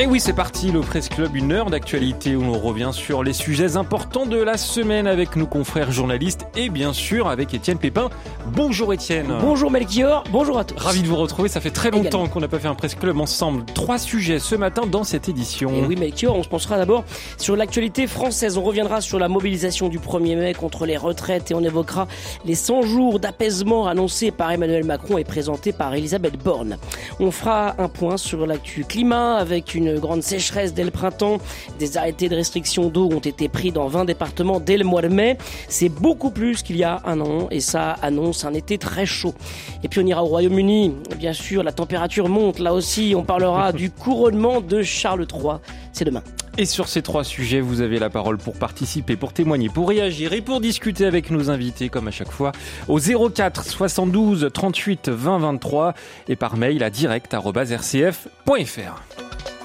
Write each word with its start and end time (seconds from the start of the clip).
Et 0.00 0.06
oui, 0.06 0.20
c'est 0.20 0.32
parti, 0.32 0.70
le 0.70 0.78
Presse 0.78 1.08
Club, 1.08 1.34
une 1.34 1.50
heure 1.50 1.70
d'actualité 1.70 2.36
où 2.36 2.44
on 2.44 2.56
revient 2.56 2.90
sur 2.92 3.24
les 3.24 3.32
sujets 3.32 3.76
importants 3.76 4.26
de 4.26 4.36
la 4.36 4.56
semaine 4.56 5.08
avec 5.08 5.34
nos 5.34 5.46
confrères 5.48 5.90
journalistes 5.90 6.46
et 6.54 6.68
bien 6.68 6.92
sûr 6.92 7.26
avec 7.26 7.52
Étienne 7.52 7.78
Pépin. 7.78 8.08
Bonjour 8.46 8.92
Étienne. 8.92 9.26
Bonjour 9.40 9.72
Melchior, 9.72 10.22
bonjour 10.30 10.56
à 10.60 10.64
tous. 10.64 10.78
Ravi 10.78 11.02
de 11.02 11.08
vous 11.08 11.16
retrouver, 11.16 11.48
ça 11.48 11.60
fait 11.60 11.72
très 11.72 11.90
longtemps 11.90 12.28
qu'on 12.28 12.38
n'a 12.38 12.46
pas 12.46 12.60
fait 12.60 12.68
un 12.68 12.76
Presse 12.76 12.94
Club 12.94 13.18
ensemble. 13.18 13.64
Trois 13.74 13.98
sujets 13.98 14.38
ce 14.38 14.54
matin 14.54 14.86
dans 14.86 15.02
cette 15.02 15.28
édition. 15.28 15.70
Et 15.74 15.84
oui 15.84 15.96
Melchior, 15.96 16.36
on 16.36 16.44
se 16.44 16.48
pensera 16.48 16.76
d'abord 16.76 17.02
sur 17.36 17.56
l'actualité 17.56 18.06
française. 18.06 18.56
On 18.56 18.62
reviendra 18.62 19.00
sur 19.00 19.18
la 19.18 19.26
mobilisation 19.26 19.88
du 19.88 19.98
1er 19.98 20.36
mai 20.36 20.54
contre 20.54 20.86
les 20.86 20.96
retraites 20.96 21.50
et 21.50 21.54
on 21.54 21.64
évoquera 21.64 22.06
les 22.44 22.54
100 22.54 22.82
jours 22.82 23.18
d'apaisement 23.18 23.88
annoncés 23.88 24.30
par 24.30 24.52
Emmanuel 24.52 24.84
Macron 24.84 25.18
et 25.18 25.24
présentés 25.24 25.72
par 25.72 25.92
Elisabeth 25.92 26.38
Borne. 26.40 26.78
On 27.18 27.32
fera 27.32 27.74
un 27.78 27.88
point 27.88 28.16
sur 28.16 28.46
l'actu 28.46 28.84
climat 28.84 29.34
avec 29.34 29.74
une 29.74 29.87
grande 29.96 30.22
sécheresse 30.22 30.74
dès 30.74 30.84
le 30.84 30.90
printemps. 30.90 31.38
Des 31.78 31.96
arrêtés 31.96 32.28
de 32.28 32.36
restriction 32.36 32.88
d'eau 32.88 33.08
ont 33.12 33.20
été 33.20 33.48
pris 33.48 33.72
dans 33.72 33.88
20 33.88 34.04
départements 34.04 34.60
dès 34.60 34.76
le 34.76 34.84
mois 34.84 35.02
de 35.02 35.08
mai. 35.08 35.38
C'est 35.68 35.88
beaucoup 35.88 36.30
plus 36.30 36.62
qu'il 36.62 36.76
y 36.76 36.84
a 36.84 37.00
un 37.04 37.20
an 37.20 37.48
et 37.50 37.60
ça 37.60 37.92
annonce 38.02 38.44
un 38.44 38.54
été 38.54 38.78
très 38.78 39.06
chaud. 39.06 39.34
Et 39.82 39.88
puis 39.88 40.00
on 40.00 40.06
ira 40.06 40.22
au 40.22 40.26
Royaume-Uni. 40.26 40.94
Bien 41.16 41.32
sûr, 41.32 41.62
la 41.62 41.72
température 41.72 42.28
monte. 42.28 42.58
Là 42.58 42.74
aussi, 42.74 43.14
on 43.16 43.24
parlera 43.24 43.72
du 43.84 43.90
couronnement 43.90 44.60
de 44.60 44.82
Charles 44.82 45.26
III. 45.32 45.56
C'est 45.92 46.04
demain. 46.04 46.22
Et 46.58 46.64
sur 46.64 46.88
ces 46.88 47.02
trois 47.02 47.22
sujets, 47.22 47.60
vous 47.60 47.82
avez 47.82 48.00
la 48.00 48.10
parole 48.10 48.36
pour 48.36 48.54
participer, 48.54 49.14
pour 49.14 49.32
témoigner, 49.32 49.68
pour 49.68 49.88
réagir 49.88 50.32
et 50.32 50.40
pour 50.40 50.60
discuter 50.60 51.06
avec 51.06 51.30
nos 51.30 51.50
invités, 51.50 51.88
comme 51.88 52.08
à 52.08 52.10
chaque 52.10 52.32
fois, 52.32 52.50
au 52.88 52.98
04 52.98 53.64
72 53.64 54.50
38 54.52 55.08
20 55.08 55.38
23 55.38 55.94
et 56.26 56.34
par 56.34 56.56
mail 56.56 56.82
à 56.82 56.90
direct.rcf.fr. 56.90 59.57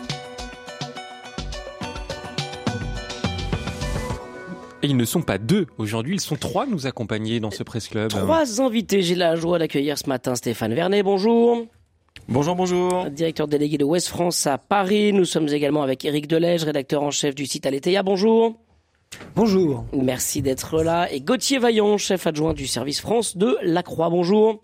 Et 4.83 4.87
ils 4.87 4.97
ne 4.97 5.05
sont 5.05 5.21
pas 5.21 5.37
deux 5.37 5.67
aujourd'hui, 5.77 6.15
ils 6.17 6.19
sont 6.19 6.35
trois 6.35 6.65
nous 6.65 6.87
accompagner 6.87 7.39
dans 7.39 7.51
ce 7.51 7.63
Presse 7.63 7.87
Club. 7.87 8.09
Trois 8.09 8.59
invités. 8.59 9.01
J'ai 9.01 9.15
la 9.15 9.35
joie 9.37 9.57
d'accueillir 9.57 9.97
ce 9.97 10.09
matin 10.09 10.35
Stéphane 10.35 10.73
Vernet. 10.73 11.03
Bonjour. 11.03 11.65
Bonjour, 12.27 12.53
bonjour. 12.53 13.09
Directeur 13.09 13.47
délégué 13.47 13.77
de 13.77 13.85
West 13.85 14.09
France 14.09 14.45
à 14.45 14.57
Paris. 14.57 15.13
Nous 15.13 15.23
sommes 15.23 15.47
également 15.47 15.83
avec 15.83 16.03
Éric 16.03 16.27
Delège, 16.27 16.65
rédacteur 16.65 17.01
en 17.01 17.11
chef 17.11 17.33
du 17.33 17.45
site 17.45 17.65
Aletheia. 17.65 18.03
Bonjour. 18.03 18.59
Bonjour. 19.37 19.85
Merci 19.93 20.41
d'être 20.41 20.83
là. 20.83 21.09
Et 21.13 21.21
Gauthier 21.21 21.59
Vaillant, 21.59 21.97
chef 21.97 22.27
adjoint 22.27 22.53
du 22.53 22.67
service 22.67 22.99
France 22.99 23.37
de 23.37 23.55
La 23.63 23.83
Croix. 23.83 24.09
Bonjour. 24.09 24.61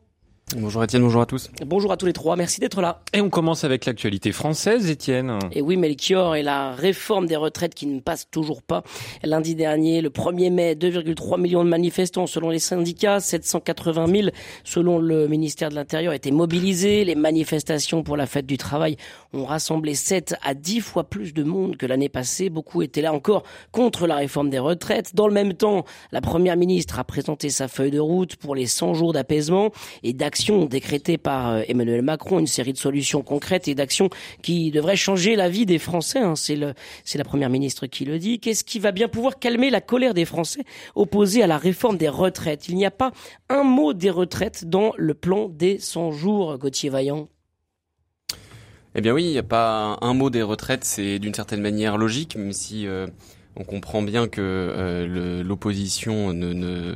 Bonjour 0.57 0.83
Étienne, 0.83 1.03
bonjour 1.03 1.21
à 1.21 1.27
tous. 1.27 1.51
Bonjour 1.63 1.91
à 1.91 1.97
tous 1.97 2.07
les 2.07 2.13
trois, 2.13 2.35
merci 2.35 2.59
d'être 2.59 2.81
là. 2.81 3.03
Et 3.13 3.21
on 3.21 3.29
commence 3.29 3.63
avec 3.63 3.85
l'actualité 3.85 4.31
française, 4.31 4.89
Étienne. 4.89 5.37
Et 5.51 5.61
oui, 5.61 5.77
Melchior 5.77 6.35
et 6.35 6.41
la 6.41 6.71
réforme 6.71 7.27
des 7.27 7.35
retraites 7.35 7.75
qui 7.75 7.85
ne 7.85 7.99
passe 7.99 8.27
toujours 8.31 8.63
pas. 8.63 8.81
Lundi 9.23 9.53
dernier, 9.53 10.01
le 10.01 10.09
1er 10.09 10.51
mai, 10.51 10.73
2,3 10.73 11.39
millions 11.39 11.63
de 11.63 11.69
manifestants 11.69 12.25
selon 12.25 12.49
les 12.49 12.57
syndicats, 12.57 13.19
780 13.19 14.07
000 14.07 14.29
selon 14.63 14.97
le 14.97 15.27
ministère 15.27 15.69
de 15.69 15.75
l'Intérieur 15.75 16.13
étaient 16.13 16.31
mobilisés. 16.31 17.05
Les 17.05 17.13
manifestations 17.13 18.01
pour 18.01 18.17
la 18.17 18.25
fête 18.25 18.47
du 18.47 18.57
travail 18.57 18.97
ont 19.33 19.45
rassemblé 19.45 19.93
7 19.93 20.33
à 20.41 20.55
10 20.55 20.79
fois 20.79 21.03
plus 21.03 21.31
de 21.35 21.43
monde 21.43 21.77
que 21.77 21.85
l'année 21.85 22.09
passée. 22.09 22.49
Beaucoup 22.49 22.81
étaient 22.81 23.03
là 23.03 23.13
encore 23.13 23.43
contre 23.71 24.07
la 24.07 24.15
réforme 24.15 24.49
des 24.49 24.59
retraites. 24.59 25.13
Dans 25.13 25.27
le 25.27 25.33
même 25.33 25.53
temps, 25.53 25.85
la 26.11 26.21
première 26.21 26.57
ministre 26.57 26.97
a 26.97 27.03
présenté 27.03 27.51
sa 27.51 27.67
feuille 27.67 27.91
de 27.91 27.99
route 27.99 28.35
pour 28.35 28.55
les 28.55 28.65
100 28.65 28.95
jours 28.95 29.13
d'apaisement 29.13 29.69
et 30.01 30.13
d'action 30.13 30.38
décrétée 30.69 31.17
par 31.17 31.49
euh, 31.49 31.61
Emmanuel 31.67 32.01
Macron, 32.01 32.39
une 32.39 32.47
série 32.47 32.73
de 32.73 32.77
solutions 32.77 33.21
concrètes 33.21 33.67
et 33.67 33.75
d'actions 33.75 34.09
qui 34.41 34.71
devraient 34.71 34.95
changer 34.95 35.35
la 35.35 35.49
vie 35.49 35.65
des 35.65 35.79
Français. 35.79 36.19
Hein. 36.19 36.35
C'est 36.35 36.55
la 36.55 37.23
première 37.23 37.49
ministre 37.49 37.87
qui 37.87 38.05
le 38.05 38.19
dit. 38.19 38.39
Qu'est-ce 38.39 38.63
qui 38.63 38.79
va 38.79 38.91
bien 38.91 39.07
pouvoir 39.07 39.39
calmer 39.39 39.69
la 39.69 39.81
colère 39.81 40.13
des 40.13 40.25
Français 40.25 40.63
opposée 40.95 41.43
à 41.43 41.47
la 41.47 41.57
réforme 41.57 41.97
des 41.97 42.09
retraites? 42.09 42.69
Il 42.69 42.75
n'y 42.75 42.85
a 42.85 42.91
pas 42.91 43.11
un 43.49 43.63
mot 43.63 43.93
des 43.93 44.09
retraites 44.09 44.65
dans 44.65 44.93
le 44.97 45.13
plan 45.13 45.49
des 45.49 45.77
100 45.79 46.11
jours, 46.11 46.57
Gauthier 46.57 46.89
Vaillant. 46.89 47.27
Eh 48.95 49.01
bien 49.01 49.13
oui, 49.13 49.25
il 49.25 49.31
n'y 49.31 49.37
a 49.37 49.43
pas 49.43 49.97
un 50.01 50.13
mot 50.13 50.29
des 50.29 50.41
retraites, 50.41 50.83
c'est 50.83 51.19
d'une 51.19 51.33
certaine 51.33 51.61
manière 51.61 51.97
logique, 51.97 52.35
même 52.35 52.53
si 52.53 52.87
euh, 52.87 53.07
on 53.59 53.65
comprend 53.65 54.01
bien 54.01 54.27
que 54.27 54.41
euh, 54.41 55.43
l'opposition 55.43 56.33
ne, 56.33 56.95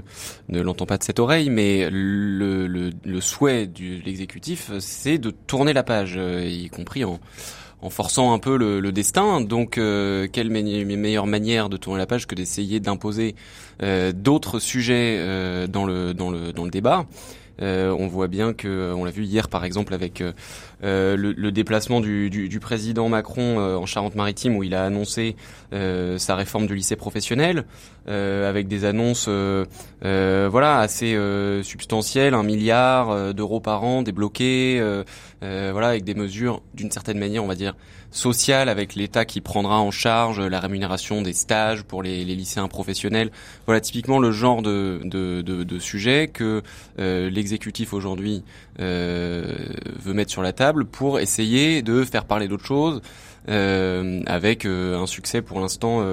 l'entend 0.50 0.86
pas 0.86 0.98
de 0.98 1.04
cette 1.04 1.20
oreille, 1.20 1.50
mais 1.50 1.90
le, 1.92 2.92
souhait 3.20 3.68
de 3.68 4.02
l'exécutif, 4.04 4.72
c'est 4.80 5.18
de 5.18 5.30
tourner 5.30 5.74
la 5.74 5.84
page, 5.84 6.16
euh, 6.18 6.46
y 6.46 6.70
compris 6.70 7.04
en, 7.04 7.20
forçant 7.90 8.34
un 8.34 8.40
peu 8.40 8.58
le, 8.58 8.92
destin. 8.94 9.42
Donc, 9.42 9.78
euh, 9.78 10.28
quelle 10.32 10.50
meilleure 10.50 11.28
manière 11.28 11.68
de 11.68 11.76
tourner 11.76 12.00
la 12.00 12.06
page 12.06 12.28
que 12.28 12.36
d'essayer 12.36 12.80
d'imposer 12.80 13.36
d'autres 14.14 14.60
sujets 14.60 15.18
dans 15.68 15.86
le 15.86 16.14
dans 16.14 16.32
le 16.32 16.70
débat? 16.72 17.06
On 17.60 18.08
voit 18.08 18.30
bien 18.30 18.54
que, 18.54 18.94
on 18.94 19.04
l'a 19.04 19.12
vu 19.12 19.26
hier 19.26 19.50
par 19.50 19.66
exemple 19.66 19.94
avec 19.94 20.24
le, 20.84 21.16
le, 21.16 21.52
déplacement 21.52 22.02
du, 22.02 22.30
du, 22.30 22.50
du 22.50 22.60
président 22.60 23.08
Macron 23.08 23.60
euh, 23.60 23.76
en 23.76 23.86
Charente-Maritime 23.86 24.58
où 24.58 24.64
il 24.64 24.76
a 24.76 24.84
annoncé 24.86 25.36
sa 25.72 26.36
réforme 26.36 26.68
du 26.68 26.76
lycée 26.76 26.96
professionnel 26.96 27.66
avec 28.06 28.68
des 28.68 28.86
annonces 28.86 29.28
voilà 30.02 30.80
assez 30.80 31.18
substantielles, 31.64 32.36
un 32.36 32.44
milliard 32.44 33.34
d'euros 33.34 33.60
par 33.60 33.84
an 33.84 34.04
débloqués, 34.04 34.80
voilà 35.42 35.88
avec 35.88 36.04
des 36.04 36.14
mesures 36.14 36.62
d'une 36.76 36.92
certaine 36.92 37.18
manière 37.18 37.44
on 37.44 37.48
va 37.48 37.56
dire 37.56 37.76
sociales 38.12 38.70
avec 38.70 38.94
l'État 38.94 39.26
qui 39.26 39.42
prendra 39.42 39.80
en 39.80 39.90
charge 39.90 40.40
la 40.40 40.60
rémunération 40.60 41.24
des 41.24 41.34
stages 41.34 41.82
pour 41.84 42.04
les, 42.04 42.24
les 42.24 42.36
lycéens 42.36 42.68
professionnels. 42.68 43.32
Voilà 43.66 43.82
typiquement 43.82 44.20
le 44.20 44.32
genre 44.32 44.62
de, 44.62 45.02
de, 45.04 45.42
de, 45.42 45.64
de 45.64 45.80
sujet 45.80 46.28
que 46.32 46.62
l'exécutif 46.98 47.94
aujourd'hui 47.94 48.44
veut 48.78 50.14
mettre 50.14 50.32
sur 50.32 50.44
la 50.44 50.54
table 50.54 50.73
pour 50.82 51.20
essayer 51.20 51.82
de 51.82 52.04
faire 52.04 52.26
parler 52.26 52.48
d'autres 52.48 52.66
choses, 52.66 53.02
euh, 53.50 54.22
avec 54.26 54.66
euh, 54.66 54.98
un 54.98 55.06
succès 55.06 55.42
pour 55.42 55.60
l'instant 55.60 56.04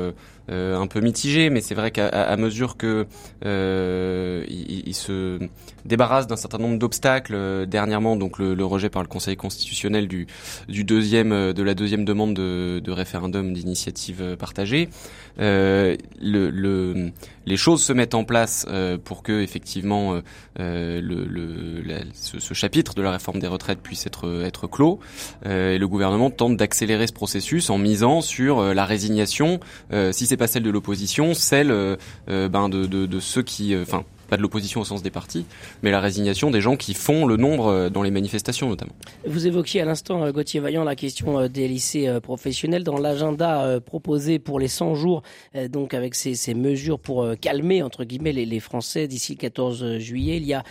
euh, 0.50 0.78
un 0.78 0.87
peu 0.87 1.00
mitigé, 1.00 1.50
mais 1.50 1.61
c'est 1.61 1.75
vrai 1.75 1.91
qu'à 1.91 2.37
mesure 2.37 2.77
que 2.77 3.06
il, 3.43 4.94
se 4.94 5.38
débarrasse 5.84 6.27
d'un 6.27 6.37
certain 6.37 6.59
nombre 6.59 6.78
d'obstacles 6.78 7.66
dernièrement, 7.66 8.16
donc 8.16 8.38
le, 8.38 8.65
rejet 8.65 8.91
par 8.91 9.03
le 9.03 9.09
Conseil 9.09 9.37
constitutionnel 9.37 10.09
du, 10.09 10.27
du 10.69 10.84
deuxième 10.84 11.53
de 11.53 11.62
la 11.62 11.75
deuxième 11.75 12.05
demande 12.05 12.34
de, 12.34 12.81
de 12.83 12.93
référendum 12.93 13.53
d'initiative 13.53 14.37
partagée, 14.38 14.88
le, 15.38 15.97
le, 16.21 17.12
les 17.47 17.56
choses 17.56 17.82
se 17.82 17.93
mettent 17.93 18.15
en 18.15 18.25
place 18.25 18.67
pour 19.05 19.22
que 19.22 19.41
effectivement 19.41 20.21
le, 20.59 21.00
le 21.00 21.82
ce, 22.12 22.41
ce, 22.41 22.55
chapitre 22.55 22.94
de 22.94 23.03
la 23.03 23.12
réforme 23.12 23.38
des 23.38 23.47
retraites 23.47 23.81
puisse 23.81 24.06
être 24.06 24.44
être 24.44 24.67
clos. 24.67 25.00
et 25.44 25.78
le 25.78 25.88
gouvernement 25.88 26.31
tente 26.31 26.56
d'accélérer 26.56 27.06
ce 27.06 27.12
processus 27.12 27.71
en 27.71 27.78
misant 27.78 28.21
sur 28.21 28.61
euh, 28.61 28.75
la 28.75 28.84
résignation, 28.84 29.61
euh, 29.93 30.12
si 30.12 30.27
c'est 30.27 30.37
pas 30.40 30.46
celle 30.46 30.62
de 30.62 30.70
l'opposition, 30.70 31.34
celle 31.34 31.70
euh, 31.70 31.96
ben 32.26 32.70
de, 32.70 32.86
de, 32.86 33.04
de 33.04 33.20
ceux 33.20 33.42
qui, 33.42 33.76
enfin 33.76 34.04
pas 34.30 34.36
de 34.36 34.42
l'opposition 34.42 34.80
au 34.80 34.84
sens 34.84 35.02
des 35.02 35.10
partis, 35.10 35.44
mais 35.82 35.91
la 35.91 36.00
résignation 36.00 36.50
des 36.50 36.60
gens 36.60 36.76
qui 36.76 36.94
font 36.94 37.26
le 37.26 37.36
nombre 37.36 37.66
euh, 37.66 37.91
dans 37.91 38.02
les 38.02 38.12
manifestations 38.12 38.68
notamment. 38.68 38.92
Vous 39.26 39.46
évoquiez 39.46 39.82
à 39.82 39.84
l'instant, 39.84 40.24
euh, 40.24 40.30
Gauthier 40.30 40.60
Vaillant, 40.60 40.84
la 40.84 40.94
question 40.94 41.41
euh, 41.41 41.48
des 41.48 41.66
lycées 41.66 42.08
professionnels 42.22 42.84
dans 42.84 42.96
l'agenda 42.96 43.81
proposé 43.84 44.38
pour 44.38 44.60
les 44.60 44.69
100 44.69 44.94
jours, 44.94 45.22
donc 45.69 45.94
avec 45.94 46.14
ces, 46.14 46.34
ces 46.34 46.55
mesures 46.55 47.00
pour 47.00 47.26
calmer 47.40 47.82
entre 47.82 48.05
guillemets 48.05 48.32
les, 48.32 48.46
les 48.46 48.60
Français 48.60 49.08
d'ici 49.08 49.32
le 49.32 49.38
14 49.38 49.99
juillet. 49.99 50.37
Il 50.37 50.46
y 50.46 50.55
a 50.55 50.62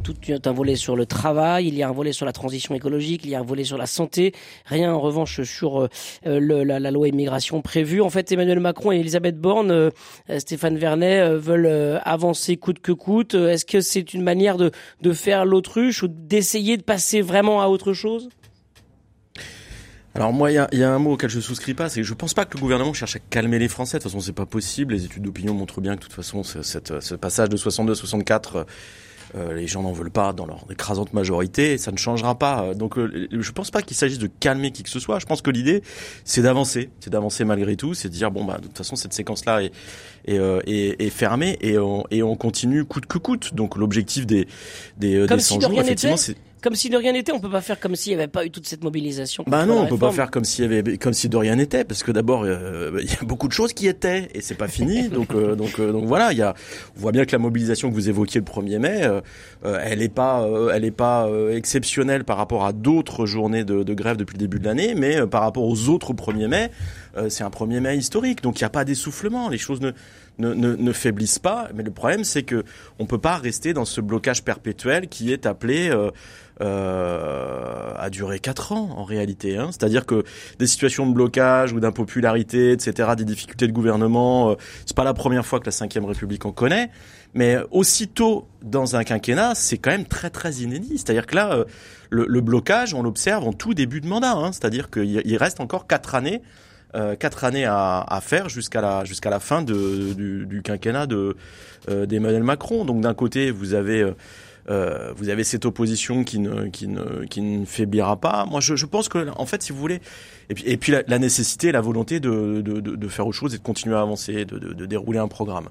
tout 0.00 0.14
un 0.44 0.52
volet 0.52 0.74
sur 0.74 0.96
le 0.96 1.06
travail, 1.06 1.68
il 1.68 1.74
y 1.74 1.82
a 1.82 1.88
un 1.88 1.92
volet 1.92 2.12
sur 2.12 2.26
la 2.26 2.32
transition 2.32 2.74
écologique, 2.74 3.22
il 3.24 3.30
y 3.30 3.36
a 3.36 3.40
un 3.40 3.44
volet 3.44 3.62
sur 3.62 3.78
la 3.78 3.86
santé. 3.86 4.32
Rien 4.64 4.92
en 4.92 5.00
revanche 5.00 5.42
sur 5.42 5.88
le, 6.24 6.64
la, 6.64 6.80
la, 6.80 6.90
loi 6.90 7.08
immigration 7.08 7.62
prévue. 7.62 8.00
En 8.00 8.10
fait, 8.10 8.32
Emmanuel 8.32 8.58
Macron 8.58 8.90
et 8.90 8.98
Elisabeth 8.98 9.38
Borne, 9.38 9.90
Stéphane 10.38 10.76
Vernet 10.76 11.30
veulent 11.30 12.00
avancer 12.04 12.56
coûte 12.56 12.80
que 12.80 12.92
coûte 12.96 13.34
Est-ce 13.34 13.64
que 13.64 13.80
c'est 13.80 14.14
une 14.14 14.22
manière 14.22 14.56
de, 14.56 14.72
faire 15.12 15.44
l'autruche 15.44 16.02
ou 16.02 16.08
d'essayer 16.08 16.76
de 16.76 16.82
passer 16.82 17.20
vraiment 17.20 17.62
à 17.62 17.68
autre 17.68 17.92
chose? 17.92 18.28
Alors 20.14 20.32
moi, 20.32 20.50
il 20.50 20.54
y, 20.54 20.82
a, 20.82 20.94
un 20.94 20.98
mot 20.98 21.12
auquel 21.12 21.28
je 21.28 21.40
souscris 21.40 21.74
pas, 21.74 21.90
c'est 21.90 22.00
que 22.00 22.06
je 22.06 22.14
pense 22.14 22.32
pas 22.32 22.46
que 22.46 22.56
le 22.56 22.60
gouvernement 22.62 22.94
cherche 22.94 23.16
à 23.16 23.18
calmer 23.18 23.58
les 23.58 23.68
Français. 23.68 23.98
De 23.98 24.02
toute 24.02 24.10
façon, 24.10 24.24
c'est 24.24 24.32
pas 24.32 24.46
possible. 24.46 24.94
Les 24.94 25.04
études 25.04 25.22
d'opinion 25.22 25.52
montrent 25.52 25.82
bien 25.82 25.92
que 25.92 26.00
de 26.00 26.04
toute 26.04 26.14
façon, 26.14 26.42
ce 26.42 27.14
passage 27.14 27.50
de 27.50 27.56
62-64 27.58 28.64
Euh, 29.34 29.54
les 29.54 29.66
gens 29.66 29.82
n'en 29.82 29.92
veulent 29.92 30.10
pas 30.10 30.32
dans 30.32 30.46
leur 30.46 30.64
écrasante 30.70 31.12
majorité, 31.12 31.78
ça 31.78 31.92
ne 31.92 31.96
changera 31.96 32.38
pas. 32.38 32.74
Donc 32.74 32.98
euh, 32.98 33.28
je 33.30 33.52
pense 33.52 33.70
pas 33.70 33.82
qu'il 33.82 33.96
s'agisse 33.96 34.18
de 34.18 34.28
calmer 34.28 34.70
qui 34.70 34.82
que 34.82 34.88
ce 34.88 35.00
soit. 35.00 35.18
Je 35.18 35.26
pense 35.26 35.42
que 35.42 35.50
l'idée, 35.50 35.82
c'est 36.24 36.42
d'avancer, 36.42 36.90
c'est 37.00 37.10
d'avancer 37.10 37.44
malgré 37.44 37.76
tout, 37.76 37.94
c'est 37.94 38.08
de 38.08 38.14
dire 38.14 38.30
bon 38.30 38.44
bah 38.44 38.58
de 38.58 38.68
toute 38.68 38.78
façon 38.78 38.96
cette 38.96 39.12
séquence-là 39.12 39.62
est, 39.62 39.72
est, 40.26 40.38
euh, 40.38 40.60
est, 40.66 41.00
est 41.00 41.10
fermée 41.10 41.58
et 41.60 41.78
on, 41.78 42.04
et 42.10 42.22
on 42.22 42.36
continue 42.36 42.84
coûte 42.84 43.06
que 43.06 43.18
coûte. 43.18 43.54
Donc 43.54 43.76
l'objectif 43.76 44.26
des 44.26 44.46
des, 44.96 45.26
Comme 45.26 45.38
des 45.38 45.42
si 45.42 45.54
100 45.54 45.56
de 45.56 45.62
jours, 45.62 45.80
effectivement, 45.80 46.16
c'est 46.16 46.36
Comme 46.62 46.74
si 46.74 46.88
de 46.88 46.96
rien 46.96 47.12
n'était, 47.12 47.32
on 47.32 47.40
peut 47.40 47.50
pas 47.50 47.60
faire 47.60 47.78
comme 47.78 47.94
s'il 47.94 48.12
n'y 48.12 48.22
avait 48.22 48.30
pas 48.30 48.44
eu 48.44 48.50
toute 48.50 48.66
cette 48.66 48.82
mobilisation. 48.82 49.44
bah 49.46 49.66
non, 49.66 49.82
on 49.82 49.86
peut 49.86 49.98
pas 49.98 50.10
faire 50.10 50.30
comme 50.30 50.44
s'il 50.44 50.64
y 50.64 50.78
avait, 50.78 50.96
comme 50.96 51.12
si 51.12 51.28
de 51.28 51.36
rien 51.36 51.56
n'était, 51.56 51.84
parce 51.84 52.02
que 52.02 52.10
d'abord 52.12 52.44
euh, 52.44 52.98
il 53.02 53.10
y 53.10 53.14
a 53.14 53.24
beaucoup 53.24 53.46
de 53.46 53.52
choses 53.52 53.72
qui 53.72 53.86
étaient 53.86 54.28
et 54.34 54.40
c'est 54.40 54.54
pas 54.54 54.68
fini. 54.68 55.08
donc 55.08 55.34
euh, 55.34 55.54
donc 55.54 55.78
euh, 55.78 55.92
donc 55.92 56.06
voilà, 56.06 56.32
il 56.32 56.38
y 56.38 56.42
a, 56.42 56.54
on 56.96 57.00
voit 57.00 57.12
bien 57.12 57.24
que 57.24 57.32
la 57.32 57.38
mobilisation 57.38 57.90
que 57.90 57.94
vous 57.94 58.08
évoquiez 58.08 58.40
le 58.40 58.46
1er 58.46 58.78
mai, 58.78 59.02
euh, 59.04 59.20
euh, 59.64 59.80
elle 59.82 60.02
est 60.02 60.08
pas, 60.08 60.48
elle 60.72 60.84
est 60.84 60.90
pas 60.90 61.28
exceptionnelle 61.52 62.24
par 62.24 62.36
rapport 62.36 62.64
à 62.64 62.72
d'autres 62.72 63.26
journées 63.26 63.64
de, 63.64 63.82
de 63.82 63.94
grève 63.94 64.16
depuis 64.16 64.34
le 64.34 64.40
début 64.40 64.58
de 64.58 64.64
l'année, 64.64 64.94
mais 64.94 65.26
par 65.26 65.42
rapport 65.42 65.64
aux 65.64 65.88
autres 65.88 66.12
1er 66.14 66.48
mai, 66.48 66.70
c'est 67.28 67.44
un 67.44 67.48
1er 67.48 67.80
mai 67.80 67.96
historique. 67.96 68.42
Donc 68.42 68.60
il 68.60 68.64
n'y 68.64 68.66
a 68.66 68.70
pas 68.70 68.84
d'essoufflement, 68.84 69.48
les 69.48 69.58
choses 69.58 69.80
ne 69.80 69.92
ne, 70.38 70.52
ne, 70.52 70.76
ne 70.76 70.92
faiblissent 70.92 71.38
pas. 71.38 71.68
Mais 71.74 71.82
le 71.82 71.90
problème, 71.90 72.22
c'est 72.22 72.42
que 72.42 72.64
on 72.98 73.06
peut 73.06 73.18
pas 73.18 73.36
rester 73.36 73.72
dans 73.72 73.86
ce 73.86 74.02
blocage 74.02 74.42
perpétuel 74.44 75.08
qui 75.08 75.32
est 75.32 75.46
appelé 75.46 75.90
euh, 76.62 77.92
à 77.96 78.08
durer 78.10 78.38
quatre 78.38 78.72
ans 78.72 78.90
en 78.96 79.04
réalité. 79.04 79.56
Hein. 79.56 79.68
C'est-à-dire 79.70 80.06
que 80.06 80.24
des 80.58 80.66
situations 80.66 81.06
de 81.06 81.12
blocage 81.12 81.72
ou 81.72 81.80
d'impopularité, 81.80 82.72
etc., 82.72 83.10
des 83.16 83.24
difficultés 83.24 83.66
de 83.66 83.72
gouvernement, 83.72 84.50
euh, 84.50 84.54
c'est 84.86 84.96
pas 84.96 85.04
la 85.04 85.14
première 85.14 85.44
fois 85.44 85.60
que 85.60 85.68
la 85.68 86.00
Ve 86.00 86.04
République 86.06 86.46
en 86.46 86.52
connaît. 86.52 86.90
Mais 87.34 87.58
aussitôt 87.70 88.48
dans 88.62 88.96
un 88.96 89.04
quinquennat, 89.04 89.54
c'est 89.54 89.76
quand 89.76 89.90
même 89.90 90.06
très 90.06 90.30
très 90.30 90.54
inédit. 90.54 90.96
C'est-à-dire 90.96 91.26
que 91.26 91.34
là, 91.34 91.52
euh, 91.52 91.64
le, 92.08 92.24
le 92.26 92.40
blocage, 92.40 92.94
on 92.94 93.02
l'observe 93.02 93.46
en 93.46 93.52
tout 93.52 93.74
début 93.74 94.00
de 94.00 94.06
mandat. 94.06 94.32
Hein. 94.32 94.52
C'est-à-dire 94.52 94.90
qu'il 94.90 95.20
il 95.24 95.36
reste 95.36 95.60
encore 95.60 95.86
quatre 95.86 96.14
années 96.14 96.40
euh, 96.94 97.14
quatre 97.16 97.44
années 97.44 97.66
à, 97.66 98.00
à 98.00 98.20
faire 98.20 98.48
jusqu'à 98.48 98.80
la 98.80 99.04
jusqu'à 99.04 99.28
la 99.28 99.40
fin 99.40 99.60
de, 99.60 100.14
du, 100.14 100.46
du 100.46 100.62
quinquennat 100.62 101.06
de 101.06 101.36
euh, 101.90 102.06
d'Emmanuel 102.06 102.42
Macron. 102.42 102.84
Donc 102.84 103.02
d'un 103.02 103.12
côté, 103.12 103.50
vous 103.50 103.74
avez 103.74 104.10
euh, 104.68 105.12
vous 105.16 105.28
avez 105.28 105.44
cette 105.44 105.64
opposition 105.64 106.24
qui 106.24 106.38
ne 106.38 106.66
qui 106.68 106.88
ne 106.88 107.24
qui 107.24 107.40
ne 107.40 107.64
faiblira 107.64 108.16
pas. 108.20 108.46
Moi, 108.46 108.60
je, 108.60 108.76
je 108.76 108.86
pense 108.86 109.08
que 109.08 109.28
en 109.36 109.46
fait, 109.46 109.62
si 109.62 109.72
vous 109.72 109.78
voulez, 109.78 110.00
et 110.50 110.54
puis 110.54 110.64
et 110.66 110.76
puis 110.76 110.92
la, 110.92 111.02
la 111.06 111.18
nécessité, 111.18 111.72
la 111.72 111.80
volonté 111.80 112.20
de, 112.20 112.62
de 112.62 112.80
de 112.80 112.96
de 112.96 113.08
faire 113.08 113.26
autre 113.26 113.36
chose 113.36 113.54
et 113.54 113.58
de 113.58 113.62
continuer 113.62 113.96
à 113.96 114.00
avancer, 114.00 114.44
de, 114.44 114.58
de 114.58 114.86
dérouler 114.86 115.18
un 115.18 115.28
programme. 115.28 115.68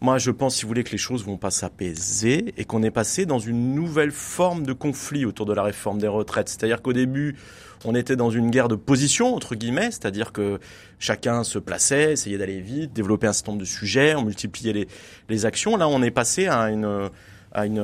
Moi, 0.00 0.18
je 0.18 0.30
pense, 0.30 0.54
si 0.54 0.62
vous 0.62 0.68
voulez, 0.68 0.84
que 0.84 0.92
les 0.92 0.98
choses 0.98 1.24
vont 1.24 1.38
pas 1.38 1.50
s'apaiser 1.50 2.54
et 2.56 2.64
qu'on 2.64 2.84
est 2.84 2.92
passé 2.92 3.26
dans 3.26 3.40
une 3.40 3.74
nouvelle 3.74 4.12
forme 4.12 4.64
de 4.64 4.72
conflit 4.72 5.24
autour 5.24 5.44
de 5.44 5.52
la 5.52 5.64
réforme 5.64 5.98
des 5.98 6.06
retraites. 6.06 6.48
C'est-à-dire 6.48 6.82
qu'au 6.82 6.92
début, 6.92 7.34
on 7.84 7.96
était 7.96 8.14
dans 8.14 8.30
une 8.30 8.48
guerre 8.50 8.68
de 8.68 8.76
position, 8.76 9.34
entre 9.34 9.56
guillemets, 9.56 9.90
c'est-à-dire 9.90 10.30
que 10.30 10.60
chacun 11.00 11.42
se 11.42 11.58
plaçait, 11.58 12.12
essayait 12.12 12.38
d'aller 12.38 12.60
vite, 12.60 12.92
développer 12.92 13.26
un 13.26 13.32
certain 13.32 13.50
nombre 13.50 13.62
de 13.62 13.66
sujets, 13.66 14.14
on 14.14 14.22
multipliait 14.22 14.72
les, 14.72 14.88
les 15.28 15.46
actions. 15.46 15.76
Là, 15.76 15.88
on 15.88 16.00
est 16.00 16.12
passé 16.12 16.46
à 16.46 16.70
une 16.70 17.10
à 17.52 17.66
une, 17.66 17.82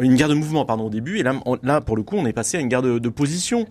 une 0.00 0.14
guerre 0.14 0.28
de 0.28 0.34
mouvement 0.34 0.64
pardon 0.64 0.86
au 0.86 0.90
début. 0.90 1.18
Et 1.18 1.22
là 1.22 1.34
là 1.62 1.80
pour 1.80 1.96
le 1.96 2.02
coup 2.02 2.16
on 2.16 2.26
est 2.26 2.32
passé 2.32 2.56
à 2.56 2.60
une 2.60 2.68
guerre 2.68 2.82
de, 2.82 2.98
de 2.98 3.08
position. 3.08 3.66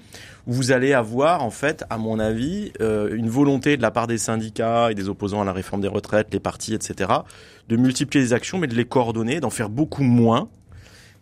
Où 0.45 0.51
vous 0.51 0.71
allez 0.73 0.91
avoir 0.91 1.41
en 1.41 1.51
fait 1.51 1.85
à 1.89 1.97
mon 1.97 2.19
avis 2.19 2.73
euh, 2.81 3.15
une 3.15 3.29
volonté 3.29 3.77
de 3.77 3.81
la 3.81 3.91
part 3.91 4.07
des 4.07 4.17
syndicats 4.17 4.91
et 4.91 4.95
des 4.95 5.07
opposants 5.07 5.41
à 5.41 5.45
la 5.45 5.53
réforme 5.53 5.81
des 5.81 5.87
retraites 5.87 6.27
les 6.33 6.41
partis 6.41 6.73
etc 6.73 7.09
de 7.69 7.77
multiplier 7.77 8.25
les 8.25 8.33
actions 8.33 8.57
mais 8.57 8.67
de 8.67 8.75
les 8.75 8.83
coordonner 8.83 9.39
d'en 9.39 9.49
faire 9.49 9.69
beaucoup 9.69 10.03
moins 10.03 10.49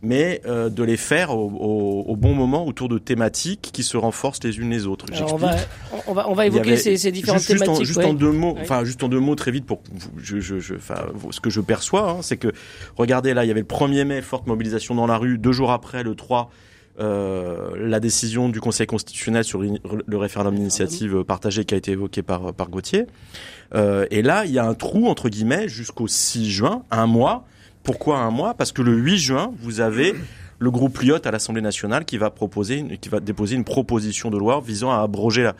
mais 0.03 0.42
euh, 0.48 0.69
de 0.69 0.83
les 0.83 0.98
faire 0.98 1.30
au, 1.38 1.50
au, 1.51 2.12
au 2.12 2.15
bon 2.15 2.33
moment 2.33 2.65
autour 2.65 2.89
de 2.89 2.98
thématiques 2.98 3.69
qui 3.71 3.83
se 3.83 3.98
renforcent 3.98 4.44
les 4.44 4.57
unes 4.57 4.71
les 4.71 4.88
autres 4.88 5.06
Alors, 5.13 5.33
on 5.33 5.38
va, 5.38 5.56
on 6.07 6.13
va, 6.13 6.30
on 6.30 6.33
va 6.33 6.45
évoquer 6.48 6.69
avait- 6.71 6.77
ces, 6.77 6.98
ces 6.98 7.12
différentes 7.12 7.39
juste, 7.42 7.51
juste 7.51 7.62
en- 7.62 7.65
thématiques. 7.65 7.86
juste 7.86 8.00
ouais. 8.00 8.06
en 8.06 8.13
deux 8.13 8.31
mots, 8.31 8.53
Ouais. 8.56 8.62
enfin 8.62 8.83
juste 8.83 9.03
en 9.03 9.09
deux 9.09 9.19
mots 9.19 9.36
très 9.36 9.51
vite 9.51 9.65
pour 9.65 9.81
je, 10.18 10.39
je, 10.39 10.59
je, 10.59 10.74
ce 11.30 11.39
que 11.39 11.50
je 11.51 11.62
perçois, 11.62 12.09
hein, 12.09 12.18
c'est 12.21 12.38
que 12.38 12.48
regardez 12.98 13.33
là, 13.36 13.45
il 13.45 13.48
y 13.48 13.51
avait 13.51 13.59
le 13.62 13.65
1er 13.68 14.03
mai 14.06 14.21
forte 14.21 14.48
mobilisation 14.48 14.95
dans 14.95 15.06
la 15.07 15.18
rue, 15.18 15.38
deux 15.38 15.51
jours 15.51 15.71
après 15.71 16.01
le 16.04 16.15
3 16.15 16.50
euh, 17.00 17.69
la 17.77 18.00
décision 18.00 18.50
du 18.50 18.59
Conseil 18.59 18.86
constitutionnel 18.86 19.44
sur 19.44 19.62
le 19.62 20.18
référendum 20.18 20.56
d'initiative 20.56 21.24
partagée 21.24 21.63
qui 21.63 21.74
a 21.74 21.77
été 21.77 21.92
évoqué 21.92 22.21
par 22.21 22.54
par 22.54 22.69
Gauthier. 22.69 23.06
Euh, 23.74 24.06
et 24.12 24.21
là, 24.21 24.45
il 24.45 24.51
y 24.51 24.59
a 24.59 24.65
un 24.65 24.74
trou 24.74 25.07
entre 25.07 25.30
guillemets 25.30 25.69
jusqu'au 25.69 26.07
6 26.07 26.50
juin, 26.51 26.83
un 26.92 27.07
mois. 27.07 27.45
Pourquoi 27.83 28.19
un 28.19 28.31
mois? 28.31 28.54
Parce 28.54 28.72
que 28.72 28.81
le 28.81 28.94
8 28.95 29.18
juin, 29.18 29.54
vous 29.60 29.80
avez 29.81 30.13
le 30.60 30.69
groupe 30.72 31.00
Lyotte 31.00 31.25
à 31.25 31.31
l'Assemblée 31.31 31.62
nationale 31.62 32.06
qui 32.06 32.18
va 32.18 32.30
proposer, 32.30 32.78
une- 32.78 32.98
qui 32.98 33.10
va 33.10 33.19
déposer 33.19 33.56
une 33.56 33.63
proposition 33.63 34.30
de 34.30 34.38
loi 34.38 34.62
visant 34.63 34.92
à 34.92 35.00
abroger 35.00 35.42
la, 35.44 35.56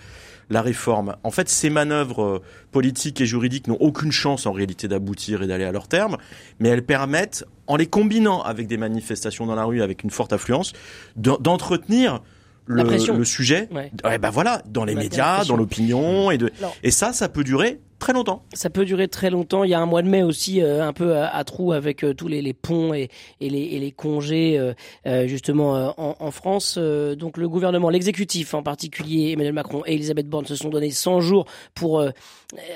la 0.52 0.62
réforme. 0.62 1.16
En 1.24 1.32
fait, 1.32 1.50
ces 1.50 1.72
manœuvres 1.72 2.24
euh, 2.24 2.42
politiques 2.72 3.20
et 3.22 3.26
juridiques 3.26 3.68
n'ont 3.68 3.78
aucune 3.80 4.12
chance 4.12 4.46
en 4.46 4.52
réalité 4.52 4.88
d'aboutir 4.88 5.42
et 5.42 5.48
d'aller 5.48 5.64
à 5.64 5.72
leur 5.72 5.88
terme, 5.88 6.18
mais 6.60 6.70
elles 6.70 6.86
permettent, 6.86 7.46
en 7.66 7.78
les 7.78 7.88
combinant 7.88 8.42
avec 8.44 8.68
des 8.68 8.78
manifestations 8.78 9.48
dans 9.48 9.56
la 9.56 9.64
rue, 9.64 9.82
avec 9.82 10.04
une 10.04 10.12
forte 10.12 10.34
affluence, 10.34 10.74
d'en- 11.16 11.38
d'entretenir 11.40 12.22
le, 12.68 12.84
le 13.18 13.26
sujet. 13.26 13.68
Ouais. 13.72 13.92
Ouais, 14.06 14.20
ben 14.20 14.30
voilà, 14.30 14.62
dans 14.70 14.86
les 14.86 14.94
La 14.94 15.02
médias, 15.02 15.38
dans 15.46 15.56
l'opinion, 15.58 16.30
et 16.30 16.38
de, 16.38 16.52
Alors- 16.60 16.76
et 16.84 16.92
ça, 16.92 17.12
ça 17.12 17.28
peut 17.28 17.44
durer 17.44 17.80
très 18.02 18.14
longtemps. 18.14 18.42
Ça 18.54 18.70
peut 18.72 18.84
durer 18.84 19.08
très 19.08 19.30
longtemps. 19.30 19.64
Il 19.64 19.70
y 19.70 19.76
a 19.76 19.80
un 19.80 19.86
mois 19.86 20.02
de 20.02 20.10
mai 20.10 20.24
aussi 20.24 20.60
euh, 20.60 20.84
un 20.86 20.92
peu 20.92 21.16
à, 21.16 21.28
à 21.28 21.44
trous 21.44 21.72
avec 21.72 22.04
euh, 22.04 22.14
tous 22.16 22.28
les, 22.28 22.42
les 22.42 22.54
ponts 22.54 22.94
et, 22.96 23.10
et, 23.40 23.50
les, 23.50 23.62
et 23.62 23.80
les 23.80 23.92
congés 23.92 24.58
euh, 24.58 24.74
euh, 25.06 25.28
justement 25.28 25.94
en, 25.98 26.16
en 26.20 26.32
France. 26.32 26.80
Donc 26.80 27.38
le 27.38 27.48
gouvernement, 27.48 27.90
l'exécutif 27.90 28.56
en 28.56 28.64
particulier, 28.64 29.32
Emmanuel 29.34 29.54
Macron 29.54 29.84
et 29.86 29.94
Elisabeth 29.94 30.28
Borne 30.28 30.46
se 30.46 30.56
sont 30.56 30.70
donné 30.70 30.90
100 30.90 31.22
jours 31.22 31.46
pour 31.76 32.04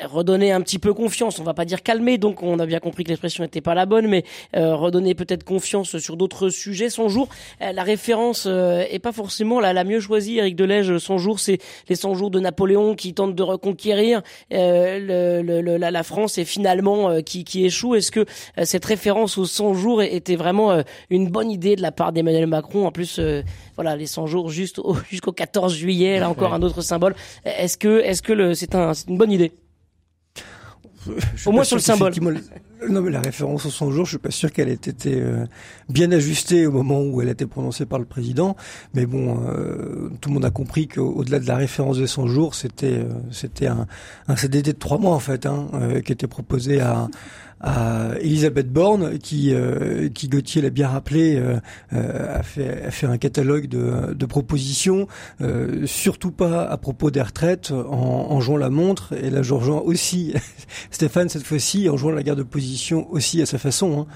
redonner 0.03 0.51
un 0.51 0.61
petit 0.61 0.77
peu 0.77 0.93
confiance. 0.93 1.39
On 1.39 1.43
va 1.43 1.55
pas 1.55 1.65
dire 1.65 1.81
calmer, 1.81 2.19
donc 2.19 2.43
on 2.43 2.59
a 2.59 2.65
bien 2.67 2.79
compris 2.79 3.03
que 3.03 3.09
l'expression 3.09 3.43
n'était 3.43 3.61
pas 3.61 3.73
la 3.73 3.87
bonne, 3.87 4.07
mais 4.07 4.23
redonner 4.53 5.15
peut-être 5.15 5.43
confiance 5.43 5.97
sur 5.97 6.17
d'autres 6.17 6.49
sujets. 6.49 6.89
100 6.89 7.09
jours, 7.09 7.29
la 7.59 7.83
référence 7.83 8.45
est 8.45 8.99
pas 9.01 9.11
forcément 9.11 9.59
la, 9.59 9.73
la 9.73 9.83
mieux 9.83 9.99
choisie. 9.99 10.37
Eric 10.37 10.55
Delège, 10.55 10.97
100 10.97 11.17
jours, 11.17 11.39
c'est 11.39 11.57
les 11.89 11.95
100 11.95 12.13
jours 12.13 12.29
de 12.29 12.39
Napoléon 12.39 12.95
qui 12.95 13.13
tente 13.13 13.33
de 13.35 13.43
reconquérir 13.43 14.21
le, 14.51 15.14
le- 15.41 15.61
le- 15.61 15.77
la, 15.77 15.91
la 15.91 16.03
France 16.03 16.37
et 16.37 16.45
finalement 16.45 17.09
euh, 17.09 17.21
qui, 17.21 17.43
qui 17.43 17.65
échoue. 17.65 17.95
Est-ce 17.95 18.11
que 18.11 18.21
euh, 18.57 18.65
cette 18.65 18.85
référence 18.85 19.37
aux 19.37 19.45
100 19.45 19.73
jours 19.73 20.01
était 20.01 20.35
vraiment 20.35 20.71
euh, 20.71 20.81
une 21.09 21.29
bonne 21.29 21.49
idée 21.51 21.75
de 21.75 21.81
la 21.81 21.91
part 21.91 22.11
d'Emmanuel 22.11 22.47
Macron? 22.47 22.85
En 22.87 22.91
plus, 22.91 23.19
voilà, 23.75 23.95
les 23.95 24.05
100 24.07 24.27
jours 24.27 24.49
juste 24.49 24.79
au- 24.79 24.95
jusqu'au 25.09 25.31
14 25.31 25.73
juillet, 25.75 26.19
là 26.19 26.29
encore 26.29 26.53
un 26.53 26.61
autre 26.61 26.81
symbole. 26.81 27.15
Est-ce 27.45 27.77
que 27.77 27.99
est-ce 28.01 28.21
que 28.21 28.33
le- 28.33 28.53
c'est 28.53 28.75
un, 28.75 28.93
c'est 28.93 29.07
une 29.09 29.17
bonne 29.17 29.31
idée? 29.31 29.51
Au 31.45 31.51
moins 31.51 31.63
sur 31.63 31.75
le 31.75 31.81
symbole. 31.81 32.11
Non, 32.89 33.01
mais 33.01 33.09
la 33.09 33.21
référence 33.21 33.65
aux 33.65 33.69
100 33.69 33.91
jours, 33.91 34.05
je 34.05 34.11
suis 34.11 34.17
pas 34.17 34.31
sûr 34.31 34.51
qu'elle 34.51 34.69
ait 34.69 34.73
été 34.73 35.21
euh, 35.21 35.45
bien 35.89 36.11
ajustée 36.11 36.67
au 36.67 36.71
moment 36.71 37.01
où 37.01 37.21
elle 37.21 37.29
a 37.29 37.31
été 37.31 37.45
prononcée 37.45 37.85
par 37.85 37.99
le 37.99 38.05
président. 38.05 38.55
Mais 38.93 39.05
bon, 39.05 39.39
euh, 39.47 40.09
tout 40.21 40.29
le 40.29 40.35
monde 40.35 40.45
a 40.45 40.51
compris 40.51 40.87
qu'au-delà 40.87 41.39
de 41.39 41.47
la 41.47 41.55
référence 41.55 41.97
des 41.97 42.07
100 42.07 42.27
jours, 42.27 42.53
c'était 42.53 42.99
euh, 42.99 43.05
c'était 43.31 43.67
un, 43.67 43.87
un 44.27 44.35
CDD 44.35 44.73
de 44.73 44.77
trois 44.77 44.97
mois 44.97 45.15
en 45.15 45.19
fait, 45.19 45.45
hein, 45.45 45.67
euh, 45.73 46.01
qui 46.01 46.11
était 46.11 46.27
proposé 46.27 46.81
à 46.81 47.07
à 47.61 48.09
Elisabeth 48.19 48.69
Borne, 48.71 49.17
qui, 49.17 49.53
euh, 49.53 50.09
qui 50.09 50.27
Gauthier 50.27 50.61
l'a 50.61 50.69
bien 50.69 50.89
rappelé, 50.89 51.37
euh, 51.37 51.57
a, 51.91 52.43
fait, 52.43 52.83
a 52.83 52.91
fait 52.91 53.07
un 53.07 53.17
catalogue 53.17 53.67
de, 53.67 54.13
de 54.13 54.25
propositions, 54.25 55.07
surtout 55.85 56.31
pas 56.31 56.65
à 56.65 56.77
propos 56.77 57.11
des 57.11 57.21
retraites, 57.21 57.71
en, 57.71 58.27
en 58.29 58.41
jouant 58.41 58.57
la 58.57 58.69
montre. 58.69 59.13
Et 59.13 59.29
là, 59.29 59.41
je 59.41 59.53
rejoins 59.53 59.79
aussi 59.79 60.33
Stéphane 60.91 61.29
cette 61.29 61.43
fois-ci, 61.43 61.89
en 61.89 61.95
jouant 61.95 62.11
la 62.11 62.23
guerre 62.23 62.35
de 62.35 62.43
position 62.43 62.64
aussi 63.09 63.41
à 63.41 63.45
sa 63.45 63.57
façon. 63.57 63.99
Hein. 63.99 64.07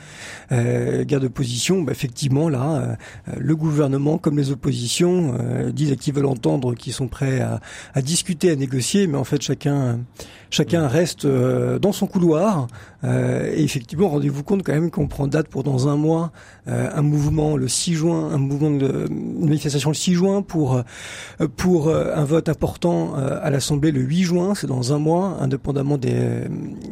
Euh, 0.52 1.04
guerre 1.04 1.30
position, 1.30 1.82
bah, 1.82 1.92
effectivement, 1.92 2.50
là, 2.50 2.98
euh, 3.30 3.34
le 3.38 3.56
gouvernement 3.56 4.18
comme 4.18 4.38
les 4.38 4.52
oppositions 4.52 5.36
euh, 5.40 5.72
disent 5.72 5.96
qu'ils 5.98 6.14
veulent 6.14 6.26
entendre, 6.26 6.76
qu'ils 6.76 6.94
sont 6.94 7.08
prêts 7.08 7.42
à, 7.42 7.60
à 7.94 8.02
discuter, 8.02 8.52
à 8.52 8.56
négocier, 8.56 9.08
mais 9.08 9.18
en 9.18 9.24
fait, 9.24 9.42
chacun 9.42 10.00
chacun 10.50 10.88
reste 10.88 11.26
euh, 11.26 11.80
dans 11.80 11.92
son 11.92 12.08
couloir. 12.08 12.68
Euh, 13.04 13.52
et 13.54 13.64
effectivement, 13.64 14.10
rendez-vous 14.10 14.44
compte 14.44 14.64
quand 14.64 14.74
même 14.74 14.92
qu'on 14.92 15.08
prend 15.08 15.28
date 15.28 15.48
pour 15.48 15.64
dans 15.64 15.88
un 15.88 15.96
mois 15.96 16.32
euh, 16.68 16.90
un 16.94 17.02
mouvement 17.02 17.56
le 17.56 17.68
6 17.68 17.94
juin, 17.94 18.30
un 18.32 18.38
mouvement 18.38 18.72
de 18.72 19.08
une 19.10 19.46
manifestation 19.46 19.90
le 19.90 19.96
6 19.96 20.14
juin 20.14 20.42
pour 20.42 20.82
pour 21.56 21.90
un 21.90 22.26
vote 22.26 22.50
important 22.50 23.14
à 23.16 23.50
l'Assemblée 23.50 23.92
le 23.92 24.02
8 24.02 24.24
juin, 24.24 24.56
c'est 24.56 24.68
dans 24.68 24.94
un 24.94 25.00
mois, 25.00 25.38
indépendamment 25.40 25.98
des, 25.98 26.44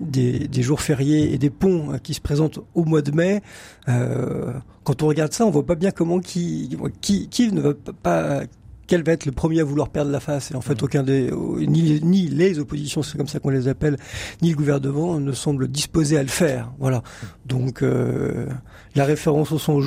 des 0.02 0.48
des 0.48 0.62
jours 0.62 0.82
fériés 0.82 1.34
et 1.34 1.38
des 1.38 1.50
ponts 1.50 2.00
qui 2.04 2.14
se 2.14 2.22
présentent 2.22 2.60
au 2.74 2.86
mois 2.86 3.02
de 3.02 3.12
mai. 3.12 3.42
Euh, 3.90 4.54
quand 4.84 5.04
on 5.04 5.08
regarde 5.08 5.34
ça, 5.34 5.46
on 5.46 5.50
voit 5.50 5.66
pas 5.66 5.76
bien 5.76 5.92
comment 5.92 6.20
qui 6.20 6.78
qui 7.02 7.28
qui 7.30 7.52
ne 7.52 7.62
va 7.62 7.74
pas 8.04 8.42
quel 8.88 9.04
va 9.04 9.12
être 9.12 9.26
le 9.26 9.32
premier 9.32 9.60
à 9.60 9.64
vouloir 9.64 9.90
perdre 9.90 10.12
la 10.12 10.20
face 10.20 10.52
Et 10.52 10.56
en 10.56 10.62
fait, 10.62 10.82
aucun 10.82 11.04
des, 11.04 11.32
ni, 11.32 12.00
ni 12.02 12.28
les 12.28 12.60
oppositions, 12.60 13.04
c'est 13.04 13.18
comme 13.18 13.28
ça 13.28 13.40
qu'on 13.40 13.50
les 13.50 13.68
appelle, 13.68 13.98
ni 14.42 14.50
le 14.50 14.56
gouvernement 14.56 15.20
ne 15.20 15.32
semble 15.34 15.68
disposé 15.68 16.18
à 16.18 16.24
le 16.24 16.30
faire. 16.30 16.72
Voilà. 16.80 17.04
Donc, 17.46 17.84
la 18.96 19.06
référence 19.06 19.52
au 19.52 19.60
100 19.60 19.82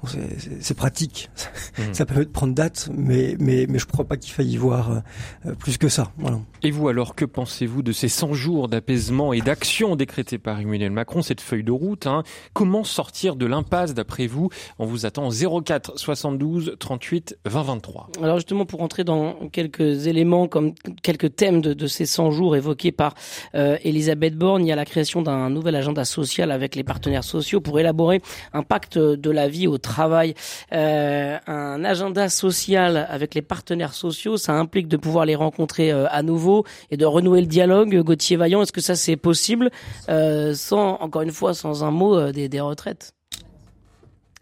jours, 0.00 0.20
c'est 0.60 0.76
pratique, 0.76 1.30
mmh. 1.78 1.82
ça 1.92 2.06
permet 2.06 2.24
de 2.24 2.30
prendre 2.30 2.54
date, 2.54 2.88
mais 2.94 3.36
mais 3.38 3.66
mais 3.68 3.78
je 3.78 3.86
crois 3.86 4.04
pas 4.04 4.16
qu'il 4.16 4.32
faille 4.32 4.50
y 4.50 4.56
voir 4.56 5.02
euh, 5.46 5.54
plus 5.54 5.78
que 5.78 5.88
ça. 5.88 6.12
Voilà. 6.18 6.40
Et 6.62 6.70
vous 6.70 6.88
alors, 6.88 7.14
que 7.14 7.24
pensez-vous 7.24 7.82
de 7.82 7.92
ces 7.92 8.08
100 8.08 8.32
jours 8.34 8.68
d'apaisement 8.68 9.32
et 9.32 9.40
d'action 9.40 9.96
décrétés 9.96 10.38
par 10.38 10.60
Emmanuel 10.60 10.90
Macron, 10.90 11.22
cette 11.22 11.40
feuille 11.40 11.64
de 11.64 11.72
route 11.72 12.06
hein? 12.06 12.22
Comment 12.52 12.84
sortir 12.84 13.36
de 13.36 13.46
l'impasse 13.46 13.94
d'après 13.94 14.26
vous 14.26 14.48
On 14.78 14.86
vous 14.86 15.06
attend 15.06 15.28
04 15.30 15.98
72 15.98 16.76
38 16.78 17.38
20 17.44 17.62
23. 17.62 18.08
Alors 18.22 18.36
justement, 18.36 18.64
pour 18.64 18.82
entrer 18.82 19.04
dans 19.04 19.48
quelques 19.50 20.06
éléments, 20.06 20.48
comme 20.48 20.74
quelques 21.02 21.36
thèmes 21.36 21.60
de, 21.60 21.74
de 21.74 21.86
ces 21.86 22.06
100 22.06 22.30
jours 22.30 22.56
évoqués 22.56 22.92
par 22.92 23.14
euh, 23.54 23.76
Elisabeth 23.84 24.36
Borne, 24.36 24.64
il 24.64 24.68
y 24.68 24.72
a 24.72 24.76
la 24.76 24.84
création 24.84 25.22
d'un 25.22 25.50
nouvel 25.50 25.76
agenda 25.76 26.04
social 26.04 26.50
avec 26.50 26.74
les 26.74 26.84
partenaires 26.84 27.24
sociaux 27.24 27.60
pour 27.60 27.78
élaborer 27.78 28.22
un 28.52 28.62
pacte 28.62 28.98
de 28.98 29.30
la 29.30 29.48
vie 29.48 29.66
au 29.66 29.78
travail 29.78 29.89
travail, 29.90 30.34
euh, 30.72 31.38
un 31.46 31.84
agenda 31.84 32.28
social 32.28 33.06
avec 33.08 33.34
les 33.34 33.42
partenaires 33.42 33.94
sociaux, 33.94 34.36
ça 34.36 34.52
implique 34.52 34.88
de 34.88 34.96
pouvoir 34.96 35.24
les 35.24 35.34
rencontrer 35.34 35.90
euh, 35.92 36.06
à 36.10 36.22
nouveau 36.22 36.64
et 36.90 36.96
de 36.96 37.06
renouer 37.06 37.40
le 37.40 37.46
dialogue. 37.46 38.00
Gauthier 38.02 38.36
Vaillant, 38.36 38.62
est-ce 38.62 38.72
que 38.72 38.80
ça 38.80 38.94
c'est 38.94 39.16
possible 39.16 39.70
euh, 40.08 40.54
sans, 40.54 40.98
encore 41.00 41.22
une 41.22 41.32
fois, 41.32 41.54
sans 41.54 41.84
un 41.84 41.90
mot 41.90 42.32
des, 42.32 42.48
des 42.48 42.60
retraites? 42.60 43.12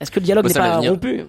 Est-ce 0.01 0.11
que 0.11 0.21
le 0.21 0.25
dialogue 0.25 0.47
n'est 0.47 0.55
pas 0.55 0.79
rompu? 0.79 1.25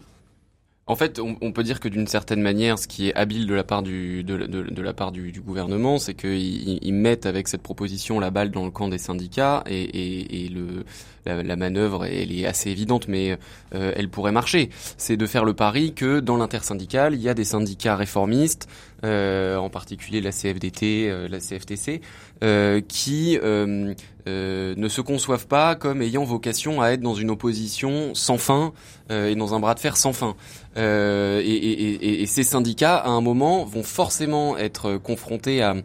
En 0.89 0.95
fait, 0.95 1.19
on, 1.19 1.51
peut 1.51 1.61
dire 1.61 1.79
que 1.79 1.87
d'une 1.87 2.07
certaine 2.07 2.41
manière, 2.41 2.79
ce 2.79 2.87
qui 2.87 3.09
est 3.09 3.15
habile 3.15 3.45
de 3.45 3.53
la 3.53 3.63
part 3.63 3.83
du 3.83 5.41
gouvernement, 5.45 5.99
c'est 5.99 6.15
qu'ils 6.15 6.83
ils 6.83 6.93
mettent 6.93 7.27
avec 7.27 7.47
cette 7.47 7.61
proposition 7.61 8.19
la 8.19 8.31
balle 8.31 8.49
dans 8.49 8.65
le 8.65 8.71
camp 8.71 8.87
des 8.87 8.97
syndicats 8.97 9.63
et 9.67 10.49
le 10.51 10.83
la, 11.25 11.43
la, 11.43 11.55
manœuvre 11.55 12.05
elle 12.05 12.31
est 12.31 12.45
assez 12.45 12.69
évidente, 12.69 13.07
mais 13.07 13.37
euh, 13.75 13.93
elle 13.95 14.09
pourrait 14.09 14.31
marcher. 14.31 14.69
C'est 14.97 15.17
de 15.17 15.25
faire 15.25 15.45
le 15.45 15.53
pari 15.53 15.93
que 15.93 16.19
dans 16.19 16.37
l'intersyndicale, 16.37 17.13
il 17.13 17.21
y 17.21 17.29
a 17.29 17.33
des 17.33 17.43
syndicats 17.43 17.95
réformistes, 17.95 18.67
euh, 19.03 19.57
en 19.57 19.69
particulier 19.69 20.21
la 20.21 20.31
CFDT, 20.31 21.09
euh, 21.09 21.27
la 21.27 21.39
CFTC, 21.39 22.01
euh, 22.43 22.81
qui 22.87 23.37
euh, 23.43 23.93
ne 24.25 24.87
se 24.87 25.01
conçoivent 25.01 25.47
pas 25.47 25.75
comme 25.75 26.01
ayant 26.01 26.23
vocation 26.23 26.81
à 26.81 26.89
être 26.89 27.01
dans 27.01 27.15
une 27.15 27.31
opposition 27.31 28.13
sans 28.13 28.37
fin 28.37 28.73
et 29.09 29.33
dans 29.33 29.55
un 29.55 29.59
bras 29.59 29.73
de 29.73 29.79
fer 29.79 29.97
sans 29.97 30.13
fin. 30.13 30.35
Euh, 30.77 31.41
et, 31.43 31.49
et, 31.49 32.21
et, 32.21 32.25
ces 32.27 32.43
syndicats, 32.43 32.97
à 32.97 33.09
un 33.09 33.21
moment, 33.21 33.65
vont 33.65 33.83
forcément 33.83 34.55
être 34.57 34.97
confrontés 34.97 35.63
à, 35.63 35.75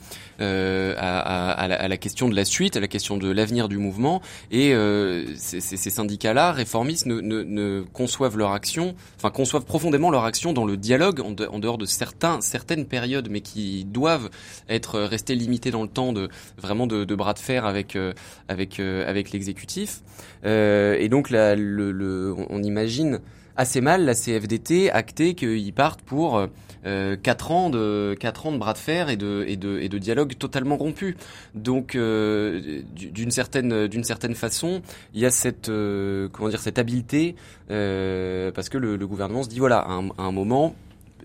euh, 0.40 0.94
à, 0.98 1.50
à, 1.52 1.68
la, 1.68 1.76
à, 1.76 1.88
la, 1.88 1.96
question 1.96 2.28
de 2.28 2.34
la 2.34 2.44
suite, 2.44 2.76
à 2.76 2.80
la 2.80 2.88
question 2.88 3.16
de 3.16 3.30
l'avenir 3.30 3.68
du 3.68 3.78
mouvement. 3.78 4.20
Et 4.50 4.74
euh, 4.74 5.24
ces, 5.36 5.60
ces 5.60 5.90
syndicats-là, 5.90 6.52
réformistes, 6.52 7.06
ne, 7.06 7.20
ne, 7.20 7.42
ne, 7.42 7.84
conçoivent 7.92 8.36
leur 8.36 8.52
action, 8.52 8.94
enfin 9.16 9.30
conçoivent 9.30 9.64
profondément 9.64 10.10
leur 10.10 10.24
action 10.24 10.52
dans 10.52 10.64
le 10.64 10.76
dialogue, 10.76 11.20
en, 11.20 11.58
dehors 11.58 11.78
de 11.78 11.86
certains, 11.86 12.40
certaines 12.40 12.86
périodes, 12.86 13.28
mais 13.30 13.40
qui 13.40 13.84
doivent 13.84 14.30
être 14.68 15.00
restées 15.00 15.34
limitées 15.34 15.70
dans 15.70 15.82
le 15.82 15.88
temps, 15.88 16.12
de 16.12 16.28
vraiment 16.58 16.86
de, 16.86 17.04
de 17.04 17.14
bras 17.14 17.34
de 17.34 17.38
fer 17.38 17.64
avec 17.64 17.96
euh, 17.96 18.12
avec 18.48 18.80
euh, 18.80 19.08
avec 19.08 19.30
l'exécutif. 19.30 20.00
et 20.44 21.08
donc 21.08 21.30
là, 21.30 21.54
le, 21.54 21.92
le, 21.92 22.34
on 22.50 22.62
imagine 22.62 23.20
assez 23.56 23.80
mal 23.80 24.04
la 24.04 24.14
CFDT 24.14 24.90
acté 24.90 25.34
qu'ils 25.34 25.72
partent 25.72 26.02
pour 26.02 26.44
euh, 26.86 27.16
4 27.16 27.50
ans 27.50 27.70
de 27.70 28.16
4 28.18 28.46
ans 28.46 28.52
de 28.52 28.58
bras 28.58 28.72
de 28.72 28.78
fer 28.78 29.08
et 29.08 29.16
de 29.16 29.44
et 29.46 29.56
de 29.56 29.78
et 29.78 29.88
de 29.88 29.98
dialogue 29.98 30.36
totalement 30.38 30.76
rompu. 30.76 31.16
Donc 31.54 31.94
euh, 31.94 32.82
d'une 32.94 33.30
certaine 33.30 33.86
d'une 33.86 34.04
certaine 34.04 34.34
façon, 34.34 34.82
il 35.14 35.20
y 35.20 35.26
a 35.26 35.30
cette 35.30 35.68
euh, 35.68 36.28
comment 36.32 36.48
dire 36.48 36.60
cette 36.60 36.78
habileté 36.78 37.36
euh, 37.70 38.50
parce 38.52 38.68
que 38.68 38.78
le, 38.78 38.96
le, 38.96 39.06
gouvernement 39.06 39.42
se 39.42 39.48
dit 39.48 39.58
voilà 39.58 39.78
à 39.78 40.00
un, 40.18 40.32
moment 40.32 40.74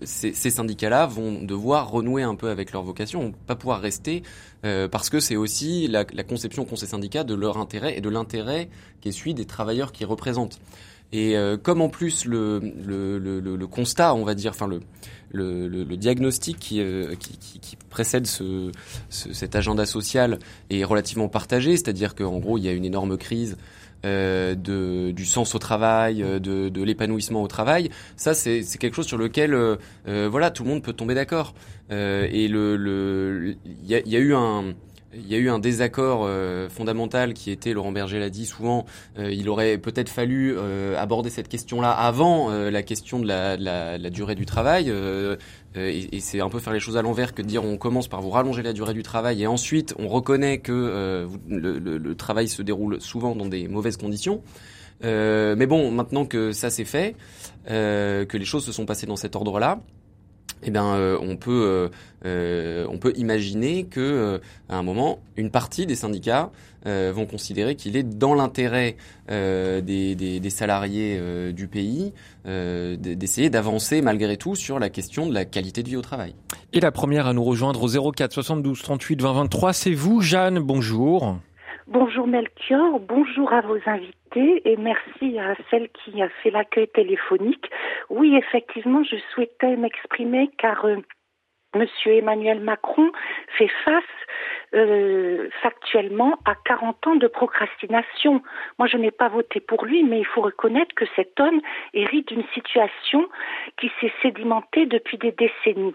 ces, 0.02 0.32
ces 0.32 0.50
syndicats-là 0.50 1.06
vont 1.06 1.42
devoir 1.42 1.90
renouer 1.90 2.22
un 2.22 2.34
peu 2.34 2.48
avec 2.48 2.72
leur 2.72 2.82
vocation, 2.82 3.32
pas 3.46 3.56
pouvoir 3.56 3.80
rester 3.80 4.22
euh, 4.64 4.88
parce 4.88 5.10
que 5.10 5.20
c'est 5.20 5.36
aussi 5.36 5.88
la, 5.88 6.04
la 6.12 6.22
conception 6.22 6.64
qu'ont 6.64 6.76
ces 6.76 6.86
syndicats 6.86 7.24
de 7.24 7.34
leur 7.34 7.58
intérêt 7.58 7.96
et 7.96 8.00
de 8.00 8.08
l'intérêt 8.08 8.68
qui 9.00 9.08
est 9.08 9.12
celui 9.12 9.34
des 9.34 9.44
travailleurs 9.44 9.92
qu'ils 9.92 10.06
représentent. 10.06 10.60
Et 11.12 11.36
euh, 11.36 11.56
comme 11.56 11.80
en 11.80 11.88
plus 11.88 12.24
le, 12.24 12.60
le, 12.84 13.18
le, 13.18 13.40
le, 13.40 13.66
constat, 13.66 14.14
on 14.14 14.24
va 14.24 14.34
dire, 14.34 14.52
enfin 14.52 14.68
le, 14.68 14.80
le, 15.32 15.66
le, 15.68 15.96
diagnostic 15.96 16.58
qui, 16.58 16.80
euh, 16.80 17.14
qui, 17.16 17.36
qui, 17.36 17.58
qui, 17.58 17.76
précède 17.76 18.26
ce, 18.26 18.70
ce, 19.08 19.32
cet 19.32 19.56
agenda 19.56 19.86
social 19.86 20.38
est 20.70 20.84
relativement 20.84 21.28
partagé, 21.28 21.72
c'est-à-dire 21.72 22.14
qu'en 22.14 22.38
gros 22.38 22.58
il 22.58 22.64
y 22.64 22.68
a 22.68 22.72
une 22.72 22.84
énorme 22.84 23.16
crise 23.18 23.56
euh, 24.06 24.54
de, 24.54 25.10
du 25.10 25.26
sens 25.26 25.54
au 25.54 25.58
travail, 25.58 26.22
euh, 26.22 26.38
de, 26.38 26.70
de 26.70 26.82
l'épanouissement 26.82 27.42
au 27.42 27.48
travail. 27.48 27.90
Ça, 28.16 28.32
c'est 28.32 28.62
quelque 28.78 28.96
chose 28.96 29.06
sur 29.06 29.18
lequel, 29.18 29.52
euh, 29.52 29.76
voilà, 30.30 30.50
tout 30.50 30.64
le 30.64 30.70
monde 30.70 30.82
peut 30.82 30.94
tomber 30.94 31.14
d'accord. 31.14 31.52
et 31.90 32.48
le, 32.48 33.56
il 33.66 33.86
y 33.86 33.94
a, 33.94 34.00
y 34.06 34.16
a 34.16 34.18
eu 34.18 34.32
un 34.34 34.72
il 35.12 35.26
y 35.26 35.34
a 35.34 35.38
eu 35.38 35.50
un 35.50 35.58
désaccord 35.58 36.22
euh, 36.24 36.68
fondamental 36.68 37.34
qui 37.34 37.50
était, 37.50 37.72
Laurent 37.72 37.92
Berger 37.92 38.20
l'a 38.20 38.30
dit 38.30 38.46
souvent, 38.46 38.86
euh, 39.18 39.32
il 39.32 39.48
aurait 39.48 39.78
peut-être 39.78 40.08
fallu 40.08 40.54
euh, 40.56 40.96
aborder 40.98 41.30
cette 41.30 41.48
question-là 41.48 41.90
avant 41.90 42.50
la 42.50 42.82
question 42.82 43.18
de 43.18 43.26
la, 43.26 44.10
durée 44.10 44.34
du 44.34 44.46
travail. 44.46 44.92
et, 45.74 46.20
c'est 46.20 46.40
un 46.40 46.48
peu 46.48 46.58
faire 46.58 46.72
les 46.72 46.80
choses 46.80 46.96
à 46.96 47.02
l'envers 47.02 47.34
que 47.34 47.42
de 47.42 47.46
dire 47.46 47.64
on 47.64 47.76
commence 47.76 48.08
par 48.08 48.20
vous 48.20 48.30
rallonger 48.30 48.62
la 48.62 48.72
durée 48.72 48.94
du 48.94 49.02
travail 49.02 49.42
et 49.42 49.46
ensuite 49.46 49.94
on 49.98 50.08
reconnaît 50.08 50.58
que 50.58 51.28
le, 51.48 51.78
le, 51.78 51.98
le, 51.98 52.14
travail 52.14 52.48
se 52.48 52.62
déroule 52.62 53.00
souvent 53.00 53.34
dans 53.34 53.46
des 53.46 53.68
mauvaises 53.68 53.96
conditions. 53.96 54.42
mais 55.02 55.66
bon, 55.66 55.90
maintenant 55.90 56.26
que 56.26 56.52
ça 56.52 56.70
c'est 56.70 56.84
fait, 56.84 57.16
que 57.66 58.36
les 58.36 58.44
choses 58.44 58.64
se 58.64 58.72
sont 58.72 58.86
passées 58.86 59.06
dans 59.06 59.16
cet 59.16 59.36
ordre-là, 59.36 59.80
eh 60.62 60.70
bien, 60.70 60.94
euh, 60.94 61.18
on 61.20 61.36
peut 61.36 61.50
euh, 61.50 61.88
euh, 62.26 62.86
on 62.90 62.98
peut 62.98 63.12
imaginer 63.16 63.84
que 63.84 64.40
à 64.68 64.76
un 64.76 64.82
moment, 64.82 65.20
une 65.36 65.50
partie 65.50 65.86
des 65.86 65.94
syndicats 65.94 66.50
vont 66.84 67.26
considérer 67.26 67.76
qu'il 67.76 67.94
est 67.96 68.02
dans 68.02 68.34
l'intérêt 68.34 68.96
des, 69.28 70.14
des, 70.14 70.40
des, 70.40 70.50
salariés 70.50 71.20
du 71.52 71.68
pays 71.68 72.14
d'essayer 72.44 73.50
d'avancer 73.50 74.00
malgré 74.00 74.38
tout 74.38 74.54
sur 74.54 74.78
la 74.78 74.88
question 74.88 75.26
de 75.26 75.34
la 75.34 75.44
qualité 75.44 75.82
de 75.82 75.88
vie 75.88 75.96
au 75.96 76.02
travail. 76.02 76.34
Et 76.72 76.80
la 76.80 76.90
première 76.90 77.26
à 77.26 77.34
nous 77.34 77.44
rejoindre 77.44 77.82
au 77.82 78.12
04 78.12 78.32
72 78.32 78.80
38 78.82 79.20
20 79.20 79.32
23, 79.32 79.72
c'est 79.74 79.92
vous, 79.92 80.22
Jeanne. 80.22 80.58
Bonjour. 80.58 81.36
Bonjour 81.86 82.26
Melchior, 82.26 83.00
bonjour 83.00 83.52
à 83.52 83.60
vos 83.62 83.78
invités 83.86 84.19
et 84.38 84.76
merci 84.76 85.38
à 85.38 85.54
celle 85.70 85.88
qui 85.90 86.22
a 86.22 86.28
fait 86.42 86.50
l'accueil 86.50 86.88
téléphonique. 86.88 87.70
Oui, 88.08 88.36
effectivement, 88.36 89.02
je 89.02 89.16
souhaitais 89.32 89.76
m'exprimer 89.76 90.50
car 90.58 90.84
euh, 90.84 90.96
Monsieur 91.74 92.14
Emmanuel 92.14 92.60
Macron 92.60 93.12
fait 93.56 93.70
face 93.84 94.02
euh, 94.74 95.48
factuellement 95.62 96.38
à 96.44 96.54
40 96.64 97.06
ans 97.06 97.16
de 97.16 97.28
procrastination. 97.28 98.42
Moi, 98.78 98.88
je 98.88 98.96
n'ai 98.96 99.12
pas 99.12 99.28
voté 99.28 99.60
pour 99.60 99.84
lui, 99.84 100.02
mais 100.02 100.20
il 100.20 100.26
faut 100.26 100.40
reconnaître 100.40 100.94
que 100.94 101.04
cet 101.14 101.38
homme 101.38 101.60
hérite 101.94 102.28
d'une 102.28 102.46
situation 102.54 103.28
qui 103.78 103.90
s'est 104.00 104.12
sédimentée 104.22 104.86
depuis 104.86 105.18
des 105.18 105.32
décennies. 105.32 105.94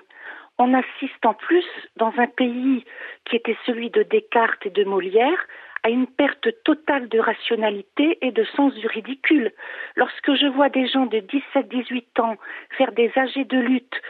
On 0.58 0.74
assiste 0.74 1.26
en 1.26 1.34
plus, 1.34 1.66
dans 1.98 2.14
un 2.18 2.28
pays 2.28 2.86
qui 3.26 3.36
était 3.36 3.58
celui 3.66 3.90
de 3.90 4.04
Descartes 4.04 4.66
et 4.66 4.70
de 4.70 4.86
Molière, 4.86 5.46
à 5.86 5.90
une 5.90 6.08
perte 6.08 6.48
totale 6.64 7.08
de 7.10 7.20
rationalité 7.20 8.18
et 8.22 8.32
de 8.32 8.44
sens 8.56 8.74
du 8.74 8.88
ridicule. 8.88 9.54
Lorsque 9.96 10.34
je 10.34 10.48
vois 10.48 10.70
des 10.70 10.88
gens 10.88 11.06
de 11.06 11.20
17-18 11.20 12.22
ans 12.22 12.38
faire 12.76 12.92
des 12.92 13.12
âgés 13.16 13.46
de 13.46 13.60
lutte, 13.60 14.02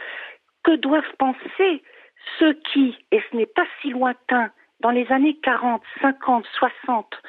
que 0.64 0.74
doivent 0.76 1.14
penser 1.18 1.82
ceux 2.38 2.54
qui, 2.72 2.96
et 3.12 3.22
ce 3.30 3.36
n'est 3.36 3.44
pas 3.44 3.66
si 3.82 3.90
lointain, 3.90 4.50
dans 4.80 4.90
les 4.90 5.06
années 5.12 5.36
40, 5.42 5.82
50, 6.00 6.46
60, 6.58 7.22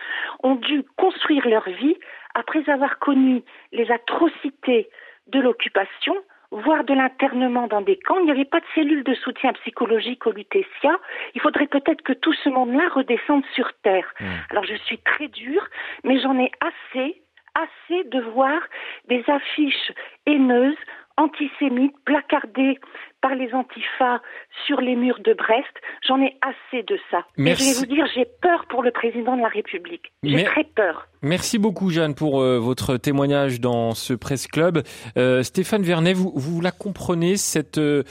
ont 0.43 0.55
dû 0.55 0.83
construire 0.95 1.45
leur 1.45 1.69
vie 1.69 1.97
après 2.33 2.69
avoir 2.69 2.99
connu 2.99 3.43
les 3.73 3.91
atrocités 3.91 4.89
de 5.27 5.41
l'occupation, 5.41 6.15
voire 6.51 6.83
de 6.83 6.93
l'internement 6.93 7.67
dans 7.67 7.81
des 7.81 7.97
camps. 7.97 8.19
Il 8.19 8.25
n'y 8.25 8.31
avait 8.31 8.45
pas 8.45 8.59
de 8.59 8.65
cellules 8.73 9.03
de 9.03 9.13
soutien 9.15 9.53
psychologique 9.53 10.25
au 10.27 10.31
Lutetia. 10.31 10.97
Il 11.35 11.41
faudrait 11.41 11.67
peut-être 11.67 12.01
que 12.01 12.13
tout 12.13 12.33
ce 12.33 12.49
monde-là 12.49 12.87
redescende 12.93 13.43
sur 13.53 13.71
Terre. 13.83 14.13
Mmh. 14.19 14.25
Alors 14.51 14.63
je 14.63 14.75
suis 14.75 14.97
très 14.99 15.27
dure, 15.27 15.65
mais 16.03 16.19
j'en 16.19 16.37
ai 16.39 16.51
assez, 16.61 17.21
assez 17.57 18.03
de 18.09 18.21
voir 18.31 18.59
des 19.07 19.23
affiches 19.27 19.91
haineuses, 20.25 20.77
antisémites, 21.17 21.95
placardées 22.05 22.79
par 23.21 23.33
les 23.33 23.51
antifas 23.53 24.21
sur 24.67 24.79
les 24.81 24.95
murs 24.95 25.19
de 25.19 25.33
Brest. 25.33 25.73
J'en 26.07 26.21
ai 26.21 26.37
assez 26.41 26.83
de 26.83 26.99
ça. 27.09 27.25
Merci. 27.37 27.63
Et 27.63 27.73
je 27.73 27.73
vais 27.73 27.79
vous 27.79 27.93
dire, 27.95 28.05
j'ai 28.13 28.25
peur 28.41 28.65
pour 28.69 28.83
le 28.83 28.91
président 28.91 29.35
de 29.35 29.41
la 29.41 29.47
République. 29.47 30.11
J'ai 30.21 30.43
très 30.43 30.63
peur. 30.63 31.07
Merci 31.23 31.57
beaucoup 31.57 31.89
Jeanne 31.89 32.13
pour 32.13 32.41
euh, 32.41 32.59
votre 32.59 32.97
témoignage 32.97 33.59
dans 33.59 33.95
ce 33.95 34.13
Presse 34.13 34.45
Club. 34.45 34.83
Euh, 35.17 35.41
Stéphane 35.41 35.81
Vernet, 35.81 36.13
vous, 36.13 36.31
vous 36.35 36.61
la 36.61 36.71
comprenez 36.71 37.37
cette 37.37 37.79
euh, 37.79 38.03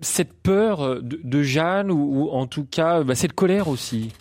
cette 0.00 0.42
peur 0.42 1.00
de, 1.02 1.20
de 1.22 1.42
Jeanne 1.42 1.92
ou, 1.92 2.24
ou 2.24 2.30
en 2.30 2.46
tout 2.46 2.66
cas 2.66 3.04
bah, 3.04 3.14
cette 3.14 3.34
colère 3.34 3.68
aussi? 3.68 4.12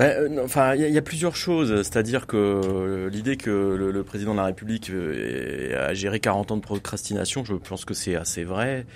Ben, 0.00 0.38
euh, 0.38 0.44
Enfin, 0.44 0.74
il 0.74 0.80
y, 0.80 0.84
a- 0.84 0.88
il 0.88 0.94
y 0.94 0.98
a 0.98 1.02
plusieurs 1.02 1.36
choses. 1.36 1.74
C'est-à-dire 1.82 2.26
que 2.26 2.36
euh, 2.36 3.10
l'idée 3.10 3.36
que 3.36 3.50
le, 3.50 3.90
le 3.92 4.02
président 4.02 4.32
de 4.32 4.38
la 4.38 4.46
République 4.46 4.90
euh, 4.90 5.88
a 5.88 5.94
géré 5.94 6.18
40 6.20 6.50
ans 6.50 6.56
de 6.56 6.62
procrastination, 6.62 7.44
je 7.44 7.54
pense 7.54 7.84
que 7.84 7.94
c'est 7.94 8.16
assez 8.16 8.42
vrai. 8.44 8.86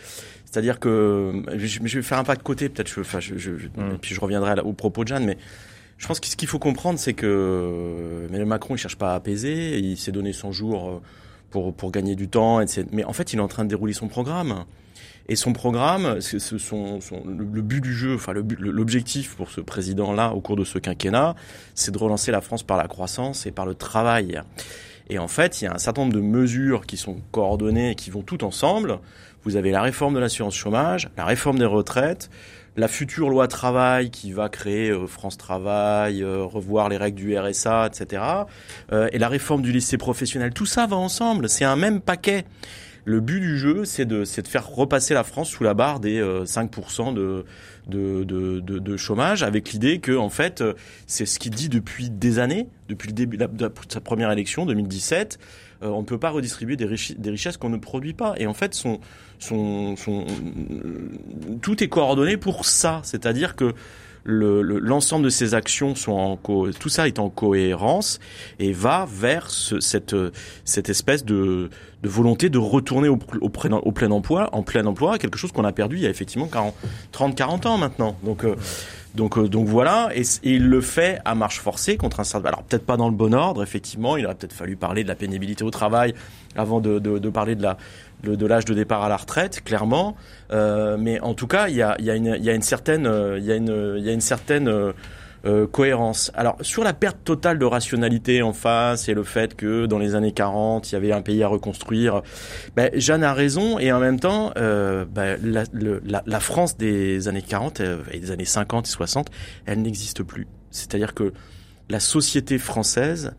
C'est-à-dire 0.46 0.78
que 0.80 1.42
je, 1.56 1.78
je 1.84 1.96
vais 1.98 2.02
faire 2.02 2.18
un 2.18 2.24
pas 2.24 2.36
de 2.36 2.42
côté, 2.42 2.68
peut-être. 2.68 2.88
Je, 2.88 3.00
enfin, 3.00 3.20
je, 3.20 3.36
je- 3.38 3.50
Mm. 3.50 3.94
et 3.94 3.98
puis 4.00 4.14
je 4.14 4.20
reviendrai 4.20 4.60
au 4.60 4.72
propos 4.72 5.02
de 5.04 5.08
Jeanne, 5.08 5.24
mais 5.26 5.36
je 5.98 6.06
pense 6.06 6.20
que 6.20 6.26
ce 6.26 6.36
qu'il 6.36 6.48
faut 6.48 6.58
comprendre, 6.58 6.98
c'est 6.98 7.12
que 7.14 8.24
Emmanuel 8.28 8.46
Macron, 8.46 8.74
il 8.74 8.78
cherche 8.78 8.96
pas 8.96 9.12
à 9.12 9.14
apaiser. 9.16 9.78
Il 9.78 9.96
s'est 9.96 10.12
donné 10.12 10.32
100 10.32 10.52
jours 10.52 11.02
pour 11.50 11.74
pour 11.74 11.90
gagner 11.92 12.14
du 12.16 12.28
temps, 12.28 12.60
etc. 12.60 12.84
Mais 12.92 13.04
en 13.04 13.12
fait, 13.12 13.32
il 13.32 13.38
est 13.38 13.42
en 13.42 13.48
train 13.48 13.64
de 13.64 13.68
dérouler 13.68 13.92
son 13.92 14.08
programme. 14.08 14.64
Et 15.28 15.36
son 15.36 15.52
programme, 15.54 16.20
c'est 16.20 16.38
ce 16.38 16.58
son, 16.58 17.00
son- 17.00 17.22
le, 17.24 17.62
but 17.62 17.80
du 17.80 17.94
jeu, 17.94 18.14
enfin 18.14 18.34
l'objectif 18.58 19.36
pour 19.36 19.50
ce 19.50 19.60
président-là 19.62 20.32
au 20.32 20.40
cours 20.40 20.56
de 20.56 20.64
ce 20.64 20.78
quinquennat, 20.78 21.34
c'est 21.74 21.90
de 21.92 21.98
relancer 21.98 22.30
la 22.30 22.42
France 22.42 22.62
par 22.62 22.76
la 22.76 22.88
croissance 22.88 23.46
et 23.46 23.50
par 23.50 23.64
le 23.64 23.74
travail. 23.74 24.40
Et 25.08 25.18
en 25.18 25.28
fait, 25.28 25.60
il 25.60 25.64
y 25.64 25.66
a 25.66 25.74
un 25.74 25.78
certain 25.78 26.02
nombre 26.02 26.14
de 26.14 26.20
mesures 26.20 26.84
qui 26.86 26.96
sont 26.96 27.16
coordonnées 27.30 27.92
et 27.92 27.94
qui 27.94 28.10
vont 28.10 28.22
toutes 28.22 28.42
ensemble. 28.42 28.98
Vous 29.44 29.56
avez 29.56 29.70
la 29.70 29.82
réforme 29.82 30.14
de 30.14 30.18
l'assurance 30.18 30.54
chômage, 30.54 31.10
la 31.16 31.24
réforme 31.24 31.58
des 31.58 31.64
retraites, 31.66 32.30
la 32.76 32.88
future 32.88 33.28
loi 33.30 33.46
travail 33.46 34.10
qui 34.10 34.32
va 34.32 34.48
créer 34.48 34.90
euh, 34.90 35.06
France 35.06 35.38
Travail, 35.38 36.22
euh, 36.22 36.42
revoir 36.42 36.88
les 36.88 36.96
règles 36.96 37.16
du 37.18 37.38
RSA, 37.38 37.86
etc. 37.86 38.22
euh, 38.92 39.08
et 39.12 39.18
la 39.18 39.28
réforme 39.28 39.62
du 39.62 39.70
lycée 39.72 39.96
professionnel. 39.96 40.52
Tout 40.52 40.66
ça 40.66 40.86
va 40.86 40.96
ensemble. 40.96 41.48
C'est 41.48 41.64
un 41.64 41.76
même 41.76 42.00
paquet. 42.00 42.44
Le 43.06 43.20
but 43.20 43.40
du 43.40 43.58
jeu, 43.58 43.84
c'est 43.84 44.06
de, 44.06 44.20
de 44.24 44.48
faire 44.48 44.66
repasser 44.68 45.12
la 45.14 45.24
France 45.24 45.50
sous 45.50 45.62
la 45.62 45.74
barre 45.74 46.00
des 46.00 46.18
euh, 46.18 46.44
5% 46.44 47.12
de, 47.12 47.44
de, 47.86 48.24
de, 48.24 48.60
de, 48.60 48.96
chômage, 48.96 49.42
avec 49.42 49.72
l'idée 49.72 49.98
que, 49.98 50.16
en 50.16 50.30
fait, 50.30 50.60
euh, 50.62 50.72
c'est 51.06 51.26
ce 51.26 51.38
qu'il 51.38 51.52
dit 51.52 51.68
depuis 51.68 52.08
des 52.08 52.38
années, 52.38 52.66
depuis 52.88 53.08
le 53.08 53.14
début 53.14 53.36
de, 53.36 53.70
sa 53.88 54.00
première 54.00 54.30
élection, 54.30 54.64
2017. 54.64 55.38
euh, 55.82 55.88
on 55.88 56.00
ne 56.00 56.06
peut 56.06 56.18
pas 56.18 56.30
redistribuer 56.30 56.76
des, 56.76 56.86
des 57.18 57.30
richesses 57.30 57.56
qu'on 57.56 57.68
ne 57.68 57.76
produit 57.76 58.14
pas. 58.14 58.34
Et 58.38 58.46
en 58.46 58.54
fait, 58.54 58.74
son, 58.74 59.00
son, 59.38 59.96
son, 59.96 60.24
euh, 60.70 61.10
tout 61.60 61.82
est 61.84 61.88
coordonné 61.88 62.36
pour 62.36 62.64
ça. 62.64 63.00
C'est-à-dire 63.04 63.54
que 63.54 63.74
le- 64.24 64.62
le- 64.62 64.78
l'ensemble 64.78 65.24
de 65.24 65.28
ces 65.30 65.52
actions 65.54 65.94
sont 65.94 66.12
en 66.12 66.36
co 66.36 66.70
tout 66.72 66.88
ça 66.88 67.06
est 67.06 67.18
en 67.18 67.28
cohérence 67.28 68.20
et 68.58 68.72
va 68.72 69.06
vers 69.10 69.50
ce- 69.50 69.80
cette 69.80 70.16
cette 70.64 70.88
espèce 70.88 71.24
de, 71.24 71.68
de 72.02 72.08
volonté 72.08 72.48
de 72.48 72.58
retourner 72.58 73.08
au, 73.08 73.18
au, 73.40 73.50
au 73.50 73.92
plein 73.92 74.10
emploi 74.10 74.48
en 74.52 74.62
plein 74.62 74.86
emploi 74.86 75.18
quelque 75.18 75.36
chose 75.38 75.52
qu'on 75.52 75.64
a 75.64 75.72
perdu 75.72 75.96
il 75.96 76.02
y 76.02 76.06
a 76.06 76.10
effectivement 76.10 76.46
40 76.48 76.74
30 77.12 77.34
40 77.36 77.66
ans 77.66 77.76
maintenant. 77.78 78.16
Donc 78.24 78.44
euh, 78.44 78.56
donc 79.14 79.38
euh, 79.38 79.48
donc 79.48 79.66
voilà 79.66 80.10
et, 80.14 80.22
il 80.42 80.66
le 80.66 80.80
fait 80.80 81.20
à 81.24 81.34
marche 81.34 81.60
forcée 81.60 81.96
contre 81.96 82.20
un 82.20 82.24
certain 82.24 82.48
alors 82.48 82.62
peut-être 82.62 82.86
pas 82.86 82.96
dans 82.96 83.08
le 83.08 83.14
bon 83.14 83.34
ordre 83.34 83.62
effectivement 83.62 84.16
il 84.16 84.26
aurait 84.26 84.34
peut-être 84.34 84.52
fallu 84.52 84.76
parler 84.76 85.02
de 85.02 85.08
la 85.08 85.14
pénibilité 85.14 85.64
au 85.64 85.70
travail 85.70 86.14
avant 86.56 86.80
de, 86.80 86.98
parler 87.30 87.56
de 87.56 87.62
la 87.62 87.76
de, 88.22 88.46
l'âge 88.46 88.64
de 88.64 88.72
départ 88.72 89.02
à 89.02 89.08
la 89.10 89.16
retraite, 89.16 89.62
clairement. 89.64 90.16
Euh, 90.50 90.96
mais 90.98 91.20
en 91.20 91.34
tout 91.34 91.46
cas, 91.46 91.68
il 91.68 91.76
y 91.76 91.82
a, 91.82 91.96
une, 91.98 92.62
certaine, 92.62 93.06
euh, 93.06 93.38
il 93.38 93.44
y 93.44 93.52
a 93.52 93.56
une, 93.56 93.94
il 93.98 94.04
y 94.04 94.08
a 94.08 94.12
une 94.12 94.22
certaine 94.22 94.94
euh, 95.46 95.66
cohérence. 95.66 96.30
Alors 96.34 96.56
sur 96.60 96.84
la 96.84 96.92
perte 96.92 97.18
totale 97.24 97.58
de 97.58 97.64
rationalité 97.64 98.42
en 98.42 98.52
face 98.52 99.08
et 99.08 99.14
le 99.14 99.24
fait 99.24 99.54
que 99.54 99.86
dans 99.86 99.98
les 99.98 100.14
années 100.14 100.32
40, 100.32 100.90
il 100.90 100.94
y 100.94 100.96
avait 100.96 101.12
un 101.12 101.22
pays 101.22 101.42
à 101.42 101.48
reconstruire, 101.48 102.22
ben, 102.76 102.90
Jeanne 102.94 103.24
a 103.24 103.34
raison 103.34 103.78
et 103.78 103.92
en 103.92 104.00
même 104.00 104.18
temps, 104.18 104.52
euh, 104.56 105.04
ben, 105.04 105.38
la, 105.42 105.64
la, 105.72 106.22
la 106.24 106.40
France 106.40 106.76
des 106.76 107.28
années 107.28 107.42
40 107.42 107.80
euh, 107.80 107.98
et 108.10 108.20
des 108.20 108.30
années 108.30 108.44
50 108.44 108.86
et 108.86 108.90
60, 108.90 109.30
elle 109.66 109.82
n'existe 109.82 110.22
plus. 110.22 110.46
C'est-à-dire 110.70 111.14
que 111.14 111.32
la 111.88 112.00
société 112.00 112.58
française 112.58 113.34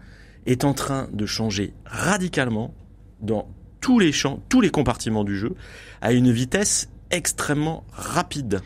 est 0.45 0.63
en 0.63 0.73
train 0.73 1.07
de 1.11 1.25
changer 1.25 1.73
radicalement 1.85 2.73
dans 3.19 3.47
tous 3.81 3.99
les 3.99 4.11
champs, 4.11 4.39
tous 4.49 4.61
les 4.61 4.69
compartiments 4.69 5.23
du 5.23 5.37
jeu, 5.37 5.55
à 6.01 6.11
une 6.11 6.31
vitesse 6.31 6.89
extrêmement 7.11 7.83
rapide. 7.91 8.61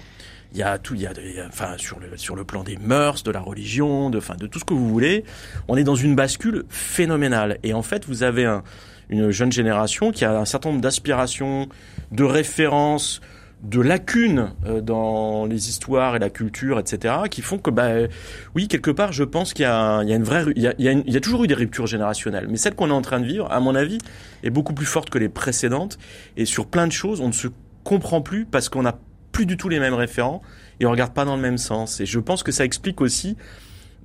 Il 0.51 0.57
y 0.57 0.63
a 0.63 0.77
tout, 0.77 0.95
il 0.95 1.01
y 1.01 1.07
a, 1.07 1.11
enfin, 1.47 1.75
sur 1.77 1.99
le, 1.99 2.17
sur 2.17 2.35
le 2.35 2.43
plan 2.43 2.63
des 2.63 2.77
mœurs, 2.77 3.23
de 3.23 3.31
la 3.31 3.39
religion, 3.39 4.09
de, 4.09 4.17
enfin, 4.17 4.35
de 4.35 4.47
tout 4.47 4.59
ce 4.59 4.65
que 4.65 4.73
vous 4.73 4.89
voulez. 4.89 5.23
On 5.67 5.77
est 5.77 5.83
dans 5.83 5.95
une 5.95 6.15
bascule 6.15 6.63
phénoménale. 6.69 7.59
Et 7.63 7.73
en 7.73 7.83
fait, 7.83 8.05
vous 8.05 8.23
avez 8.23 8.45
un, 8.45 8.63
une 9.09 9.31
jeune 9.31 9.51
génération 9.51 10.11
qui 10.11 10.25
a 10.25 10.39
un 10.39 10.45
certain 10.45 10.69
nombre 10.69 10.81
d'aspirations, 10.81 11.67
de 12.11 12.23
références, 12.23 13.21
de 13.63 13.81
lacunes 13.81 14.53
euh, 14.65 14.81
dans 14.81 15.45
les 15.45 15.69
histoires 15.69 16.15
et 16.15 16.19
la 16.19 16.29
culture, 16.29 16.79
etc., 16.79 17.15
qui 17.29 17.41
font 17.41 17.57
que, 17.57 17.69
bah, 17.69 17.89
oui, 18.55 18.67
quelque 18.67 18.91
part, 18.91 19.11
je 19.11 19.23
pense 19.23 19.53
qu'il 19.53 19.63
y 19.63 19.67
a, 19.67 20.01
il 20.03 20.09
y 20.09 20.13
a 20.13 20.15
une 20.15 20.23
vraie, 20.23 20.45
il 20.55 20.61
y 20.61 20.67
a, 20.67 20.73
il 20.77 20.85
y 20.85 20.89
a 20.89 20.93
il 20.93 21.13
y 21.13 21.17
a 21.17 21.19
toujours 21.19 21.43
eu 21.43 21.47
des 21.47 21.55
ruptures 21.55 21.87
générationnelles, 21.87 22.47
mais 22.49 22.57
celle 22.57 22.75
qu'on 22.75 22.89
est 22.89 22.93
en 22.93 23.01
train 23.01 23.19
de 23.19 23.25
vivre, 23.25 23.51
à 23.51 23.59
mon 23.59 23.75
avis, 23.75 23.97
est 24.43 24.49
beaucoup 24.49 24.73
plus 24.73 24.85
forte 24.85 25.09
que 25.09 25.17
les 25.17 25.29
précédentes. 25.29 25.97
Et 26.37 26.45
sur 26.45 26.67
plein 26.67 26.87
de 26.87 26.93
choses, 26.93 27.19
on 27.19 27.27
ne 27.27 27.33
se 27.33 27.47
comprend 27.83 28.21
plus 28.21 28.45
parce 28.45 28.69
qu'on 28.69 28.83
n'a 28.83 28.97
plus 29.39 29.45
du 29.45 29.55
tout 29.55 29.69
les 29.69 29.79
mêmes 29.79 29.93
référents 29.93 30.41
et 30.81 30.85
on 30.85 30.91
regarde 30.91 31.13
pas 31.13 31.23
dans 31.23 31.37
le 31.37 31.41
même 31.41 31.57
sens. 31.57 32.01
Et 32.01 32.05
je 32.05 32.19
pense 32.19 32.43
que 32.43 32.51
ça 32.51 32.65
explique 32.65 32.99
aussi 32.99 33.37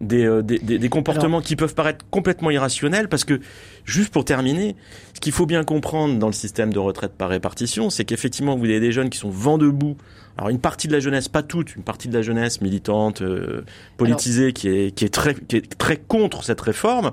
des, 0.00 0.24
euh, 0.24 0.42
des, 0.42 0.60
des, 0.60 0.78
des 0.78 0.88
comportements 0.88 1.40
qui 1.40 1.56
peuvent 1.56 1.74
paraître 1.74 2.04
complètement 2.08 2.52
irrationnels 2.52 3.08
parce 3.08 3.24
que, 3.24 3.40
juste 3.84 4.12
pour 4.12 4.24
terminer, 4.24 4.76
ce 5.12 5.18
qu'il 5.18 5.32
faut 5.32 5.44
bien 5.44 5.64
comprendre 5.64 6.20
dans 6.20 6.28
le 6.28 6.32
système 6.32 6.72
de 6.72 6.78
retraite 6.78 7.14
par 7.18 7.30
répartition, 7.30 7.90
c'est 7.90 8.04
qu'effectivement, 8.04 8.56
vous 8.56 8.66
avez 8.66 8.78
des 8.78 8.92
jeunes 8.92 9.10
qui 9.10 9.18
sont 9.18 9.28
vent 9.28 9.58
debout. 9.58 9.96
Alors, 10.38 10.50
une 10.50 10.60
partie 10.60 10.86
de 10.86 10.92
la 10.92 11.00
jeunesse, 11.00 11.26
pas 11.26 11.42
toute, 11.42 11.74
une 11.74 11.82
partie 11.82 12.06
de 12.06 12.14
la 12.14 12.22
jeunesse 12.22 12.60
militante, 12.60 13.20
euh, 13.22 13.64
politisée, 13.96 14.52
qui, 14.52 14.68
est, 14.68 14.94
qui, 14.94 15.04
est 15.04 15.12
très, 15.12 15.34
qui 15.34 15.56
est 15.56 15.78
très 15.78 15.96
contre 15.96 16.44
cette 16.44 16.60
réforme. 16.60 17.10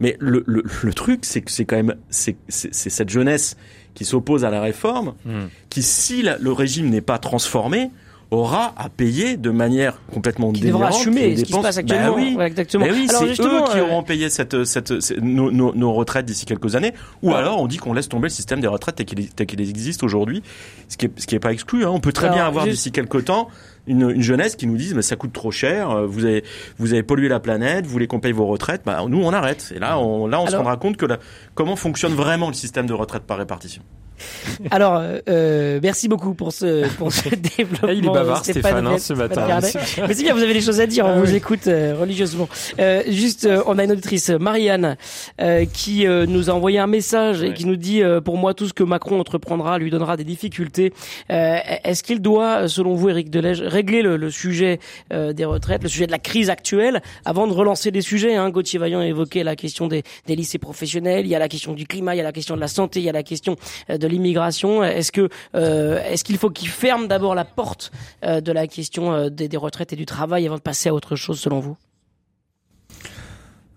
Mais 0.00 0.18
le, 0.20 0.44
le, 0.46 0.64
le 0.82 0.92
truc, 0.92 1.24
c'est 1.24 1.40
que 1.40 1.50
c'est 1.50 1.64
quand 1.64 1.76
même 1.76 1.94
c'est 2.10 2.36
cette 2.50 3.08
jeunesse 3.08 3.56
qui 3.94 4.04
s'oppose 4.04 4.44
à 4.44 4.50
la 4.50 4.60
réforme, 4.60 5.14
Hmm. 5.24 5.46
qui, 5.70 5.82
si 5.82 6.22
la- 6.22 6.38
le 6.38 6.52
régime 6.52 6.90
n'est 6.90 7.00
pas 7.00 7.18
transformé, 7.18 7.90
aura 8.30 8.74
à 8.76 8.88
payer 8.88 9.36
de 9.36 9.50
manière 9.50 10.00
complètement 10.12 10.50
Qui 10.50 10.62
devra 10.62 10.86
délirante 10.86 10.94
assumer 11.00 11.20
les 11.28 11.36
ce 11.36 11.40
qui 11.40 11.40
se 11.42 11.46
dépenses- 11.52 11.62
passe 11.62 11.78
actuellement. 11.78 12.08
Bah 12.08 12.14
oui. 12.16 12.34
Ouais, 12.36 12.46
exactement. 12.46 12.84
Mais 12.84 12.90
oui, 12.90 13.06
Alors, 13.08 13.20
c'est 13.22 13.40
eux 13.42 13.62
qui 13.70 13.78
euh, 13.78 13.84
auront 13.84 14.02
payé 14.02 14.28
cette, 14.30 14.64
cette, 14.64 15.00
cette- 15.00 15.22
nos, 15.22 15.52
nos- 15.52 15.72
nos 15.74 15.92
retraites 15.92 16.26
d'ici 16.26 16.44
quelques 16.44 16.74
années. 16.74 16.94
Ou 17.22 17.28
Alors- 17.28 17.38
alors 17.38 17.60
on 17.62 17.68
dit 17.68 17.76
qu'on 17.76 17.92
laisse 17.92 18.08
tomber 18.08 18.24
le 18.26 18.30
système 18.30 18.60
des 18.60 18.66
retraites 18.66 18.96
tel 18.96 19.06
qu'il 19.06 19.28
tel 19.28 19.46
qu'il 19.46 19.60
existe 19.60 20.02
aujourd'hui, 20.02 20.42
ce 20.88 20.96
qui 20.96 21.06
est, 21.06 21.10
ce 21.16 21.26
qui 21.28 21.36
est 21.36 21.38
pas 21.40 21.52
exclu. 21.52 21.84
Hein. 21.84 21.90
On 21.92 22.00
peut 22.00 22.12
très 22.12 22.26
Alors, 22.26 22.36
bien 22.38 22.46
avoir 22.46 22.64
juste- 22.64 22.76
d'ici 22.78 22.90
quelques 22.92 23.24
temps 23.26 23.48
une, 23.86 24.10
une 24.10 24.22
jeunesse 24.22 24.56
qui 24.56 24.66
nous 24.66 24.76
dise 24.76 24.94
mais 24.94 25.02
ça 25.02 25.16
coûte 25.16 25.32
trop 25.32 25.50
cher, 25.50 25.90
euh, 25.90 26.06
vous 26.06 26.24
avez 26.24 26.44
vous 26.78 26.92
avez 26.92 27.02
pollué 27.02 27.28
la 27.28 27.40
planète, 27.40 27.84
vous 27.86 27.92
voulez 27.92 28.06
qu'on 28.06 28.20
paye 28.20 28.32
vos 28.32 28.46
retraites, 28.46 28.82
bah 28.84 29.04
nous 29.08 29.22
on 29.22 29.32
arrête. 29.32 29.72
Et 29.74 29.78
là 29.78 29.98
on 29.98 30.26
là 30.26 30.40
on 30.40 30.46
se 30.46 30.56
rendra 30.56 30.76
compte 30.76 30.96
que 30.96 31.06
la, 31.06 31.18
comment 31.54 31.76
fonctionne 31.76 32.14
vraiment 32.14 32.48
le 32.48 32.54
système 32.54 32.86
de 32.86 32.94
retraite 32.94 33.24
par 33.24 33.38
répartition. 33.38 33.82
Alors, 34.70 34.96
euh, 34.96 35.18
euh, 35.28 35.80
merci 35.82 36.08
beaucoup 36.08 36.34
pour 36.34 36.52
ce, 36.52 36.86
pour 36.96 37.12
ce 37.12 37.28
développement. 37.56 37.88
Ah, 37.88 37.92
il 37.92 38.04
est 38.06 38.10
bavard, 38.10 38.38
Stéphane 38.44 38.62
Stéphane, 38.62 38.86
hein, 38.86 38.98
ce 38.98 39.12
matin. 39.14 39.46
Mais 40.08 40.14
c'est 40.14 40.22
bien, 40.22 40.34
vous 40.34 40.42
avez 40.42 40.54
des 40.54 40.60
choses 40.60 40.80
à 40.80 40.86
dire, 40.86 41.04
on 41.06 41.10
Ah 41.10 41.20
vous 41.20 41.30
oui. 41.30 41.36
écoute 41.36 41.66
euh, 41.66 41.94
religieusement. 41.98 42.48
Euh, 42.78 43.02
juste, 43.08 43.44
euh, 43.46 43.62
on 43.66 43.78
a 43.78 43.84
une 43.84 43.92
auditrice, 43.92 44.30
Marianne, 44.30 44.96
euh, 45.40 45.64
qui 45.66 46.06
euh, 46.06 46.26
nous 46.26 46.50
a 46.50 46.52
envoyé 46.52 46.78
un 46.78 46.86
message 46.86 47.42
et 47.42 47.48
Ouais. 47.48 47.54
qui 47.54 47.66
nous 47.66 47.76
dit, 47.76 48.02
euh, 48.02 48.20
pour 48.20 48.36
moi, 48.38 48.54
tout 48.54 48.66
ce 48.66 48.72
que 48.72 48.82
Macron 48.84 49.20
entreprendra 49.20 49.78
lui 49.78 49.90
donnera 49.90 50.16
des 50.16 50.24
difficultés. 50.24 50.92
Euh, 51.30 51.56
Est-ce 51.84 52.02
qu'il 52.02 52.20
doit, 52.20 52.68
selon 52.68 52.94
vous, 52.94 53.08
Éric 53.10 53.30
Delège, 53.30 53.60
régler 53.62 54.02
le, 54.02 54.16
le 54.16 54.30
sujet 54.30 54.78
euh, 55.12 55.32
des 55.32 55.44
retraites, 55.44 55.82
le 55.82 55.88
sujet 55.88 56.06
de 56.06 56.12
la 56.12 56.18
crise 56.18 56.50
actuelle, 56.50 57.02
avant 57.24 57.46
de 57.46 57.52
relancer 57.52 57.90
des 57.90 58.00
sujets 58.00 58.34
hein? 58.36 58.50
Gauthier 58.50 58.78
Vaillant 58.78 59.00
a 59.00 59.06
évoqué 59.06 59.42
la 59.42 59.56
question 59.56 59.86
des, 59.88 60.02
des 60.26 60.36
lycées 60.36 60.58
professionnels, 60.58 61.26
il 61.26 61.28
y 61.28 61.34
a 61.34 61.38
la 61.38 61.48
question 61.48 61.72
du 61.72 61.86
climat, 61.86 62.14
il 62.14 62.18
y 62.18 62.20
a 62.20 62.24
la 62.24 62.32
question 62.32 62.54
de 62.56 62.60
la 62.60 62.68
santé, 62.68 63.00
il 63.00 63.04
y 63.04 63.08
a 63.08 63.12
la 63.12 63.22
question 63.22 63.56
euh, 63.90 63.98
de 64.04 64.08
l'immigration. 64.08 64.82
Euh, 64.82 65.98
est-ce 66.04 66.24
qu'il 66.24 66.38
faut 66.38 66.50
qu'il 66.50 66.68
ferme 66.68 67.08
d'abord 67.08 67.34
la 67.34 67.44
porte 67.44 67.90
euh, 68.24 68.40
de 68.40 68.52
la 68.52 68.66
question 68.66 69.12
euh, 69.12 69.28
des, 69.30 69.56
retraites 69.56 69.92
et 69.92 69.96
du 69.96 70.06
travail 70.06 70.46
avant 70.46 70.56
de 70.56 70.60
passer 70.60 70.88
à 70.90 70.94
autre 70.94 71.16
chose, 71.16 71.40
selon 71.40 71.60
vous? 71.60 71.76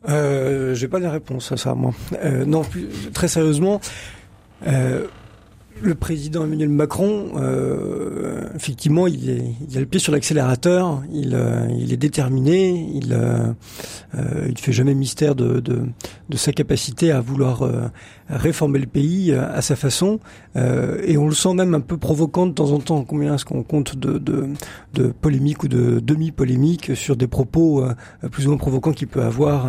J'ai 0.08 0.88
pas 0.88 1.00
de 1.00 1.08
réponse 1.08 1.52
à 1.52 1.58
ça, 1.58 1.74
moi. 1.74 1.94
Non, 2.46 2.62
très 3.14 3.28
sérieusement, 3.28 3.82
le 5.82 5.96
président 5.96 6.44
Emmanuel 6.44 6.70
Macron, 6.70 7.32
euh, 7.36 8.48
effectivement, 8.56 9.08
il, 9.08 9.54
a 9.76 9.80
le 9.80 9.86
pied 9.86 10.00
sur 10.00 10.12
l'accélérateur, 10.12 11.02
il, 11.14 11.34
euh, 11.34 11.68
est 11.68 11.98
déterminé, 11.98 12.90
il 12.94 13.14
euh, 13.14 13.52
euh, 14.16 14.52
fait 14.58 14.72
jamais 14.72 14.94
mystère 14.94 15.36
de, 15.36 15.62
sa 16.36 16.52
capacité 16.52 17.12
à 17.12 17.22
vouloir 17.22 17.64
réformer 18.30 18.80
le 18.80 18.86
pays 18.86 19.34
à 19.34 19.62
sa 19.62 19.76
façon, 19.76 20.20
et 21.04 21.18
on 21.18 21.28
le 21.28 21.34
sent 21.34 21.54
même 21.54 21.74
un 21.74 21.80
peu 21.80 21.98
provoquant 21.98 22.48
de 22.48 22.52
temps 22.52 22.72
en 22.72 22.80
temps. 22.80 23.04
Combien 23.04 23.36
est-ce 23.36 23.46
qu'on 23.46 23.64
compte 23.64 23.96
de, 23.96 24.18
de, 24.18 24.48
de 24.94 25.08
polémiques 25.08 25.64
ou 25.64 25.68
de 25.68 26.00
demi-polémiques 26.00 26.96
sur 26.96 27.16
des 27.16 27.28
propos 27.28 27.84
plus 28.32 28.46
ou 28.46 28.50
moins 28.50 28.58
provoquants 28.58 28.92
qu'il 28.92 29.08
peut 29.08 29.24
avoir 29.24 29.68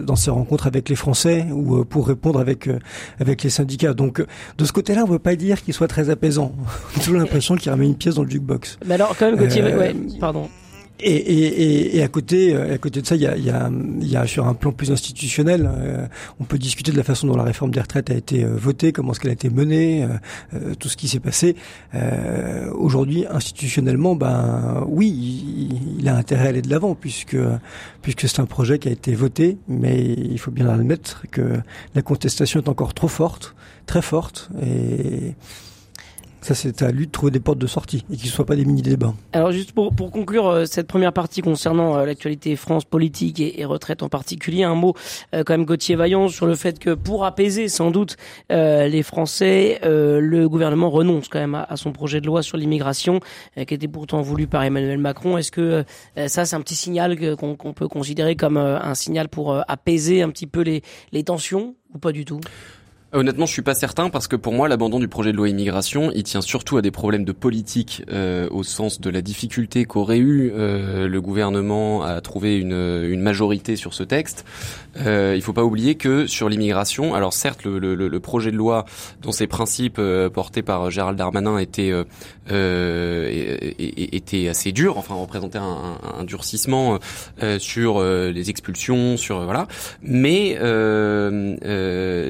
dans 0.00 0.16
ses 0.16 0.30
rencontres 0.30 0.66
avec 0.66 0.88
les 0.88 0.96
Français 0.96 1.46
ou 1.52 1.84
pour 1.84 2.08
répondre 2.08 2.40
avec 2.40 2.68
avec 3.20 3.42
les 3.42 3.50
syndicats. 3.50 3.94
Donc 3.94 4.24
de 4.58 4.64
ce 4.64 4.72
côté-là, 4.72 5.02
on 5.04 5.06
ne 5.06 5.12
veut 5.12 5.18
pas 5.18 5.36
dire 5.36 5.62
qu'il 5.62 5.74
soit 5.74 5.88
très 5.88 6.10
apaisant. 6.10 6.52
On 6.94 7.00
a 7.00 7.02
toujours 7.02 7.18
l'impression 7.18 7.56
qu'il 7.56 7.70
remet 7.70 7.86
une 7.86 7.96
pièce 7.96 8.14
dans 8.14 8.22
le 8.22 8.30
jukebox. 8.30 8.78
Mais 8.86 8.94
alors, 8.94 9.16
quand 9.18 9.26
même, 9.26 9.36
Gauthier, 9.36 9.62
euh, 9.62 9.78
ouais, 9.78 9.94
pardon. 10.20 10.48
Et, 11.00 11.10
et, 11.10 11.96
et, 11.96 12.02
à 12.02 12.08
côté, 12.08 12.54
euh, 12.54 12.74
à 12.74 12.78
côté 12.78 13.02
de 13.02 13.06
ça, 13.06 13.16
il 13.16 13.22
y 13.22 13.26
a, 13.26 13.36
y, 13.36 13.50
a, 13.50 13.68
y 14.00 14.16
a 14.16 14.26
sur 14.28 14.46
un 14.46 14.54
plan 14.54 14.70
plus 14.70 14.92
institutionnel, 14.92 15.68
euh, 15.68 16.06
on 16.38 16.44
peut 16.44 16.56
discuter 16.56 16.92
de 16.92 16.96
la 16.96 17.02
façon 17.02 17.26
dont 17.26 17.36
la 17.36 17.42
réforme 17.42 17.72
des 17.72 17.80
retraites 17.80 18.10
a 18.10 18.14
été 18.14 18.44
votée, 18.44 18.92
comment 18.92 19.12
est-ce 19.12 19.18
qu'elle 19.18 19.30
a 19.30 19.34
été 19.34 19.50
menée, 19.50 20.06
tout 20.78 20.88
ce 20.88 20.96
qui 20.96 21.08
s'est 21.08 21.20
passé. 21.20 21.56
Aujourd'hui, 22.72 23.26
institutionnellement, 23.28 24.14
ben 24.14 24.84
oui, 24.86 25.08
il, 25.08 26.00
il, 26.00 26.08
a 26.08 26.16
intérêt 26.16 26.46
à 26.46 26.48
aller 26.50 26.62
de 26.62 26.70
l'avant 26.70 26.94
puisque 26.94 27.36
puisque 28.02 28.28
c'est 28.28 28.40
un 28.40 28.46
projet 28.46 28.78
qui 28.78 28.88
a 28.88 28.92
été 28.92 29.14
voté, 29.14 29.58
mais 29.66 30.00
il 30.00 30.38
faut 30.38 30.50
bien 30.50 30.68
admettre 30.68 31.24
que 31.30 31.58
la 31.94 32.02
contestation 32.02 32.60
est 32.60 32.68
encore 32.68 32.94
trop 32.94 33.08
forte, 33.08 33.54
très 33.86 34.02
forte, 34.02 34.50
et 34.62 35.34
ça, 36.44 36.54
c'est 36.54 36.82
à 36.82 36.90
lui 36.90 37.06
de 37.06 37.10
trouver 37.10 37.32
des 37.32 37.40
portes 37.40 37.58
de 37.58 37.66
sortie 37.66 38.04
et 38.12 38.16
qu'il 38.16 38.26
ne 38.26 38.32
soit 38.32 38.44
pas 38.44 38.54
des 38.54 38.66
mini-débats. 38.66 39.14
Alors, 39.32 39.50
juste 39.50 39.72
pour, 39.72 39.94
pour 39.94 40.10
conclure 40.10 40.46
euh, 40.46 40.64
cette 40.66 40.86
première 40.86 41.14
partie 41.14 41.40
concernant 41.40 41.96
euh, 41.96 42.04
l'actualité 42.04 42.54
France 42.54 42.84
politique 42.84 43.40
et, 43.40 43.62
et, 43.62 43.64
retraite 43.64 44.02
en 44.02 44.10
particulier, 44.10 44.62
un 44.62 44.74
mot 44.74 44.92
euh, 45.34 45.42
quand 45.42 45.54
même 45.54 45.64
Gauthier 45.64 45.96
Vaillant 45.96 46.28
sur 46.28 46.44
le 46.44 46.54
fait 46.54 46.78
que 46.78 46.90
pour 46.90 47.24
apaiser 47.24 47.68
sans 47.68 47.90
doute 47.90 48.16
les 48.50 49.02
Français, 49.02 49.80
le 49.82 50.46
gouvernement 50.46 50.90
renonce 50.90 51.28
quand 51.28 51.38
même 51.38 51.54
à, 51.54 51.76
son 51.76 51.92
projet 51.92 52.20
de 52.20 52.26
loi 52.26 52.42
sur 52.42 52.58
l'immigration 52.58 53.20
qui 53.56 53.74
était 53.74 53.88
pourtant 53.88 54.20
voulu 54.20 54.46
par 54.46 54.62
Emmanuel 54.62 54.98
Macron. 54.98 55.38
Est-ce 55.38 55.50
que 55.50 55.84
ça, 56.26 56.44
c'est 56.44 56.56
un 56.56 56.60
petit 56.60 56.74
signal 56.74 57.36
qu'on 57.36 57.72
peut 57.72 57.88
considérer 57.88 58.36
comme 58.36 58.56
un 58.56 58.94
signal 58.94 59.28
pour 59.28 59.56
apaiser 59.68 60.22
un 60.22 60.30
petit 60.30 60.46
peu 60.46 60.60
les, 60.60 60.82
les 61.12 61.24
tensions 61.24 61.74
ou 61.94 61.98
pas 61.98 62.12
du 62.12 62.24
tout? 62.24 62.40
Honnêtement, 63.14 63.46
je 63.46 63.52
suis 63.52 63.62
pas 63.62 63.74
certain 63.76 64.10
parce 64.10 64.26
que 64.26 64.34
pour 64.34 64.52
moi, 64.52 64.66
l'abandon 64.66 64.98
du 64.98 65.06
projet 65.06 65.30
de 65.30 65.36
loi 65.36 65.48
immigration, 65.48 66.10
il 66.16 66.24
tient 66.24 66.40
surtout 66.40 66.78
à 66.78 66.82
des 66.82 66.90
problèmes 66.90 67.24
de 67.24 67.30
politique 67.30 68.02
euh, 68.10 68.48
au 68.50 68.64
sens 68.64 69.00
de 69.00 69.08
la 69.08 69.22
difficulté 69.22 69.84
qu'aurait 69.84 70.18
eu 70.18 70.50
euh, 70.52 71.06
le 71.06 71.20
gouvernement 71.20 72.02
à 72.02 72.20
trouver 72.20 72.58
une, 72.58 72.72
une, 72.72 73.20
majorité 73.20 73.76
sur 73.76 73.94
ce 73.94 74.02
texte. 74.02 74.44
Euh, 74.96 75.34
il 75.36 75.42
faut 75.42 75.52
pas 75.52 75.64
oublier 75.64 75.94
que 75.94 76.26
sur 76.26 76.48
l'immigration, 76.48 77.14
alors 77.14 77.32
certes, 77.32 77.64
le, 77.64 78.18
projet 78.20 78.50
de 78.50 78.56
loi 78.56 78.84
dont 79.22 79.32
ses 79.32 79.46
principes 79.46 79.98
euh, 79.98 80.30
portés 80.30 80.62
par 80.62 80.90
Gérald 80.90 81.18
Darmanin 81.18 81.58
étaient 81.58 81.92
euh, 82.50 83.54
assez 84.50 84.72
dur, 84.72 84.96
enfin 84.98 85.14
représentait 85.14 85.58
un, 85.58 85.98
un, 86.18 86.24
durcissement 86.24 86.98
sur 87.58 88.02
les 88.02 88.50
expulsions, 88.50 89.16
sur 89.16 89.44
voilà. 89.44 89.66
Mais 90.02 90.56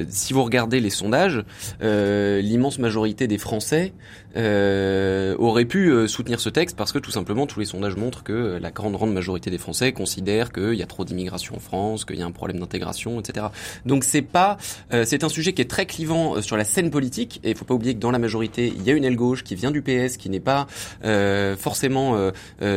si 0.09 0.33
vous 0.33 0.43
regardez 0.43 0.79
les 0.79 0.89
sondages, 0.89 1.43
euh, 1.81 2.41
l'immense 2.41 2.79
majorité 2.79 3.27
des 3.27 3.37
Français 3.37 3.93
euh, 4.37 5.35
aurait 5.37 5.65
pu 5.65 5.89
euh, 5.89 6.07
soutenir 6.07 6.39
ce 6.39 6.49
texte 6.49 6.75
parce 6.75 6.91
que 6.91 6.99
tout 6.99 7.11
simplement 7.11 7.47
tous 7.47 7.59
les 7.59 7.65
sondages 7.65 7.95
montrent 7.95 8.23
que 8.23 8.57
la 8.61 8.71
grande 8.71 8.93
grande 8.93 9.13
majorité 9.13 9.49
des 9.49 9.57
Français 9.57 9.93
considèrent 9.93 10.51
qu'il 10.51 10.73
y 10.73 10.83
a 10.83 10.85
trop 10.85 11.05
d'immigration 11.05 11.55
en 11.55 11.59
France, 11.59 12.03
qu'il 12.03 12.17
y 12.17 12.21
a 12.21 12.25
un 12.25 12.31
problème 12.31 12.59
d'intégration, 12.59 13.19
etc. 13.19 13.47
Donc 13.85 14.03
c'est 14.03 14.21
pas, 14.21 14.57
euh, 14.93 15.05
c'est 15.05 15.23
un 15.23 15.29
sujet 15.29 15.53
qui 15.53 15.61
est 15.61 15.69
très 15.69 15.85
clivant 15.85 16.41
sur 16.41 16.57
la 16.57 16.65
scène 16.65 16.89
politique 16.89 17.39
et 17.43 17.51
il 17.51 17.55
faut 17.55 17.65
pas 17.65 17.73
oublier 17.73 17.93
que 17.93 17.99
dans 17.99 18.11
la 18.11 18.19
majorité 18.19 18.73
il 18.75 18.83
y 18.83 18.89
a 18.89 18.93
une 18.93 19.05
aile 19.05 19.15
gauche 19.15 19.43
qui 19.43 19.55
vient 19.55 19.71
du 19.71 19.81
PS, 19.81 20.17
qui 20.17 20.29
n'est 20.29 20.39
pas 20.39 20.67
forcément 21.57 22.31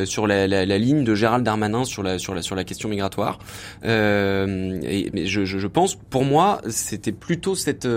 sur 0.05 0.27
la, 0.27 0.47
la, 0.47 0.65
la, 0.65 0.79
ligne 0.79 1.03
de 1.05 1.15
Gérald 1.15 1.45
Darmanin 1.45 1.85
sur 1.85 2.03
la 2.03 2.19
sur 2.19 2.35
la 2.35 2.43
sur 2.43 2.55
la 2.55 2.65
question 2.65 2.89
migratoire. 2.89 3.39
et, 3.85 5.11
mais 5.13 5.27
je, 5.27 5.45
je, 5.45 5.59
je 5.59 5.67
pense, 5.67 5.97
pour 5.97 6.25
moi, 6.25 6.61
c'était 6.69 7.13
plutôt 7.13 7.55
cette 7.55 7.89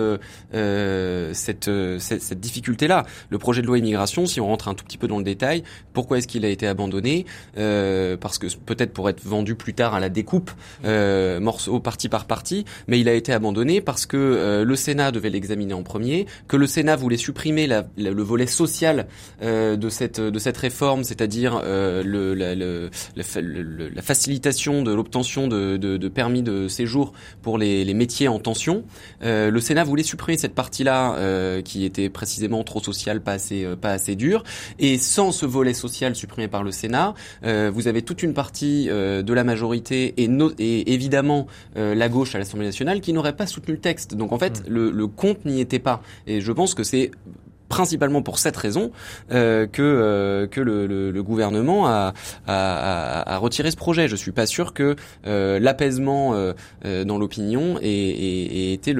cette, 0.52 1.70
cette, 2.00 2.22
cette 2.22 2.40
difficulté 2.40 2.88
là. 2.88 3.06
Le 3.30 3.38
projet 3.52 3.64
de 3.64 3.68
loi 3.68 3.80
immigration, 3.80 4.26
si 4.28 4.40
on 4.40 4.48
rentre 4.48 4.70
un 4.70 4.76
tout 4.76 4.86
petit 4.86 4.98
peu 4.98 5.10
dans 5.10 5.18
le 5.18 5.26
détail, 5.26 5.64
pourquoi 5.92 6.20
est-ce 6.20 6.28
qu'il 6.28 6.46
a 6.46 6.48
été 6.48 6.68
abandonné 6.68 7.26
euh, 7.58 8.16
Parce 8.16 8.38
que 8.38 8.48
peut-être 8.66 8.94
pour 8.94 9.10
être 9.10 9.22
vendu 9.26 9.56
plus 9.56 9.74
tard 9.74 9.94
à 9.94 10.00
la 10.00 10.08
découpe, 10.08 10.52
euh, 10.86 11.42
morceau 11.42 11.82
partie 11.82 12.08
par 12.08 12.28
partie, 12.28 12.64
mais 12.88 12.98
il 12.98 13.10
a 13.10 13.14
été 13.14 13.34
abandonné 13.34 13.82
parce 13.82 14.06
que 14.06 14.16
euh, 14.16 14.64
le 14.64 14.76
Sénat 14.78 15.12
devait 15.12 15.30
l'examiner 15.30 15.74
en 15.74 15.84
premier, 15.84 16.28
que 16.48 16.56
le 16.56 16.66
Sénat 16.66 16.96
voulait 16.96 17.18
supprimer 17.18 17.68
la, 17.68 17.84
la, 17.98 18.12
le 18.12 18.24
volet 18.24 18.48
social 18.48 19.08
euh, 19.42 19.76
de 19.76 19.90
cette 19.90 20.22
de 20.22 20.40
cette 20.40 20.56
réforme, 20.56 21.04
c'est-à-dire 21.04 21.60
euh, 21.62 22.04
le, 22.06 22.34
la, 22.34 22.56
la, 22.56 24.02
facilitation 24.02 24.82
de 24.82 24.94
l'obtention 24.94 25.50
de, 25.50 25.76
de, 25.76 25.98
de, 25.98 26.08
permis 26.08 26.42
de 26.42 26.70
séjour 26.70 27.12
pour 27.42 27.58
les, 27.58 27.84
les 27.84 27.94
métiers 27.94 28.30
en 28.30 28.40
tension. 28.40 28.86
le 29.22 29.60
Sénat 29.60 29.84
voulait 29.84 30.04
supprimer 30.04 30.38
cette 30.38 30.56
partie-là 30.56 31.62
qui 31.64 31.84
était 31.84 32.08
précisément 32.10 32.64
trop 32.64 32.82
sociale, 32.82 33.22
pas 33.22 33.41
euh, 33.52 33.76
pas 33.76 33.92
assez 33.92 34.16
dur. 34.16 34.44
Et 34.80 34.98
sans 34.98 35.32
ce 35.32 35.46
volet 35.46 35.74
social 35.74 36.16
supprimé 36.16 36.48
par 36.48 36.64
le 36.64 36.72
Sénat, 36.72 37.14
euh, 37.44 37.72
vous 37.74 37.88
avez 37.88 38.02
toute 38.02 38.24
une 38.24 38.34
partie 38.34 38.88
euh, 38.90 39.22
de 39.22 39.34
la 39.34 39.44
majorité 39.44 40.14
et, 40.18 40.30
et 40.60 40.94
évidemment 40.94 41.48
la 41.76 42.10
gauche 42.10 42.36
à 42.36 42.40
l'Assemblée 42.40 42.66
nationale 42.66 43.02
qui 43.02 43.14
n'aurait 43.14 43.36
pas 43.36 43.48
soutenu 43.48 43.74
le 43.74 43.80
texte. 43.80 44.16
Donc 44.16 44.32
en 44.32 44.40
fait, 44.40 44.62
mmh. 44.62 44.70
le, 44.70 44.92
le 44.92 45.08
compte 45.08 45.46
n'y 45.46 45.60
était 45.60 45.80
pas. 45.80 46.02
Et 46.28 46.42
je 46.42 46.52
pense 46.52 46.74
que 46.74 46.84
c'est 46.84 47.12
principalement 47.72 48.22
pour 48.22 48.38
cette 48.38 48.58
raison 48.58 48.92
euh, 49.32 49.66
que 49.66 49.82
euh, 49.82 50.46
que 50.46 50.60
le, 50.60 50.88
le, 50.88 51.10
le 51.10 51.24
gouvernement 51.24 51.88
a, 51.88 52.14
retiré 53.38 53.72
ce 53.72 53.78
projet. 53.78 54.10
Je 54.10 54.16
suis 54.18 54.34
pas 54.34 54.46
sûr 54.46 54.74
que 54.74 54.98
euh, 55.26 55.58
l'apaisement 55.58 56.34
euh, 56.34 56.52
euh, 56.86 57.06
dans 57.06 57.18
l'opinion 57.18 57.80
ait, 57.82 57.88
ait, 57.88 58.74
été 58.74 58.94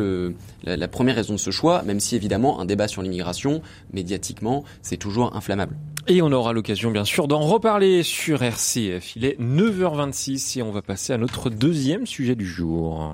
la, 0.64 0.88
première 0.88 1.16
raison 1.16 1.34
de 1.34 1.40
ce 1.40 1.52
choix, 1.52 1.84
même 1.84 2.00
si 2.00 2.16
évidemment 2.16 2.62
un 2.62 2.66
débat 2.66 2.88
sur 2.88 3.02
l'immigration 3.02 3.62
médiatiquement 3.94 4.64
c'est 4.82 4.98
toujours 4.98 5.36
inflammable. 5.36 5.76
Et 6.08 6.22
on 6.22 6.32
aura 6.32 6.54
l'occasion 6.54 6.92
bien 6.92 7.06
sûr 7.06 7.28
d'en 7.28 7.42
reparler 7.42 8.04
sur 8.04 8.42
RCF. 8.42 9.16
Il 9.18 9.26
est 9.26 9.40
9h26 9.40 10.60
et 10.60 10.62
on 10.64 10.72
va 10.72 10.82
passer 10.82 11.14
à 11.14 11.18
notre 11.18 11.50
deuxième 11.50 12.08
sujet 12.08 12.36
du 12.36 12.46
jour. 12.46 13.14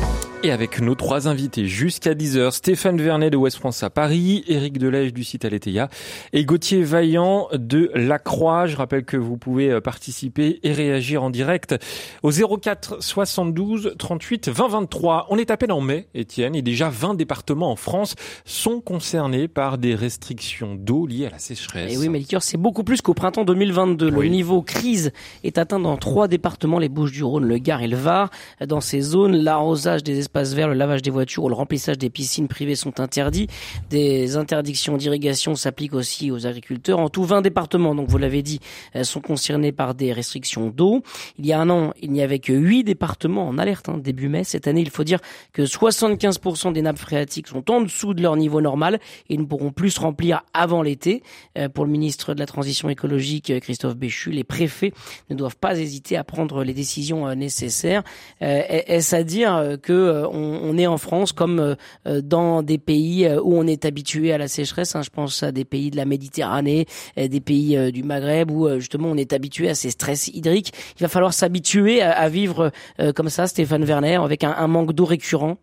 Et 0.43 0.49
avec 0.49 0.81
nos 0.81 0.95
trois 0.95 1.27
invités 1.27 1.67
jusqu'à 1.67 2.15
10h, 2.15 2.49
Stéphane 2.49 2.99
Vernet 2.99 3.29
de 3.29 3.37
West 3.37 3.57
France 3.57 3.83
à 3.83 3.91
Paris, 3.91 4.43
Éric 4.47 4.79
Delège 4.79 5.13
du 5.13 5.23
site 5.23 5.45
Aletheia 5.45 5.87
et 6.33 6.45
Gauthier 6.45 6.81
Vaillant 6.81 7.47
de 7.53 7.91
La 7.93 8.17
Croix. 8.17 8.65
Je 8.65 8.75
rappelle 8.75 9.05
que 9.05 9.17
vous 9.17 9.37
pouvez 9.37 9.69
euh, 9.69 9.81
participer 9.81 10.59
et 10.63 10.73
réagir 10.73 11.21
en 11.21 11.29
direct 11.29 11.75
au 12.23 12.31
04 12.31 13.03
72 13.03 13.93
38 13.99 14.49
20 14.49 14.67
23. 14.67 15.27
On 15.29 15.37
est 15.37 15.51
à 15.51 15.57
peine 15.57 15.71
en 15.71 15.79
mai, 15.79 16.07
Étienne, 16.15 16.55
et 16.55 16.63
déjà 16.63 16.89
20 16.89 17.13
départements 17.13 17.69
en 17.69 17.75
France 17.75 18.15
sont 18.43 18.81
concernés 18.81 19.47
par 19.47 19.77
des 19.77 19.93
restrictions 19.93 20.73
d'eau 20.73 21.05
liées 21.05 21.27
à 21.27 21.29
la 21.29 21.39
sécheresse. 21.39 21.93
Et 21.93 21.97
oui, 21.97 22.09
Melchior, 22.09 22.41
c'est 22.41 22.57
beaucoup 22.57 22.83
plus 22.83 23.03
qu'au 23.03 23.13
printemps 23.13 23.45
2022. 23.45 24.09
Le 24.09 24.23
niveau 24.23 24.63
crise 24.63 25.11
est 25.43 25.59
atteint 25.59 25.79
dans 25.79 25.97
trois 25.97 26.27
départements, 26.27 26.79
les 26.79 26.89
Bouches-du-Rhône, 26.89 27.45
le 27.45 27.59
Gard 27.59 27.83
et 27.83 27.87
le 27.87 27.97
Var. 27.97 28.31
Dans 28.65 28.81
ces 28.81 29.01
zones, 29.01 29.35
l'arrosage 29.35 30.01
des 30.01 30.17
espaces 30.17 30.30
verts, 30.33 30.67
le 30.67 30.73
lavage 30.73 31.01
des 31.01 31.11
voitures 31.11 31.43
ou 31.43 31.49
le 31.49 31.55
remplissage 31.55 31.97
des 31.97 32.09
piscines 32.09 32.47
privées 32.47 32.75
sont 32.75 32.99
interdits. 32.99 33.47
Des 33.89 34.35
interdictions 34.35 34.97
d'irrigation 34.97 35.55
s'appliquent 35.55 35.93
aussi 35.93 36.31
aux 36.31 36.47
agriculteurs. 36.47 36.99
En 36.99 37.09
tout, 37.09 37.23
20 37.23 37.41
départements, 37.41 37.95
donc 37.95 38.09
vous 38.09 38.17
l'avez 38.17 38.41
dit, 38.41 38.59
euh, 38.95 39.03
sont 39.03 39.21
concernés 39.21 39.71
par 39.71 39.93
des 39.93 40.13
restrictions 40.13 40.69
d'eau. 40.69 41.03
Il 41.37 41.45
y 41.45 41.53
a 41.53 41.59
un 41.59 41.69
an, 41.69 41.93
il 42.01 42.11
n'y 42.11 42.21
avait 42.21 42.39
que 42.39 42.53
8 42.53 42.83
départements 42.83 43.47
en 43.47 43.57
alerte 43.57 43.89
hein, 43.89 43.97
début 43.97 44.29
mai. 44.29 44.43
Cette 44.43 44.67
année, 44.67 44.81
il 44.81 44.89
faut 44.89 45.03
dire 45.03 45.19
que 45.53 45.63
75% 45.63 46.73
des 46.73 46.81
nappes 46.81 46.99
phréatiques 46.99 47.47
sont 47.47 47.69
en 47.71 47.81
dessous 47.81 48.13
de 48.13 48.21
leur 48.21 48.35
niveau 48.35 48.61
normal 48.61 48.99
et 49.29 49.37
ne 49.37 49.43
pourront 49.43 49.71
plus 49.71 49.91
se 49.91 49.99
remplir 49.99 50.43
avant 50.53 50.81
l'été. 50.81 51.23
Euh, 51.57 51.69
pour 51.69 51.85
le 51.85 51.91
ministre 51.91 52.33
de 52.33 52.39
la 52.39 52.45
Transition 52.45 52.89
écologique, 52.89 53.59
Christophe 53.61 53.95
Béchu, 53.95 54.31
les 54.31 54.43
préfets 54.43 54.93
ne 55.29 55.35
doivent 55.35 55.57
pas 55.57 55.77
hésiter 55.77 56.17
à 56.17 56.23
prendre 56.23 56.63
les 56.63 56.73
décisions 56.73 57.27
euh, 57.27 57.35
nécessaires. 57.35 58.03
Est-ce 58.39 59.15
à 59.15 59.23
dire 59.23 59.77
que 59.81 60.20
on, 60.31 60.77
est 60.77 60.87
en 60.87 60.97
France 60.97 61.31
comme 61.31 61.75
dans 62.05 62.63
des 62.63 62.77
pays 62.77 63.27
où 63.43 63.57
on 63.57 63.67
est 63.67 63.85
habitué 63.85 64.31
à 64.33 64.37
la 64.37 64.47
sécheresse. 64.47 64.95
Hein. 64.95 65.01
je 65.01 65.09
pense 65.09 65.43
à 65.43 65.51
des 65.51 65.65
pays 65.65 65.91
de 65.91 65.97
la 65.97 66.05
Méditerranée, 66.05 66.85
des 67.17 67.41
pays 67.41 67.91
du 67.91 68.03
Maghreb 68.03 68.51
où 68.51 68.79
justement 68.79 69.09
on 69.09 69.17
est 69.17 69.33
habitué 69.33 69.69
à 69.69 69.75
ces 69.75 69.89
stress 69.89 70.27
hydriques. 70.27 70.73
Il 70.97 71.01
va 71.01 71.07
falloir 71.07 71.33
s'habituer 71.33 72.01
à, 72.01 72.29
vivre 72.29 72.71
comme 73.15 73.29
ça, 73.29 73.47
Stéphane 73.47 73.83
Werner, 73.83 74.19
avec 74.23 74.43
un 74.43 74.67
manque 74.67 74.93
d'eau 74.93 75.05
récurrent. 75.05 75.57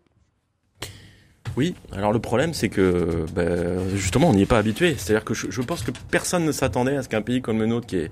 Oui, 1.57 1.75
alors 1.91 2.13
le 2.13 2.19
problème 2.19 2.53
c'est 2.53 2.69
que 2.69 3.25
ben, 3.33 3.79
justement 3.95 4.29
on 4.29 4.33
n'y 4.33 4.43
est 4.43 4.45
pas 4.45 4.57
habitué. 4.57 4.95
C'est-à-dire 4.97 5.25
que 5.25 5.33
je, 5.33 5.61
pense 5.61 5.83
que 5.83 5.91
personne 6.11 6.45
ne 6.45 6.51
s'attendait 6.51 6.95
à 6.95 7.03
ce 7.03 7.09
qu'un 7.09 7.21
pays 7.21 7.41
comme 7.41 7.59
le 7.59 7.65
nôtre 7.65 7.87
qui 7.87 7.97
est 7.97 8.11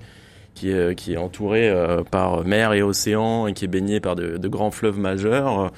qui 0.54 0.70
est, 0.70 0.96
qui 0.96 1.12
est 1.12 1.16
entouré 1.16 1.68
euh, 1.68 2.02
par 2.02 2.44
mer 2.44 2.72
et 2.72 2.82
océan 2.82 3.46
et 3.46 3.52
qui 3.52 3.64
est 3.64 3.68
baigné 3.68 4.00
par 4.00 4.16
de, 4.16 4.48
grands 4.48 4.72
fleuves 4.72 4.98
majeurs, 4.98 5.60
euh, 5.60 5.68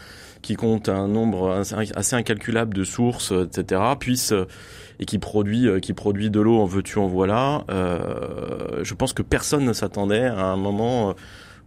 qui 0.43 0.55
compte 0.55 0.89
un 0.89 1.09
nombre 1.09 1.63
assez 1.95 2.17
incalculable 2.17 2.75
de 2.75 2.85
sources, 2.85 3.33
etc., 3.33 3.83
puisse 3.99 4.33
et 4.99 5.07
qui 5.07 5.19
produit 5.19 5.69
qui 5.81 5.93
produit 5.93 6.31
de 6.31 6.41
l'eau 6.41 6.61
en 6.61 6.67
veux-tu 6.67 6.99
en 6.99 7.07
voilà. 7.07 7.65
Euh, 7.71 8.81
je 8.83 8.95
pense 8.95 9.13
que 9.13 9.23
personne 9.23 9.65
ne 9.65 9.73
s'attendait 9.73 10.27
à 10.27 10.45
un 10.45 10.57
moment 10.57 11.15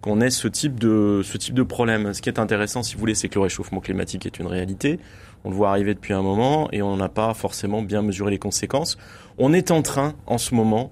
qu'on 0.01 0.19
ait 0.21 0.29
ce 0.29 0.47
type 0.47 0.79
de 0.79 1.21
ce 1.23 1.37
type 1.37 1.55
de 1.55 1.63
problème. 1.63 2.13
Ce 2.13 2.21
qui 2.21 2.29
est 2.29 2.39
intéressant, 2.39 2.83
si 2.83 2.93
vous 2.93 2.99
voulez, 2.99 3.15
c'est 3.15 3.29
que 3.29 3.35
le 3.35 3.43
réchauffement 3.43 3.79
climatique 3.79 4.25
est 4.25 4.37
une 4.37 4.47
réalité. 4.47 4.99
On 5.45 5.49
le 5.49 5.55
voit 5.55 5.69
arriver 5.69 5.93
depuis 5.93 6.13
un 6.13 6.21
moment 6.21 6.69
et 6.71 6.81
on 6.81 6.95
n'a 6.95 7.09
pas 7.09 7.33
forcément 7.33 7.81
bien 7.81 8.01
mesuré 8.01 8.31
les 8.31 8.37
conséquences. 8.37 8.97
On 9.37 9.53
est 9.53 9.71
en 9.71 9.81
train, 9.81 10.13
en 10.27 10.37
ce 10.37 10.55
moment, 10.55 10.91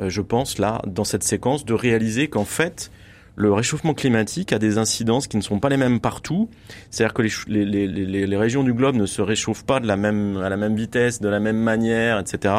euh, 0.00 0.08
je 0.08 0.20
pense 0.20 0.58
là, 0.58 0.80
dans 0.86 1.04
cette 1.04 1.22
séquence, 1.22 1.64
de 1.64 1.74
réaliser 1.74 2.28
qu'en 2.28 2.44
fait, 2.44 2.90
le 3.34 3.52
réchauffement 3.52 3.94
climatique 3.94 4.52
a 4.52 4.58
des 4.58 4.78
incidences 4.78 5.26
qui 5.26 5.36
ne 5.36 5.42
sont 5.42 5.58
pas 5.58 5.70
les 5.70 5.78
mêmes 5.78 6.00
partout. 6.00 6.50
C'est-à-dire 6.90 7.14
que 7.14 7.22
les, 7.48 8.36
régions 8.36 8.62
du 8.62 8.74
globe 8.74 8.96
ne 8.96 9.06
se 9.06 9.22
réchauffent 9.22 9.64
pas 9.64 9.80
de 9.80 9.86
la 9.86 9.96
même, 9.96 10.36
à 10.38 10.48
la 10.48 10.56
même 10.56 10.76
vitesse, 10.76 11.20
de 11.20 11.28
la 11.28 11.40
même 11.40 11.56
manière, 11.56 12.18
etc. 12.18 12.54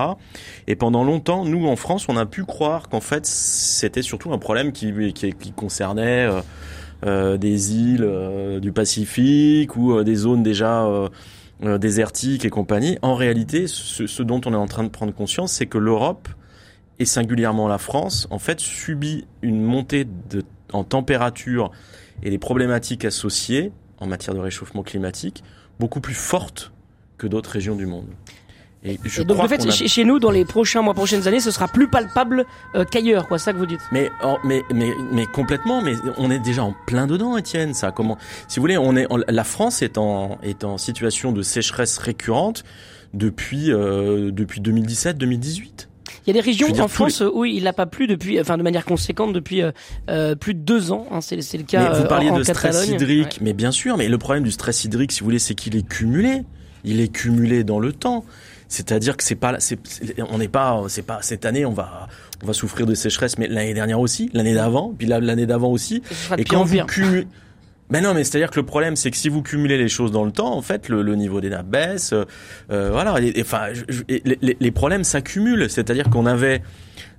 Et 0.67 0.75
pendant 0.75 1.03
longtemps, 1.03 1.45
nous, 1.45 1.67
en 1.67 1.75
France, 1.75 2.07
on 2.09 2.17
a 2.17 2.25
pu 2.25 2.43
croire 2.43 2.89
qu'en 2.89 3.01
fait, 3.01 3.25
c'était 3.25 4.01
surtout 4.01 4.33
un 4.33 4.39
problème 4.39 4.71
qui, 4.71 4.93
concernait 5.55 6.25
euh, 6.25 6.41
euh 7.05 7.37
des 7.37 7.73
îles 7.75 8.03
euh, 8.03 8.59
du 8.59 8.71
Pacifique 8.71 9.75
ou 9.75 10.03
des 10.03 10.15
zones 10.15 10.41
déjà 10.41 10.87
désertiques 11.61 12.45
et 12.45 12.49
compagnie. 12.49 12.97
En 13.03 13.13
réalité, 13.13 13.67
ce 13.67 14.23
dont 14.23 14.41
on 14.45 14.53
est 14.53 14.57
en 14.57 14.67
train 14.67 14.83
de 14.83 14.89
prendre 14.89 15.13
conscience, 15.13 15.53
c'est 15.53 15.67
que 15.67 15.77
l'Europe 15.77 16.27
et 16.99 17.05
singulièrement 17.05 17.67
la 17.67 17.77
France, 17.77 18.27
en 18.31 18.39
fait, 18.39 18.59
subit 18.59 19.25
une 19.41 19.61
montée 19.61 20.05
de 20.05 20.43
en 20.73 20.83
température 20.83 21.71
et 22.21 22.29
les 22.29 22.37
problématiques 22.37 23.05
associées 23.05 23.71
en 23.99 24.07
matière 24.07 24.35
de 24.35 24.39
réchauffement 24.39 24.83
climatique 24.83 25.43
beaucoup 25.79 26.01
plus 26.01 26.13
fortes 26.13 26.71
que 27.17 27.27
d'autres 27.27 27.51
régions 27.51 27.75
du 27.75 27.85
monde. 27.85 28.07
Et, 28.85 28.99
je 29.05 29.23
donc, 29.23 29.39
en 29.39 29.47
fait, 29.47 29.71
chez 29.71 30.03
nous, 30.03 30.19
dans 30.19 30.29
les 30.29 30.43
prochains 30.43 30.81
mois, 30.81 30.93
prochaines 30.93 31.25
années, 31.25 31.39
ce 31.39 31.51
sera 31.51 31.69
plus 31.69 31.87
palpable 31.87 32.45
euh, 32.75 32.83
qu'ailleurs, 32.83 33.29
quoi. 33.29 33.37
C'est 33.37 33.45
ça 33.45 33.53
que 33.53 33.57
vous 33.57 33.65
dites 33.65 33.79
Mais, 33.93 34.11
mais, 34.43 34.61
mais, 34.73 34.91
mais 35.11 35.25
complètement. 35.25 35.81
Mais 35.81 35.93
on 36.17 36.29
est 36.29 36.39
déjà 36.39 36.65
en 36.65 36.75
plein 36.85 37.07
dedans, 37.07 37.37
Étienne. 37.37 37.73
Ça, 37.73 37.91
comment 37.91 38.17
Si 38.49 38.59
vous 38.59 38.63
voulez, 38.63 38.77
on 38.77 38.97
est, 38.97 39.07
la 39.29 39.43
France 39.45 39.81
est 39.81 39.97
en, 39.97 40.37
est 40.43 40.65
en 40.65 40.77
situation 40.77 41.31
de 41.31 41.41
sécheresse 41.41 41.97
récurrente 41.97 42.65
depuis, 43.13 43.71
euh, 43.71 44.31
depuis 44.31 44.59
2017-2018. 44.59 45.87
Il 46.25 46.29
y 46.35 46.37
a 46.37 46.41
des 46.41 46.45
régions 46.45 46.67
en 46.79 46.87
France 46.87 47.21
où 47.21 47.45
il 47.45 47.63
n'a 47.63 47.73
pas 47.73 47.85
plu 47.85 48.07
depuis, 48.07 48.39
enfin 48.39 48.57
de 48.57 48.63
manière 48.63 48.85
conséquente 48.85 49.33
depuis 49.33 49.61
euh, 49.61 49.71
euh 50.09 50.35
plus 50.35 50.53
de 50.53 50.59
deux 50.59 50.91
ans. 50.91 51.05
Hein, 51.11 51.19
c'est 51.21 51.35
le 51.35 51.63
cas. 51.63 51.89
Mais 51.89 51.97
vous 51.97 52.05
euh, 52.05 52.07
parliez 52.07 52.31
de 52.31 52.43
stress 52.43 52.87
hydrique, 52.87 53.39
mais 53.41 53.53
bien 53.53 53.71
sûr. 53.71 53.97
Mais 53.97 54.07
le 54.07 54.17
problème 54.17 54.43
du 54.43 54.51
stress 54.51 54.83
hydrique, 54.83 55.11
si 55.11 55.19
vous 55.19 55.25
voulez, 55.25 55.39
c'est 55.39 55.55
qu'il 55.55 55.75
est 55.75 55.87
cumulé. 55.87 56.43
Il 56.85 56.99
est 56.99 57.09
cumulé 57.09 57.63
dans 57.63 57.79
le 57.79 57.93
temps. 57.93 58.25
C'est-à-dire 58.67 59.17
que 59.17 59.23
c'est 59.23 59.35
pas, 59.35 59.59
c'est, 59.59 59.77
on 60.29 60.37
n'est 60.39 60.47
pas, 60.47 60.83
c'est 60.87 61.03
pas 61.03 61.19
cette 61.21 61.45
année, 61.45 61.63
on 61.63 61.73
va, 61.73 62.07
on 62.41 62.47
va 62.47 62.53
souffrir 62.53 62.87
de 62.87 62.95
sécheresse, 62.95 63.37
mais 63.37 63.47
l'année 63.47 63.75
dernière 63.75 63.99
aussi, 63.99 64.31
l'année 64.33 64.55
d'avant, 64.55 64.93
puis 64.97 65.05
l'année 65.05 65.45
d'avant 65.45 65.69
aussi. 65.69 66.01
Et 66.37 66.43
quand 66.43 66.63
vous 66.63 66.77
cumulez, 66.85 67.27
mais 67.89 68.01
non, 68.01 68.13
mais 68.13 68.23
c'est-à-dire 68.23 68.49
que 68.49 68.59
le 68.59 68.65
problème, 68.65 68.95
c'est 68.95 69.11
que 69.11 69.17
si 69.17 69.29
vous 69.29 69.41
cumulez 69.41 69.77
les 69.77 69.89
choses 69.89 70.11
dans 70.11 70.23
le 70.23 70.31
temps, 70.31 70.55
en 70.55 70.61
fait, 70.61 70.89
le, 70.89 71.15
niveau 71.15 71.41
des 71.41 71.49
nappes 71.49 71.67
baisse. 71.67 72.13
Euh, 72.13 72.25
euh 72.71 72.89
voilà. 72.91 73.15
enfin, 73.39 73.67
les, 74.07 74.57
les, 74.59 74.71
problèmes 74.71 75.03
s'accumulent. 75.03 75.69
C'est-à-dire 75.69 76.09
qu'on 76.09 76.25
avait 76.25 76.61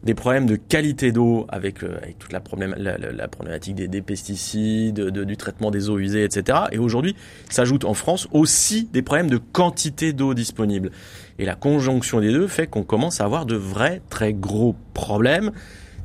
des 0.04 0.14
problèmes 0.14 0.46
de 0.46 0.56
qualité 0.56 1.12
d'eau 1.12 1.46
avec, 1.48 1.82
euh, 1.82 1.98
avec 2.02 2.18
toute 2.18 2.32
la, 2.32 2.40
problématique 2.40 3.74
des, 3.74 3.88
des 3.88 4.02
pesticides, 4.02 4.96
de, 4.96 5.24
du 5.24 5.36
traitement 5.36 5.70
des 5.70 5.88
eaux 5.88 5.98
usées, 5.98 6.24
etc. 6.24 6.58
Et 6.72 6.78
aujourd'hui, 6.78 7.16
s'ajoutent 7.48 7.84
en 7.84 7.94
France 7.94 8.28
aussi 8.32 8.88
des 8.92 9.02
problèmes 9.02 9.30
de 9.30 9.38
quantité 9.38 10.12
d'eau 10.12 10.34
disponible. 10.34 10.90
Et 11.38 11.44
la 11.44 11.54
conjonction 11.54 12.20
des 12.20 12.32
deux 12.32 12.46
fait 12.48 12.66
qu'on 12.66 12.84
commence 12.84 13.20
à 13.20 13.24
avoir 13.24 13.46
de 13.46 13.56
vrais, 13.56 14.02
très 14.10 14.32
gros 14.34 14.76
problèmes. 14.92 15.52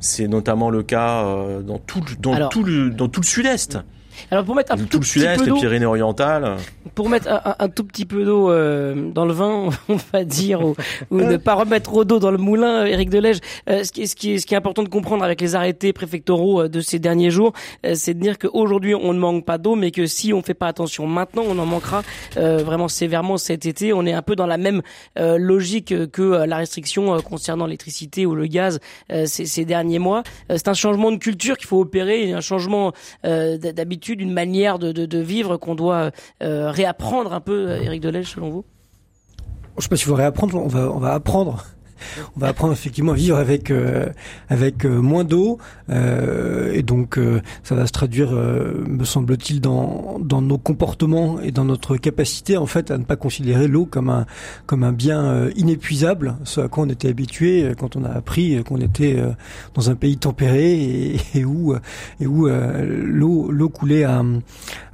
C'est 0.00 0.28
notamment 0.28 0.70
le 0.70 0.82
cas 0.82 1.24
euh, 1.24 1.60
dans 1.60 1.78
tout, 1.78 2.00
dans 2.20 2.48
tout 2.48 2.64
le, 2.64 2.90
dans 2.90 3.08
tout 3.08 3.20
le 3.20 3.26
sud-est. 3.26 3.78
Alors 4.30 4.44
pour 4.44 4.54
mettre 4.54 4.72
un 4.72 4.76
tout, 4.76 4.98
le 4.98 5.04
sud-est, 5.04 5.44
les 5.44 5.52
Pyrénées-Orientales. 5.52 6.56
Pour 6.94 7.08
mettre 7.08 7.28
un, 7.58 7.68
tout 7.68 7.84
petit 7.84 8.04
peu 8.04 8.24
d'eau 8.24 8.50
euh, 8.50 9.10
dans 9.10 9.24
le 9.24 9.32
vin, 9.32 9.70
on 9.88 9.96
va 10.12 10.24
dire, 10.24 10.64
ou, 10.64 10.74
ne 11.10 11.36
pas 11.36 11.54
remettre 11.54 11.90
trop 11.90 12.04
d'eau 12.04 12.18
dans 12.18 12.30
le 12.30 12.38
moulin, 12.38 12.84
Éric 12.84 13.10
Delège. 13.10 13.38
Euh, 13.68 13.84
ce, 13.84 13.92
qui, 13.92 14.06
ce, 14.06 14.16
qui 14.16 14.32
est, 14.32 14.38
ce 14.38 14.46
qui 14.46 14.54
est 14.54 14.56
important 14.56 14.82
de 14.82 14.88
comprendre 14.88 15.24
avec 15.24 15.40
les 15.40 15.54
arrêtés 15.54 15.92
préfectoraux 15.92 16.62
euh, 16.62 16.68
de 16.68 16.80
ces 16.80 16.98
derniers 16.98 17.30
jours, 17.30 17.52
c'est 17.94 18.14
de 18.14 18.20
dire 18.20 18.38
qu'aujourd'hui 18.38 18.94
on 18.94 19.12
ne 19.12 19.18
manque 19.18 19.44
pas 19.44 19.58
d'eau, 19.58 19.74
mais 19.74 19.90
que 19.90 20.06
si 20.06 20.32
on 20.32 20.42
fait 20.42 20.54
pas 20.54 20.68
attention 20.68 21.06
maintenant, 21.06 21.42
on 21.46 21.58
en 21.58 21.66
manquera 21.66 22.02
vraiment 22.36 22.88
sévèrement 22.88 23.36
cet 23.36 23.66
été. 23.66 23.92
On 23.92 24.06
est 24.06 24.12
un 24.12 24.22
peu 24.22 24.36
dans 24.36 24.46
la 24.46 24.56
même 24.56 24.82
logique 25.16 25.94
que 26.10 26.44
la 26.44 26.56
restriction 26.56 27.20
concernant 27.22 27.66
l'électricité 27.66 28.26
ou 28.26 28.34
le 28.34 28.46
gaz 28.46 28.80
ces, 29.08 29.46
ces 29.46 29.64
derniers 29.64 29.98
mois. 29.98 30.22
c'est 30.48 30.68
un 30.68 30.74
changement 30.74 31.12
de 31.12 31.16
culture 31.16 31.56
qu'il 31.56 31.66
faut 31.66 31.80
opérer, 31.80 32.32
un 32.32 32.40
changement 32.40 32.92
d'habitude 33.24 34.09
d'une 34.16 34.32
manière 34.32 34.78
de, 34.78 35.18
vivre 35.18 35.56
qu'on 35.56 35.74
doit 35.74 36.10
euh, 36.42 36.70
réapprendre 36.70 37.32
un 37.32 37.40
peu, 37.40 37.70
Eric 37.70 38.00
Delège, 38.00 38.30
selon 38.30 38.50
vous? 38.50 38.64
Je 39.76 39.82
sais 39.82 39.88
pas 39.88 39.96
s'il 39.96 40.06
faut 40.06 40.14
réapprendre, 40.14 40.56
on 40.56 40.68
va, 40.68 40.90
on 40.90 40.98
va 40.98 41.14
apprendre 41.14 41.64
on 42.36 42.40
va 42.40 42.48
apprendre 42.48 42.72
effectivement 42.72 43.12
à 43.12 43.14
vivre 43.14 43.36
avec 43.36 43.70
euh, 43.70 44.08
avec 44.48 44.84
euh, 44.84 45.00
moins 45.00 45.24
d'eau 45.24 45.58
euh, 45.90 46.72
et 46.72 46.82
donc 46.82 47.18
ça 47.62 47.74
va 47.74 47.86
se 47.86 47.92
traduire, 47.92 48.32
me 48.32 49.04
semble-t-il, 49.04 49.60
dans 49.60 50.18
dans 50.20 50.42
nos 50.42 50.58
comportements 50.58 51.40
et 51.40 51.50
dans 51.50 51.64
notre 51.64 51.96
capacité 51.96 52.56
en 52.56 52.66
fait 52.66 52.90
à 52.90 52.98
ne 52.98 53.04
pas 53.04 53.16
considérer 53.16 53.68
l'eau 53.68 53.86
comme 53.86 54.08
un 54.08 54.26
comme 54.66 54.84
un 54.84 54.92
bien 54.92 55.48
inépuisable, 55.56 56.36
ce 56.44 56.60
à 56.60 56.68
quoi 56.68 56.84
on 56.84 56.88
était 56.88 57.08
habitué 57.08 57.72
quand 57.78 57.96
on 57.96 58.04
a 58.04 58.10
appris 58.10 58.62
qu'on 58.64 58.80
était 58.80 59.22
dans 59.74 59.90
un 59.90 59.94
pays 59.94 60.16
tempéré 60.16 61.20
et, 61.34 61.44
où 61.44 61.74
et 62.20 62.26
où 62.26 62.48
l'eau 62.48 63.50
l'eau 63.50 63.68
coulait 63.68 64.04
à 64.04 64.22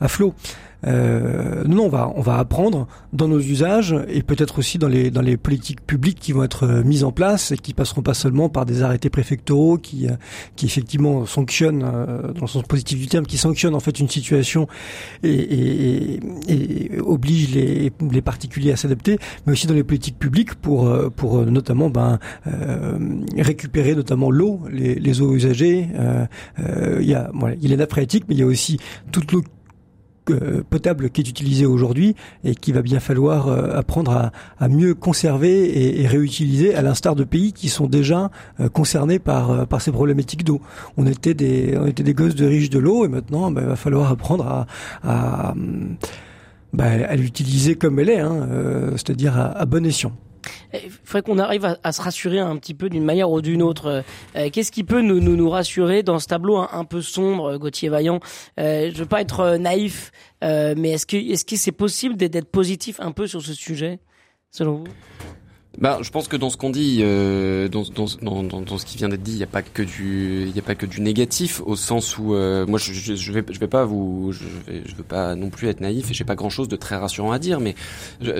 à 0.01 0.09
flot. 0.09 0.35
Euh, 0.87 1.64
non, 1.66 1.87
on 1.87 1.88
va 1.88 2.12
on 2.14 2.20
va 2.20 2.38
apprendre 2.38 2.87
dans 3.12 3.29
nos 3.29 3.40
usages 3.40 3.94
et 4.09 4.22
peut-être 4.22 4.59
aussi 4.59 4.79
dans 4.79 4.88
les 4.88 5.11
dans 5.11 5.20
les 5.20 5.37
politiques 5.37 5.85
publiques 5.85 6.20
qui 6.20 6.33
vont 6.33 6.44
être 6.44 6.64
euh, 6.64 6.83
mises 6.85 7.03
en 7.03 7.12
place 7.12 7.51
et 7.51 7.57
qui 7.57 7.75
passeront 7.75 8.03
pas 8.03 8.14
seulement 8.14 8.49
par 8.49 8.66
des 8.66 8.83
arrêtés 8.83 9.11
préfectoraux 9.11 9.79
qui 9.79 10.07
euh, 10.07 10.12
qui 10.55 10.66
effectivement 10.66 11.27
sanctionnent 11.27 11.83
euh, 11.85 12.33
dans 12.33 12.42
le 12.42 12.46
sens 12.46 12.62
positif 12.62 13.01
du 13.01 13.09
terme 13.09 13.27
qui 13.27 13.37
sanctionnent 13.37 13.75
en 13.75 13.81
fait 13.81 13.99
une 13.99 14.09
situation 14.09 14.68
et, 15.22 15.31
et, 15.31 16.20
et 16.49 17.01
obligent 17.01 17.53
les 17.55 17.92
les 18.12 18.22
particuliers 18.22 18.72
à 18.72 18.77
s'adapter, 18.77 19.18
mais 19.46 19.53
aussi 19.53 19.66
dans 19.66 19.75
les 19.75 19.85
politiques 19.85 20.18
publiques 20.18 20.55
pour 20.55 20.92
pour 21.16 21.44
notamment 21.46 21.90
ben 21.90 22.18
récupérer 23.37 23.94
notamment 23.94 24.31
l'eau, 24.31 24.61
les, 24.70 24.94
les 24.94 25.20
eaux 25.20 25.35
usagées. 25.35 25.88
Il 26.59 27.07
y 27.07 27.14
a 27.14 27.31
voilà, 27.35 27.55
il 27.57 27.62
y 27.62 27.66
a 27.66 27.70
les 27.70 27.77
nappes 27.77 27.90
phréatiques, 27.90 28.25
mais 28.29 28.35
il 28.35 28.38
y 28.38 28.42
a 28.42 28.46
aussi 28.46 28.79
toute 29.12 29.33
l'eau 29.33 29.42
euh, 30.30 30.62
potable 30.68 31.10
qui 31.10 31.20
est 31.20 31.28
utilisé 31.28 31.66
aujourd'hui 31.66 32.14
et 32.44 32.54
qu'il 32.54 32.74
va 32.74 32.82
bien 32.82 33.00
falloir 33.00 33.48
euh, 33.48 33.76
apprendre 33.76 34.30
à, 34.58 34.68
mieux 34.68 34.94
conserver 34.94 36.00
et, 36.00 36.06
réutiliser 36.06 36.74
à 36.74 36.82
l'instar 36.82 37.14
de 37.14 37.24
pays 37.24 37.52
qui 37.52 37.68
sont 37.68 37.86
déjà 37.86 38.30
euh, 38.60 38.68
concernés 38.68 39.18
par 39.18 39.66
par 39.66 39.80
ces 39.80 39.92
problématiques 39.92 40.44
d'eau. 40.44 40.60
On 40.96 41.06
était 41.06 41.34
des 41.34 41.76
on 41.78 41.86
était 41.86 42.02
des 42.02 42.14
gosses 42.14 42.34
de 42.34 42.46
riches 42.46 42.70
de 42.70 42.78
l'eau 42.78 43.04
et 43.04 43.08
maintenant 43.08 43.50
bah, 43.50 43.60
il 43.62 43.68
va 43.68 43.76
falloir 43.76 44.10
apprendre 44.10 44.46
à, 44.46 44.66
à, 45.04 45.54
bah, 46.72 46.84
à 47.08 47.16
l'utiliser 47.16 47.74
comme 47.74 47.98
elle 47.98 48.10
est, 48.10 48.20
hein, 48.20 48.48
c'est-à-dire 48.92 49.38
à 49.38 49.64
bon 49.66 49.84
escient. 49.86 50.12
Il 50.72 50.90
faudrait 50.90 51.22
qu'on 51.22 51.38
arrive 51.38 51.76
à, 51.82 51.92
se 51.92 52.02
rassurer 52.02 52.38
un 52.38 52.56
petit 52.56 52.74
peu 52.74 52.88
d'une 52.88 53.04
manière 53.04 53.30
ou 53.30 53.40
d'une 53.40 53.62
autre. 53.62 54.04
Euh, 54.37 54.50
qu'est-ce 54.50 54.72
qui 54.72 54.85
peut 54.85 55.00
nous, 55.00 55.50
rassurer 55.50 56.02
dans 56.02 56.18
ce 56.18 56.26
tableau 56.26 56.56
un, 56.59 56.85
peu 56.85 57.02
sombre, 57.02 57.56
Gauthier 57.56 57.88
Vaillant? 57.88 58.20
Euh, 58.61 58.90
Je 58.92 58.98
veux 58.98 59.06
pas 59.06 59.20
être 59.20 59.40
euh, 59.40 59.59
naïf, 59.59 60.12
euh, 60.44 60.74
mais 60.76 60.90
est-ce 60.90 61.06
que 61.06 61.16
est-ce 61.16 61.44
que 61.44 61.56
c'est 61.56 61.72
possible 61.72 62.16
d'être 62.16 62.50
positif 62.50 63.00
un 63.00 63.12
peu 63.12 63.26
sur 63.26 63.42
ce 63.42 63.54
sujet, 63.54 64.00
selon 64.50 64.76
vous? 64.76 64.87
Bah, 65.78 65.98
je 66.02 66.10
pense 66.10 66.28
que 66.28 66.36
dans 66.36 66.50
ce 66.50 66.56
qu'on 66.56 66.70
dit, 66.70 67.00
euh, 67.02 67.68
dans, 67.68 67.82
dans, 68.22 68.42
dans, 68.42 68.78
ce 68.78 68.86
qui 68.86 68.96
vient 68.96 69.08
d'être 69.08 69.22
dit, 69.22 69.32
il 69.32 69.38
n'y 69.38 69.42
a 69.42 69.48
pas 69.48 69.62
que 69.62 69.82
du, 69.82 70.48
il 70.52 70.58
a 70.58 70.62
pas 70.62 70.74
que 70.74 70.86
du 70.86 71.00
négatif, 71.00 71.60
au 71.66 71.76
sens 71.76 72.18
où 72.18 72.34
euh, 72.34 72.66
moi 72.66 72.78
je, 72.78 72.92
je, 72.92 73.14
je, 73.14 73.32
vais, 73.32 73.44
je 73.50 73.58
vais 73.58 73.66
pas 73.66 73.84
vous, 73.84 74.32
je, 74.32 74.44
je 74.84 74.94
veux 74.94 75.02
pas 75.02 75.34
non 75.34 75.50
plus 75.50 75.68
être 75.68 75.80
naïf 75.80 76.10
et 76.10 76.14
j'ai 76.14 76.24
pas 76.24 76.34
grand 76.34 76.50
chose 76.50 76.68
de 76.68 76.76
très 76.76 76.96
rassurant 76.96 77.32
à 77.32 77.38
dire, 77.38 77.60
mais 77.60 77.74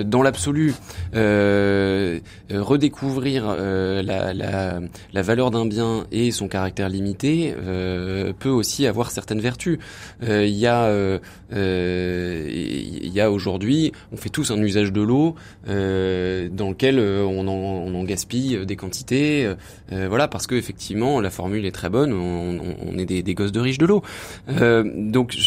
dans 0.03 0.21
l'absolu, 0.21 0.73
euh, 1.15 2.19
redécouvrir 2.51 3.45
euh, 3.47 4.01
la, 4.01 4.33
la, 4.33 4.79
la, 5.13 5.21
valeur 5.21 5.51
d'un 5.51 5.65
bien 5.65 6.05
et 6.11 6.31
son 6.31 6.47
caractère 6.47 6.89
limité 6.89 7.53
euh, 7.57 8.33
peut 8.37 8.49
aussi 8.49 8.87
avoir 8.87 9.11
certaines 9.11 9.41
vertus. 9.41 9.79
Il 10.21 10.47
y 10.47 10.67
a, 10.67 11.19
il 11.51 13.09
y 13.13 13.21
a 13.21 13.31
aujourd'hui, 13.31 13.91
on 14.11 14.17
fait 14.17 14.29
tous 14.29 14.51
un 14.51 14.61
usage 14.61 14.91
de 14.91 15.01
l'eau 15.01 15.35
dans 15.65 16.69
lequel 16.69 16.99
on 17.27 17.47
en, 17.47 18.03
gaspille 18.03 18.55
euh, 18.55 18.65
des 18.65 18.75
quantités, 18.75 19.45
euh, 19.45 19.55
euh, 19.91 20.07
voilà, 20.07 20.27
parce 20.27 20.47
que 20.47 20.55
effectivement 20.55 21.19
la 21.19 21.29
formule 21.29 21.65
est 21.65 21.71
très 21.71 21.89
bonne. 21.89 22.13
On, 22.13 22.97
est 22.97 23.05
des, 23.05 23.33
gosses 23.33 23.51
de 23.51 23.59
riches 23.59 23.77
de 23.77 23.85
l'eau. 23.85 24.01
donc, 24.47 25.37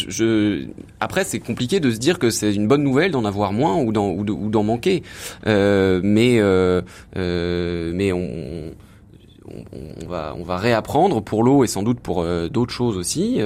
après, 0.99 1.23
c'est 1.23 1.39
compliqué 1.39 1.79
de 1.79 1.91
se 1.91 1.97
dire 1.97 2.19
que 2.19 2.29
c'est 2.29 2.53
une 2.53 2.67
bonne 2.67 2.83
nouvelle 2.83 3.11
d'en 3.11 3.25
avoir 3.25 3.51
moins 3.53 3.75
ou 3.77 3.91
d'en 3.91 4.63
manquer, 4.63 5.03
mais 5.45 6.39
mais 7.13 8.11
on 8.13 8.71
va 10.07 10.35
on 10.37 10.43
va 10.43 10.57
réapprendre 10.57 11.21
pour 11.21 11.43
l'eau 11.43 11.63
et 11.63 11.67
sans 11.67 11.83
doute 11.83 11.99
pour 11.99 12.25
d'autres 12.49 12.73
choses 12.73 12.97
aussi. 12.97 13.39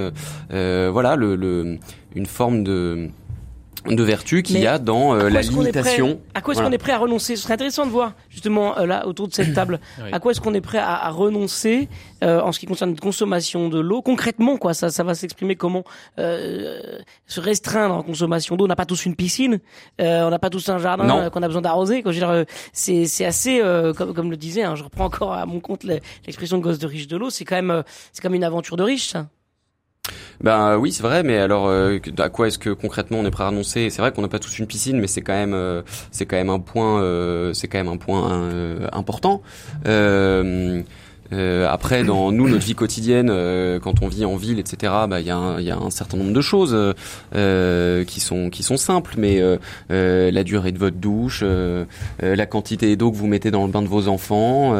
Voilà, 0.49 1.15
une 1.15 2.25
forme 2.25 2.63
de 2.63 3.09
de 3.87 4.03
vertu 4.03 4.43
qu'il 4.43 4.59
y 4.59 4.67
a 4.67 4.79
dans 4.79 5.15
euh, 5.15 5.29
la 5.29 5.41
limitation. 5.41 6.19
à 6.33 6.41
quoi 6.41 6.53
est-ce 6.53 6.61
qu'on 6.61 6.71
est 6.71 6.77
prêt 6.77 6.91
à 6.91 6.97
renoncer? 6.97 7.35
Ce 7.35 7.43
serait 7.43 7.53
intéressant 7.53 7.85
de 7.85 7.91
voir 7.91 8.13
justement 8.29 8.77
euh, 8.77 8.85
là 8.85 9.07
autour 9.07 9.27
de 9.27 9.33
cette 9.33 9.53
table. 9.55 9.79
À 10.11 10.19
quoi 10.19 10.31
est-ce 10.31 10.41
qu'on 10.41 10.53
est 10.53 10.61
prêt 10.61 10.77
à, 10.77 10.95
à 10.95 11.09
renoncer 11.09 11.89
euh, 12.23 12.41
en 12.41 12.51
ce 12.51 12.59
qui 12.59 12.65
concerne 12.65 12.91
la 12.91 12.99
consommation 12.99 13.69
de 13.69 13.79
l'eau? 13.79 14.01
Concrètement 14.01 14.57
quoi 14.57 14.73
Ça, 14.73 14.89
ça 14.89 15.03
va 15.03 15.13
s'exprimer 15.13 15.55
comment 15.55 15.83
Se 16.17 17.39
restreindre 17.39 17.95
en 17.95 18.03
consommation 18.03 18.55
d'eau? 18.55 18.65
On 18.65 18.67
n'a 18.67 18.75
pas 18.75 18.85
tous 18.85 19.05
une 19.05 19.15
piscine, 19.15 19.59
on 19.99 20.29
n'a 20.29 20.39
pas 20.39 20.49
tous 20.49 20.67
un 20.69 20.77
jardin 20.77 21.29
qu'on 21.29 21.43
a 21.43 21.47
besoin 21.47 21.61
d'arroser. 21.61 22.03
C'est 22.73 23.05
c'est 23.05 23.25
assez 23.25 23.61
comme, 23.97 24.13
comme 24.13 24.31
le 24.31 24.37
disait. 24.37 24.63
Hein, 24.63 24.75
je 24.75 24.83
reprends 24.83 25.05
encore 25.05 25.33
à 25.33 25.45
mon 25.45 25.59
compte 25.59 25.83
l'expression 25.83 26.57
de 26.57 26.63
gosse 26.63 26.79
de 26.79 26.87
riche 26.87 27.07
de 27.07 27.17
l'eau. 27.17 27.29
C'est 27.29 27.45
quand 27.45 27.55
même 27.55 27.83
c'est 28.13 28.21
comme 28.21 28.35
une 28.35 28.43
aventure 28.43 28.77
de 28.77 28.83
riche 28.83 29.09
ça. 29.09 29.27
Ben 30.41 30.77
oui, 30.77 30.91
c'est 30.91 31.03
vrai, 31.03 31.23
mais 31.23 31.37
alors 31.37 31.67
euh, 31.67 31.97
à 32.17 32.29
quoi 32.29 32.47
est-ce 32.47 32.59
que 32.59 32.69
concrètement 32.69 33.19
on 33.19 33.25
est 33.25 33.31
prêt 33.31 33.45
à 33.45 33.47
annoncer 33.47 33.89
C'est 33.89 34.01
vrai 34.01 34.11
qu'on 34.11 34.21
n'a 34.21 34.27
pas 34.27 34.39
tous 34.39 34.59
une 34.59 34.67
piscine, 34.67 34.99
mais 34.99 35.07
c'est 35.07 35.21
quand 35.21 35.33
même 35.33 35.53
euh, 35.53 35.81
c'est 36.11 36.25
quand 36.25 36.35
même 36.35 36.49
un 36.49 36.59
point 36.59 37.01
euh, 37.01 37.53
c'est 37.53 37.67
quand 37.67 37.77
même 37.77 37.87
un 37.87 37.97
point 37.97 38.49
important. 38.91 39.41
Euh, 41.33 41.67
après, 41.69 42.03
dans 42.03 42.31
nous, 42.33 42.47
notre 42.47 42.65
vie 42.65 42.75
quotidienne, 42.75 43.29
euh, 43.29 43.79
quand 43.79 44.01
on 44.01 44.07
vit 44.07 44.25
en 44.25 44.35
ville, 44.35 44.59
etc., 44.59 44.93
bah, 45.09 45.19
il 45.19 45.27
y, 45.27 45.31
a 45.31 45.37
un, 45.37 45.59
y 45.59 45.71
a 45.71 45.77
un 45.77 45.89
certain 45.89 46.17
nombre 46.17 46.33
de 46.33 46.41
choses 46.41 46.75
euh, 47.35 48.03
qui 48.05 48.19
sont 48.19 48.49
qui 48.49 48.63
sont 48.63 48.77
simples, 48.77 49.15
mais 49.17 49.41
la 49.89 50.43
durée 50.43 50.71
de 50.71 50.79
votre 50.79 50.97
douche, 50.97 51.43
la 52.21 52.45
quantité 52.45 52.95
d'eau 52.95 53.11
que 53.11 53.17
vous 53.17 53.27
mettez 53.27 53.51
dans 53.51 53.65
le 53.65 53.71
bain 53.71 53.81
de 53.81 53.87
vos 53.87 54.07
enfants, 54.07 54.75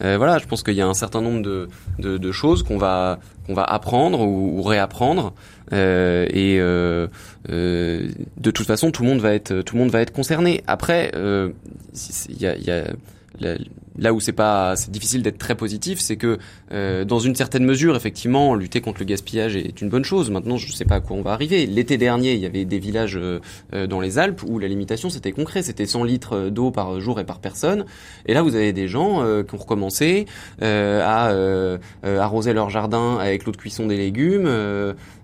voilà, 0.00 0.38
je 0.38 0.46
pense 0.46 0.62
qu'il 0.62 0.74
y 0.74 0.80
a 0.80 0.86
un 0.86 0.94
certain 0.94 1.20
nombre 1.20 1.42
de, 1.42 1.68
de, 1.98 2.18
de 2.18 2.32
choses 2.32 2.62
qu'on 2.62 2.78
va 2.78 3.18
qu'on 3.46 3.54
va 3.54 3.64
apprendre 3.64 4.20
ou, 4.20 4.58
ou 4.58 4.62
réapprendre. 4.62 5.32
Euh, 5.72 6.26
et 6.30 6.58
euh, 6.60 7.08
euh, 7.50 8.08
de 8.36 8.50
toute 8.50 8.66
façon, 8.66 8.90
tout 8.90 9.02
le 9.02 9.08
monde 9.08 9.20
va 9.20 9.34
être 9.34 9.62
tout 9.62 9.76
le 9.76 9.82
monde 9.82 9.90
va 9.90 10.00
être 10.00 10.12
concerné. 10.12 10.62
Après, 10.66 11.12
il 11.14 12.40
y 12.40 12.46
a, 12.46 12.56
y 12.56 12.70
a 12.70 13.56
là 13.98 14.12
où 14.12 14.20
c'est 14.20 14.32
pas 14.32 14.76
c'est 14.76 14.90
difficile 14.90 15.22
d'être 15.22 15.38
très 15.38 15.54
positif, 15.54 16.00
c'est 16.00 16.16
que 16.16 16.38
euh, 16.72 17.04
dans 17.04 17.18
une 17.18 17.34
certaine 17.34 17.64
mesure, 17.64 17.96
effectivement, 17.96 18.54
lutter 18.54 18.80
contre 18.80 19.00
le 19.00 19.04
gaspillage 19.04 19.56
est 19.56 19.80
une 19.80 19.88
bonne 19.88 20.04
chose. 20.04 20.30
Maintenant, 20.30 20.56
je 20.56 20.72
sais 20.72 20.84
pas 20.84 20.96
à 20.96 21.00
quoi 21.00 21.16
on 21.16 21.22
va 21.22 21.32
arriver. 21.32 21.66
L'été 21.66 21.96
dernier, 21.96 22.34
il 22.34 22.40
y 22.40 22.46
avait 22.46 22.64
des 22.64 22.78
villages 22.78 23.16
euh, 23.16 23.40
euh, 23.74 23.86
dans 23.86 24.00
les 24.00 24.18
Alpes 24.18 24.42
où 24.46 24.58
la 24.58 24.68
limitation 24.68 25.10
c'était 25.10 25.32
concret, 25.32 25.62
c'était 25.62 25.86
100 25.86 26.04
litres 26.04 26.48
d'eau 26.48 26.70
par 26.70 27.00
jour 27.00 27.20
et 27.20 27.24
par 27.24 27.38
personne. 27.38 27.84
Et 28.26 28.34
là, 28.34 28.42
vous 28.42 28.54
avez 28.54 28.72
des 28.72 28.88
gens 28.88 29.22
qui 29.44 29.54
ont 29.54 29.58
recommencé 29.58 30.26
à 30.60 31.30
arroser 32.04 32.52
leur 32.52 32.70
jardin 32.70 33.18
avec 33.18 33.44
l'eau 33.44 33.52
de 33.52 33.56
cuisson 33.56 33.86
des 33.86 33.96
légumes. 33.96 34.48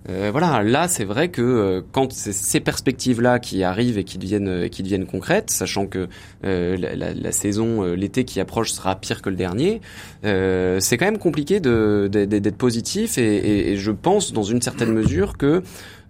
voilà, 0.06 0.62
là, 0.62 0.88
c'est 0.88 1.04
vrai 1.04 1.28
que 1.28 1.84
quand 1.92 2.12
c'est 2.12 2.32
ces 2.32 2.60
perspectives-là 2.60 3.38
qui 3.38 3.64
arrivent 3.64 3.98
et 3.98 4.04
qui 4.04 4.18
deviennent 4.18 4.68
qui 4.68 4.82
deviennent 4.82 5.06
concrètes, 5.06 5.50
sachant 5.50 5.86
que 5.86 6.08
la, 6.42 6.76
la, 6.76 7.14
la, 7.14 7.32
saison, 7.32 7.82
l'été 7.94 8.24
qui 8.24 8.40
approche 8.40 8.72
sera 8.72 8.94
pire 8.96 9.22
que 9.22 9.30
le 9.30 9.36
dernier. 9.36 9.80
Euh, 10.24 10.78
c'est 10.80 10.96
quand 10.96 11.04
même 11.04 11.18
compliqué 11.18 11.31
d'être 11.32 12.56
positif 12.56 13.18
et, 13.18 13.76
je 13.76 13.90
pense 13.90 14.32
dans 14.32 14.42
une 14.42 14.62
certaine 14.62 14.92
mesure 14.92 15.36
que 15.36 15.62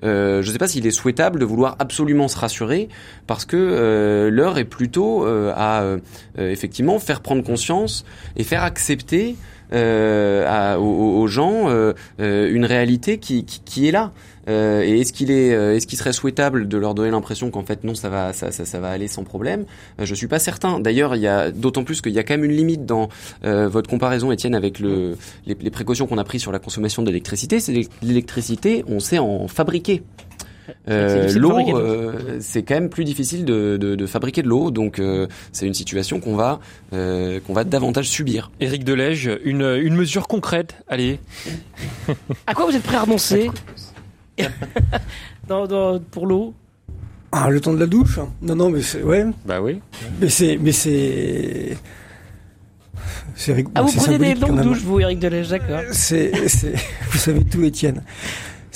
euh, 0.04 0.42
je 0.42 0.48
ne 0.48 0.52
sais 0.52 0.58
pas 0.58 0.66
s'il 0.66 0.86
est 0.86 0.90
souhaitable 0.90 1.38
de 1.38 1.44
vouloir 1.44 1.76
absolument 1.78 2.26
se 2.26 2.36
rassurer 2.36 2.88
parce 3.26 3.44
que 3.44 3.56
euh, 3.56 4.30
l'heure 4.30 4.58
est 4.58 4.64
plutôt 4.64 5.24
à 5.24 5.84
effectivement 6.38 6.98
faire 6.98 7.20
prendre 7.20 7.42
conscience 7.42 8.04
et 8.36 8.44
faire 8.44 8.64
accepter 8.64 9.36
aux, 9.72 11.26
gens 11.26 11.68
une 12.18 12.64
réalité 12.64 13.18
qui, 13.18 13.44
qui 13.44 13.88
est 13.88 13.92
là. 13.92 14.12
Euh, 14.48 14.82
et 14.82 15.00
est-ce 15.00 15.12
qu'il 15.12 15.30
est, 15.30 15.54
euh, 15.54 15.76
est-ce 15.76 15.86
qu'il 15.86 15.98
serait 15.98 16.12
souhaitable 16.12 16.66
de 16.68 16.76
leur 16.76 16.94
donner 16.94 17.10
l'impression 17.10 17.50
qu'en 17.50 17.62
fait 17.62 17.84
non, 17.84 17.94
ça 17.94 18.08
va, 18.08 18.32
ça, 18.32 18.50
ça, 18.50 18.64
ça 18.64 18.80
va 18.80 18.90
aller 18.90 19.08
sans 19.08 19.24
problème? 19.24 19.64
Euh, 20.00 20.04
Je 20.04 20.14
suis 20.14 20.26
pas 20.26 20.38
certain. 20.38 20.80
D'ailleurs, 20.80 21.14
il 21.16 21.22
y 21.22 21.28
a 21.28 21.50
d'autant 21.50 21.84
plus 21.84 22.00
qu'il 22.00 22.12
y 22.12 22.18
a 22.18 22.24
quand 22.24 22.34
même 22.34 22.44
une 22.44 22.56
limite 22.56 22.86
dans 22.86 23.08
votre 23.42 23.88
comparaison, 23.88 24.32
Étienne, 24.32 24.54
avec 24.54 24.78
le, 24.78 25.16
les, 25.46 25.56
les 25.60 25.70
précautions 25.70 26.06
qu'on 26.06 26.18
a 26.18 26.24
prises 26.24 26.42
sur 26.42 26.52
la 26.52 26.58
consommation 26.58 27.02
d'électricité. 27.02 27.60
C'est 27.60 27.88
l'électricité, 28.02 28.84
on 28.88 29.00
sait 29.00 29.18
en 29.18 29.48
fabriquer. 29.48 30.02
Euh, 30.88 31.32
l'eau, 31.34 31.58
c'est 32.40 32.62
quand 32.62 32.74
même 32.74 32.88
plus 32.88 33.04
difficile 33.04 33.44
de, 33.44 33.76
de, 33.76 33.94
de 33.94 34.06
fabriquer 34.06 34.42
de 34.42 34.48
l'eau, 34.48 34.70
donc 34.70 34.98
euh, 34.98 35.26
c'est 35.52 35.66
une 35.66 35.74
situation 35.74 36.20
qu'on 36.20 36.36
va 36.36 36.60
euh, 36.92 37.40
qu'on 37.46 37.52
va 37.52 37.64
davantage 37.64 38.08
subir. 38.08 38.50
Éric 38.60 38.84
Delège, 38.84 39.30
une, 39.44 39.62
une 39.62 39.94
mesure 39.94 40.28
concrète, 40.28 40.76
allez. 40.88 41.20
à 42.46 42.54
quoi 42.54 42.66
vous 42.66 42.76
êtes 42.76 42.82
prêt 42.82 42.96
à 42.96 43.02
renoncer? 43.02 43.50
Dans, 45.48 46.00
pour 46.10 46.26
l'eau 46.26 46.54
ah, 47.34 47.48
le 47.48 47.60
temps 47.60 47.72
de 47.72 47.80
la 47.80 47.86
douche 47.86 48.20
Non, 48.42 48.54
non, 48.54 48.68
mais 48.68 48.82
c'est 48.82 49.02
ouais. 49.02 49.24
Bah 49.46 49.62
oui. 49.62 49.80
Mais 50.20 50.28
c'est, 50.28 50.58
mais 50.60 50.72
c'est. 50.72 51.78
C'est 53.34 53.64
Ah, 53.74 53.80
vous 53.80 53.92
prenez 53.92 54.18
des 54.18 54.34
longues 54.34 54.60
douches, 54.60 54.82
vous, 54.82 55.00
Eric 55.00 55.18
Delège, 55.18 55.48
d'accord. 55.48 55.80
C'est, 55.92 56.48
c'est, 56.48 56.74
vous 57.10 57.18
savez 57.18 57.42
tout, 57.44 57.64
Étienne. 57.64 58.02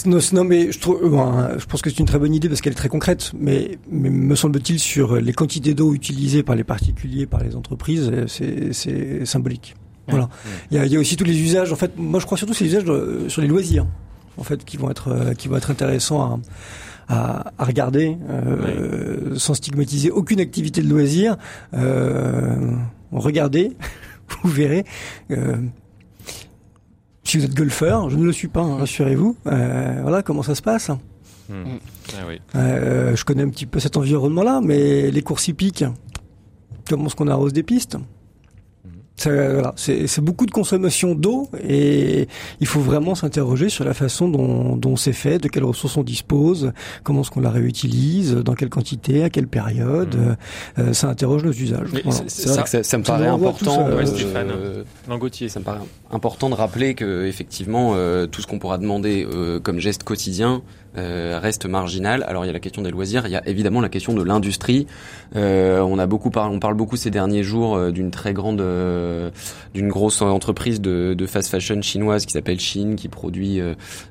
Non, 0.04 0.18
non, 0.32 0.44
mais 0.44 0.72
je 0.72 0.78
trouve, 0.78 1.08
bon, 1.08 1.58
je 1.58 1.64
pense 1.64 1.80
que 1.80 1.88
c'est 1.88 2.00
une 2.00 2.06
très 2.06 2.18
bonne 2.18 2.34
idée 2.34 2.48
parce 2.48 2.60
qu'elle 2.60 2.74
est 2.74 2.76
très 2.76 2.90
concrète, 2.90 3.32
mais, 3.38 3.78
mais 3.90 4.10
me 4.10 4.34
semble-t-il 4.34 4.78
sur 4.78 5.16
les 5.16 5.32
quantités 5.32 5.72
d'eau 5.72 5.94
utilisées 5.94 6.42
par 6.42 6.54
les 6.54 6.64
particuliers, 6.64 7.26
par 7.26 7.42
les 7.42 7.56
entreprises, 7.56 8.12
c'est, 8.26 8.72
c'est 8.74 9.24
symbolique. 9.24 9.74
Voilà. 10.08 10.28
Il 10.70 10.76
y, 10.76 10.80
a, 10.80 10.86
il 10.86 10.92
y, 10.92 10.96
a, 10.96 11.00
aussi 11.00 11.16
tous 11.16 11.24
les 11.24 11.40
usages. 11.40 11.72
En 11.72 11.76
fait, 11.76 11.92
moi, 11.96 12.20
je 12.20 12.26
crois 12.26 12.36
surtout 12.36 12.54
ces 12.54 12.66
usages 12.66 12.84
sur 13.28 13.40
les 13.42 13.48
loisirs 13.48 13.86
en 14.38 14.42
fait 14.42 14.64
qui 14.64 14.76
vont 14.76 14.90
être 14.90 15.08
euh, 15.08 15.34
qui 15.34 15.48
vont 15.48 15.56
être 15.56 15.70
intéressants 15.70 16.40
à, 17.08 17.52
à, 17.58 17.64
regarder 17.64 18.16
euh, 18.28 19.36
sans 19.36 19.54
stigmatiser 19.54 20.10
aucune 20.10 20.40
activité 20.40 20.82
de 20.82 20.88
loisir. 20.88 21.36
Euh, 21.74 22.72
regardez, 23.12 23.72
vous 24.42 24.50
verrez. 24.50 24.84
Euh, 25.30 25.56
si 27.26 27.38
vous 27.38 27.44
êtes 27.44 27.54
golfeur, 27.54 28.10
je 28.10 28.16
ne 28.16 28.24
le 28.24 28.32
suis 28.32 28.48
pas, 28.48 28.60
hein, 28.60 28.76
rassurez-vous. 28.78 29.36
Euh, 29.46 29.98
voilà 30.02 30.22
comment 30.22 30.42
ça 30.42 30.54
se 30.54 30.62
passe. 30.62 30.90
Hmm. 31.48 31.78
Ah 32.14 32.24
oui. 32.26 32.40
je 32.54 33.24
connais 33.24 33.42
un 33.42 33.50
petit 33.50 33.66
peu 33.66 33.78
cet 33.78 33.96
environnement-là, 33.96 34.60
mais 34.62 35.10
les 35.10 35.22
courses 35.22 35.48
hippiques, 35.48 35.84
comment 36.88 37.06
est-ce 37.06 37.16
qu'on 37.16 37.28
arrose 37.28 37.52
des 37.52 37.62
pistes? 37.62 37.96
Voilà, 39.24 39.72
c'est 39.76 40.20
beaucoup 40.20 40.46
de 40.46 40.50
consommation 40.50 41.14
d'eau 41.14 41.48
et 41.66 42.28
il 42.60 42.66
faut 42.66 42.80
vraiment 42.80 43.14
s'interroger 43.14 43.68
sur 43.68 43.84
la 43.84 43.94
façon 43.94 44.28
dont, 44.28 44.76
dont 44.76 44.96
c'est 44.96 45.12
fait, 45.12 45.38
de 45.38 45.48
quelles 45.48 45.64
ressources 45.64 45.96
on 45.96 46.02
dispose, 46.02 46.72
comment 47.02 47.22
est-ce 47.22 47.30
qu'on 47.30 47.40
la 47.40 47.50
réutilise, 47.50 48.34
dans 48.34 48.54
quelle 48.54 48.68
quantité, 48.68 49.24
à 49.24 49.30
quelle 49.30 49.48
période. 49.48 50.16
Mmh. 50.16 50.36
Euh, 50.80 50.92
ça 50.92 51.08
interroge 51.08 51.44
nos 51.44 51.52
usages. 51.52 51.88
C'est 52.26 52.48
vrai 52.48 52.62
que 52.62 52.82
ça, 52.82 52.98
me 52.98 53.02
paraît 53.02 53.26
important. 53.26 53.86
Euh, 53.88 54.04
ça 54.04 55.60
me 55.60 55.64
paraît 55.64 55.80
important 56.10 56.50
de 56.50 56.54
rappeler 56.54 56.94
que 56.94 57.26
effectivement 57.26 57.92
euh, 57.94 58.26
tout 58.26 58.42
ce 58.42 58.46
qu'on 58.46 58.58
pourra 58.58 58.78
demander 58.78 59.26
comme 59.62 59.80
geste 59.80 60.04
quotidien 60.04 60.62
reste 60.96 61.66
marginal. 61.66 62.24
Alors 62.28 62.44
il 62.44 62.48
y 62.48 62.50
a 62.50 62.52
la 62.52 62.60
question 62.60 62.82
des 62.82 62.90
loisirs, 62.90 63.26
il 63.26 63.32
y 63.32 63.36
a 63.36 63.46
évidemment 63.46 63.80
la 63.80 63.88
question 63.88 64.14
de 64.14 64.22
l'industrie. 64.22 64.86
on 65.34 65.98
a 65.98 66.06
beaucoup 66.06 66.30
parlé, 66.30 66.54
on 66.54 66.60
parle 66.60 66.74
beaucoup 66.74 66.96
ces 66.96 67.10
derniers 67.10 67.42
jours 67.42 67.92
d'une 67.92 68.10
très 68.10 68.32
grande, 68.32 68.62
d'une 69.74 69.88
grosse 69.88 70.22
entreprise 70.22 70.80
de, 70.80 71.14
de, 71.14 71.26
fast 71.26 71.50
fashion 71.50 71.82
chinoise 71.82 72.26
qui 72.26 72.32
s'appelle 72.32 72.60
Chine, 72.60 72.96
qui 72.96 73.08
produit 73.08 73.60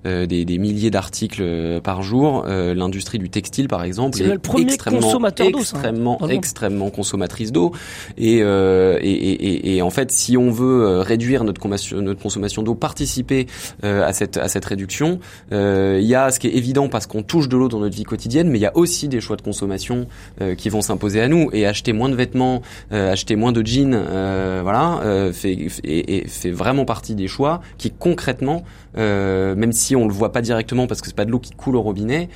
des, 0.04 0.46
des, 0.46 0.58
milliers 0.58 0.92
d'articles 0.92 1.82
par 1.82 2.04
jour. 2.04 2.46
L'industrie 2.46 3.20
du 3.20 3.30
textile, 3.30 3.68
par 3.68 3.84
exemple, 3.84 4.22
est, 4.22 4.28
le 4.28 4.40
premier 4.40 4.74
extrêmement, 4.74 5.02
consommateur 5.02 5.52
d'eau, 5.52 5.60
extrêmement, 5.60 6.20
extrêmement 6.30 6.90
consommatrice 6.90 7.52
d'eau. 7.52 7.72
Et, 8.18 8.40
et, 8.40 9.02
et, 9.02 9.76
et, 9.76 9.82
en 9.82 9.90
fait, 9.90 10.12
si 10.12 10.38
on 10.38 10.52
veut 10.52 11.00
réduire 11.00 11.44
notre 11.44 11.60
consommation, 11.60 12.02
notre 12.02 12.22
consommation 12.22 12.64
d'eau, 12.64 12.76
participer 12.76 13.48
à 13.84 14.14
cette 14.14 14.38
à 14.38 14.48
cette 14.48 14.66
réduction, 14.66 15.20
il 15.52 16.02
y 16.02 16.16
a 16.16 16.32
ce 16.32 16.40
qui 16.40 16.48
est 16.48 16.56
évident 16.56 16.75
parce 16.90 17.08
qu'on 17.08 17.24
touche 17.24 17.50
de 17.50 17.58
l'eau 17.58 17.68
dans 17.68 17.80
notre 17.80 17.96
vie 17.96 18.04
quotidienne, 18.04 18.50
mais 18.50 18.60
il 18.60 18.62
y 18.62 18.68
a 18.68 18.76
aussi 18.76 19.08
des 19.08 19.22
choix 19.22 19.36
de 19.36 19.42
consommation 19.42 20.08
qui 20.58 20.70
vont 20.70 20.82
s'imposer 20.82 21.22
à 21.22 21.28
nous. 21.28 21.50
Et 21.54 21.66
acheter 21.66 21.94
moins 21.94 22.10
de 22.10 22.16
vêtements, 22.16 22.62
acheter 22.92 23.36
moins 23.36 23.52
de 23.52 23.66
jeans, 23.66 23.96
voilà, 24.62 25.32
fait, 25.34 25.70
fait 25.70 26.52
vraiment 26.52 26.86
partie 26.86 27.16
des 27.16 27.28
choix 27.28 27.62
qui 27.78 27.92
concrètement, 27.92 28.64
même 28.96 29.72
si 29.72 29.96
on 29.96 30.08
le 30.08 30.14
voit 30.14 30.32
pas 30.32 30.42
directement 30.42 30.88
parce 30.88 31.02
que 31.02 31.08
c'est 31.08 31.16
pas 31.16 31.26
de 31.26 31.32
l'eau 31.32 31.40
qui 31.40 31.52
coule 31.52 31.76
au 31.76 31.82
robinet, 31.82 32.30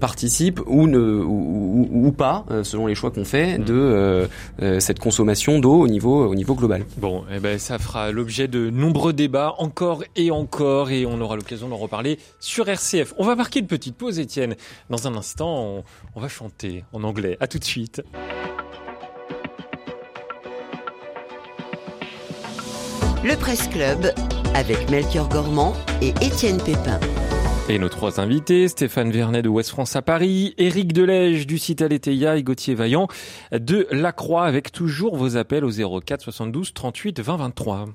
participe 0.00 0.60
ou 0.66 0.86
ne 0.86 0.98
ou, 0.98 1.88
ou, 1.90 2.12
pas, 2.12 2.44
selon 2.62 2.86
les 2.86 2.94
choix 2.94 3.10
qu'on 3.10 3.24
fait, 3.24 3.58
de 3.58 4.28
cette 4.78 4.98
consommation 4.98 5.58
d'eau 5.58 5.80
au 5.80 5.88
niveau 5.88 6.26
au 6.26 6.34
niveau 6.34 6.54
global. 6.54 6.84
Bon, 6.98 7.24
eh 7.34 7.38
ben 7.38 7.58
ça 7.58 7.78
fera 7.78 8.12
l'objet 8.12 8.48
de 8.48 8.70
nombreux 8.70 9.12
débats 9.12 9.54
encore 9.58 10.04
et 10.14 10.30
encore 10.30 10.90
et 10.90 11.06
on 11.06 11.20
aura 11.20 11.36
l'occasion 11.36 11.68
d'en 11.68 11.76
reparler 11.76 12.18
sur 12.40 12.68
RCF. 12.68 13.14
On 13.18 13.24
va 13.24 13.34
marquer 13.34 13.60
une 13.60 13.66
petite 13.66 13.96
pause, 13.96 14.18
Étienne. 14.18 14.56
Dans 14.90 15.06
un 15.06 15.14
instant, 15.16 15.48
on, 15.48 15.84
on 16.14 16.20
va 16.20 16.28
chanter 16.28 16.84
en 16.92 17.02
anglais. 17.04 17.36
À 17.40 17.46
tout 17.46 17.58
de 17.58 17.64
suite. 17.64 18.02
Le 23.26 23.34
Presse 23.34 23.66
Club 23.66 24.12
avec 24.54 24.88
Melchior 24.88 25.28
Gormand 25.28 25.72
et 26.00 26.10
Étienne 26.24 26.58
Pépin. 26.58 27.00
Et 27.68 27.76
nos 27.76 27.88
trois 27.88 28.20
invités, 28.20 28.68
Stéphane 28.68 29.10
Vernet 29.10 29.42
de 29.42 29.48
Ouest 29.48 29.70
France 29.70 29.96
à 29.96 30.02
Paris, 30.02 30.54
Éric 30.58 30.92
Delège 30.92 31.44
du 31.44 31.58
site 31.58 31.82
Aletheia 31.82 32.36
et 32.36 32.44
Gauthier 32.44 32.76
Vaillant 32.76 33.08
de 33.50 33.88
La 33.90 34.12
Croix 34.12 34.44
avec 34.44 34.70
toujours 34.70 35.16
vos 35.16 35.36
appels 35.36 35.64
au 35.64 35.72
04 36.00 36.22
72 36.22 36.72
38 36.72 37.18
20 37.18 37.36
23. 37.36 37.86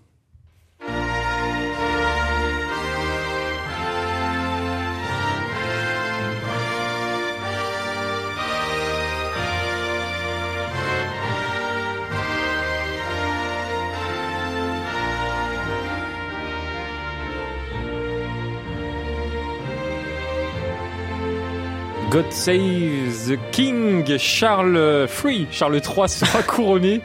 God 22.12 22.30
Save 22.34 23.30
the 23.30 23.38
King, 23.54 24.04
Charles 24.18 25.10
III, 25.24 25.48
Charles 25.50 25.78
III 25.78 26.08
sera 26.10 26.44
couronné 26.44 27.02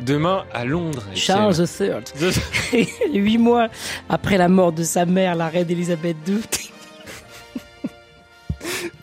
demain 0.00 0.44
à 0.52 0.66
Londres. 0.66 1.02
Charles 1.14 1.64
III. 1.80 2.86
Huit 3.14 3.38
mois 3.38 3.68
après 4.10 4.36
la 4.36 4.50
mort 4.50 4.74
de 4.74 4.82
sa 4.82 5.06
mère, 5.06 5.34
la 5.34 5.48
reine 5.48 5.70
Elisabeth 5.70 6.18
II. 6.28 6.42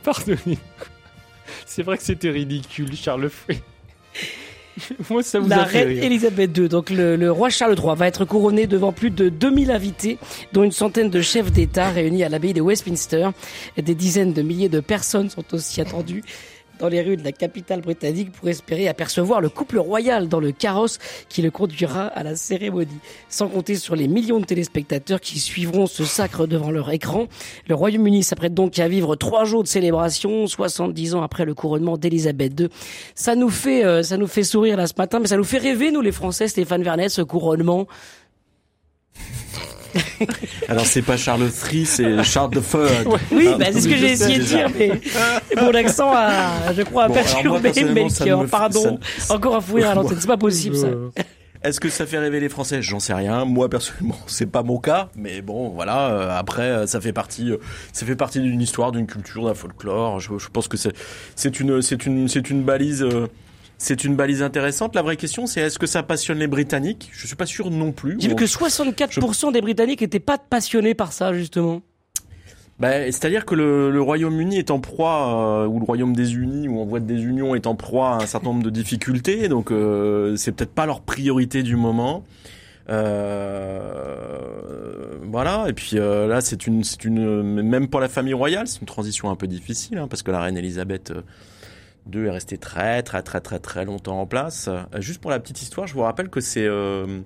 Pardonnez. 0.03 0.59
C'est 1.65 1.81
vrai 1.81 1.97
que 1.97 2.03
c'était 2.03 2.29
ridicule, 2.29 2.95
Charles 2.95 3.31
III. 3.49 3.59
Moi, 5.09 5.23
ça 5.23 5.39
vous 5.39 5.49
la 5.49 5.63
a 5.63 5.65
fait 5.65 5.79
reine 5.79 5.89
rire. 5.89 6.03
Elisabeth 6.03 6.57
II, 6.57 6.69
donc 6.69 6.89
le, 6.89 7.15
le 7.15 7.31
roi 7.31 7.49
Charles 7.49 7.75
III, 7.77 7.95
va 7.95 8.07
être 8.07 8.25
couronné 8.25 8.67
devant 8.67 8.91
plus 8.91 9.09
de 9.09 9.29
2000 9.29 9.71
invités, 9.71 10.17
dont 10.53 10.63
une 10.63 10.71
centaine 10.71 11.09
de 11.09 11.21
chefs 11.21 11.51
d'État 11.51 11.89
réunis 11.89 12.23
à 12.23 12.29
l'abbaye 12.29 12.53
de 12.53 12.61
Westminster. 12.61 13.29
Et 13.77 13.81
des 13.81 13.95
dizaines 13.95 14.33
de 14.33 14.41
milliers 14.41 14.69
de 14.69 14.79
personnes 14.79 15.29
sont 15.29 15.43
aussi 15.53 15.81
attendues 15.81 16.23
dans 16.79 16.87
les 16.87 17.01
rues 17.01 17.17
de 17.17 17.23
la 17.23 17.31
capitale 17.31 17.81
britannique 17.81 18.31
pour 18.31 18.49
espérer 18.49 18.87
apercevoir 18.87 19.41
le 19.41 19.49
couple 19.49 19.79
royal 19.79 20.27
dans 20.27 20.39
le 20.39 20.51
carrosse 20.51 20.99
qui 21.29 21.41
le 21.41 21.51
conduira 21.51 22.05
à 22.07 22.23
la 22.23 22.35
cérémonie. 22.35 22.99
Sans 23.29 23.47
compter 23.47 23.75
sur 23.75 23.95
les 23.95 24.07
millions 24.07 24.39
de 24.39 24.45
téléspectateurs 24.45 25.21
qui 25.21 25.39
suivront 25.39 25.87
ce 25.87 26.03
sacre 26.05 26.47
devant 26.47 26.71
leur 26.71 26.91
écran. 26.91 27.27
Le 27.67 27.75
Royaume-Uni 27.75 28.23
s'apprête 28.23 28.53
donc 28.53 28.77
à 28.79 28.87
vivre 28.87 29.15
trois 29.15 29.45
jours 29.45 29.63
de 29.63 29.67
célébration, 29.67 30.47
70 30.47 31.15
ans 31.15 31.21
après 31.21 31.45
le 31.45 31.53
couronnement 31.53 31.97
d'Elisabeth 31.97 32.59
II. 32.59 32.69
Ça 33.15 33.35
nous 33.35 33.49
fait, 33.49 33.85
euh, 33.85 34.03
ça 34.03 34.17
nous 34.17 34.27
fait 34.27 34.43
sourire 34.43 34.77
là 34.77 34.87
ce 34.87 34.93
matin, 34.97 35.19
mais 35.19 35.27
ça 35.27 35.37
nous 35.37 35.43
fait 35.43 35.57
rêver, 35.57 35.91
nous 35.91 36.01
les 36.01 36.11
Français, 36.11 36.47
Stéphane 36.47 36.83
Vernet, 36.83 37.09
ce 37.09 37.21
couronnement. 37.21 37.87
Alors 40.69 40.85
c'est 40.85 41.01
pas 41.01 41.17
Charles 41.17 41.49
III, 41.71 41.85
c'est 41.85 42.23
Charles 42.23 42.51
the 42.51 42.61
Third. 42.61 43.07
Oui, 43.31 43.49
Ah, 43.53 43.57
bah, 43.57 43.65
c'est 43.71 43.81
ce 43.81 43.87
que 43.87 43.95
j'ai 43.97 44.11
essayé 44.11 44.39
de 44.39 44.43
dire, 44.43 44.69
mais 44.77 44.91
mon 45.61 45.73
accent 45.73 46.11
a, 46.13 46.73
je 46.75 46.81
crois, 46.83 47.05
a 47.05 47.07
Bon, 47.07 47.13
perturbé 47.13 47.71
Melchior. 47.93 48.41
me- 48.43 48.47
Pardon. 48.47 48.99
ça- 49.17 49.33
Encore 49.35 49.55
un 49.55 49.61
fouiller 49.61 49.85
à 49.85 49.95
l'antenne, 49.95 50.17
c'est 50.19 50.27
pas 50.27 50.37
possible 50.37 50.75
ça. 50.75 50.87
Est-ce 51.63 51.79
que 51.79 51.89
ça 51.89 52.05
fait 52.05 52.19
rêver 52.19 52.39
les 52.39 52.49
Français? 52.49 52.81
J'en 52.83 52.99
sais 52.99 53.13
rien. 53.15 53.43
Moi 53.43 53.67
personnellement, 53.67 54.17
c'est 54.27 54.45
pas 54.45 54.61
mon 54.63 54.77
cas, 54.77 55.09
mais 55.15 55.41
bon, 55.41 55.69
voilà. 55.69 56.09
euh, 56.11 56.37
après, 56.37 56.61
euh, 56.61 56.85
ça 56.87 57.01
fait 57.01 57.13
partie, 57.13 57.51
euh, 57.51 57.57
ça 57.93 58.05
fait 58.05 58.15
partie 58.15 58.39
d'une 58.39 58.61
histoire, 58.61 58.91
d'une 58.91 59.07
culture, 59.07 59.45
d'un 59.45 59.53
folklore. 59.55 60.19
Je, 60.19 60.37
je 60.37 60.47
pense 60.49 60.67
que 60.67 60.77
c'est, 60.77 60.93
c'est 61.35 61.59
une, 61.59 61.81
c'est 61.81 62.05
une, 62.05 62.27
c'est 62.27 62.49
une 62.49 62.61
balise. 62.63 63.01
euh, 63.03 63.27
c'est 63.77 64.03
une 64.03 64.15
balise 64.15 64.41
intéressante. 64.41 64.95
La 64.95 65.01
vraie 65.01 65.17
question, 65.17 65.45
c'est 65.45 65.61
est-ce 65.61 65.79
que 65.79 65.87
ça 65.87 66.03
passionne 66.03 66.39
les 66.39 66.47
Britanniques? 66.47 67.09
Je 67.13 67.27
suis 67.27 67.35
pas 67.35 67.45
sûr 67.45 67.69
non 67.69 67.91
plus. 67.91 68.17
J'ai 68.19 68.29
vu 68.29 68.35
Bon, 68.35 68.39
que 68.39 68.45
64% 68.45 69.53
des 69.53 69.61
Britanniques 69.61 70.01
étaient 70.01 70.19
pas 70.19 70.37
passionnés 70.37 70.95
par 70.95 71.13
ça, 71.13 71.33
justement. 71.33 71.81
Ben, 72.79 73.11
c'est-à-dire 73.11 73.45
que 73.45 73.55
le, 73.55 73.89
le 73.89 74.01
Royaume-Uni 74.01 74.57
est 74.57 74.69
en 74.69 74.79
proie, 74.79 75.63
euh, 75.63 75.67
ou 75.67 75.79
le 75.79 75.85
Royaume 75.85 76.15
des 76.15 76.35
Unis, 76.35 76.67
ou 76.67 76.79
en 76.79 76.85
voie 76.85 76.99
de 76.99 77.05
désunion, 77.05 77.55
est 77.55 77.65
en 77.65 77.75
proie 77.75 78.11
à 78.11 78.23
un 78.23 78.27
certain 78.27 78.49
nombre 78.49 78.63
de 78.63 78.69
difficultés. 78.69 79.47
Donc, 79.47 79.71
euh, 79.71 80.35
c'est 80.35 80.51
peut-être 80.51 80.73
pas 80.73 80.85
leur 80.85 81.01
priorité 81.01 81.63
du 81.63 81.75
moment. 81.75 82.23
Euh, 82.89 83.97
voilà. 85.23 85.65
Et 85.67 85.73
puis 85.73 85.91
euh, 85.95 86.27
là, 86.27 86.41
c'est 86.41 86.67
une, 86.67 86.83
une, 87.03 87.61
même 87.61 87.87
pour 87.87 87.99
la 87.99 88.09
famille 88.09 88.33
royale, 88.33 88.67
c'est 88.67 88.79
une 88.79 88.87
transition 88.87 89.29
un 89.29 89.35
peu 89.35 89.47
difficile, 89.47 89.97
hein, 89.97 90.07
parce 90.07 90.23
que 90.23 90.31
la 90.31 90.41
reine 90.41 90.57
Elisabeth 90.57 91.13
euh, 92.15 92.19
II 92.19 92.27
est 92.27 92.31
restée 92.31 92.57
très, 92.57 93.03
très, 93.03 93.21
très, 93.21 93.41
très, 93.41 93.59
très 93.59 93.85
longtemps 93.85 94.21
en 94.21 94.25
place. 94.25 94.67
Euh, 94.67 94.83
juste 94.99 95.21
pour 95.21 95.31
la 95.31 95.39
petite 95.39 95.61
histoire, 95.61 95.87
je 95.87 95.93
vous 95.93 96.01
rappelle 96.01 96.29
que 96.29 96.41
c'est 96.41 96.65
euh, 96.65 97.19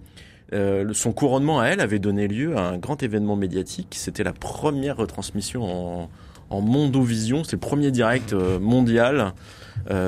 euh, 0.53 0.93
son 0.93 1.13
couronnement 1.13 1.59
à 1.59 1.67
elle 1.67 1.79
avait 1.79 1.99
donné 1.99 2.27
lieu 2.27 2.57
à 2.57 2.61
un 2.61 2.77
grand 2.77 3.01
événement 3.03 3.35
médiatique. 3.35 3.95
C'était 3.97 4.23
la 4.23 4.33
première 4.33 4.97
retransmission 4.97 5.63
en, 5.63 6.09
en 6.49 6.61
Mondovision. 6.61 7.43
C'est 7.43 7.53
le 7.53 7.59
premier 7.59 7.91
direct 7.91 8.33
mondial. 8.33 9.33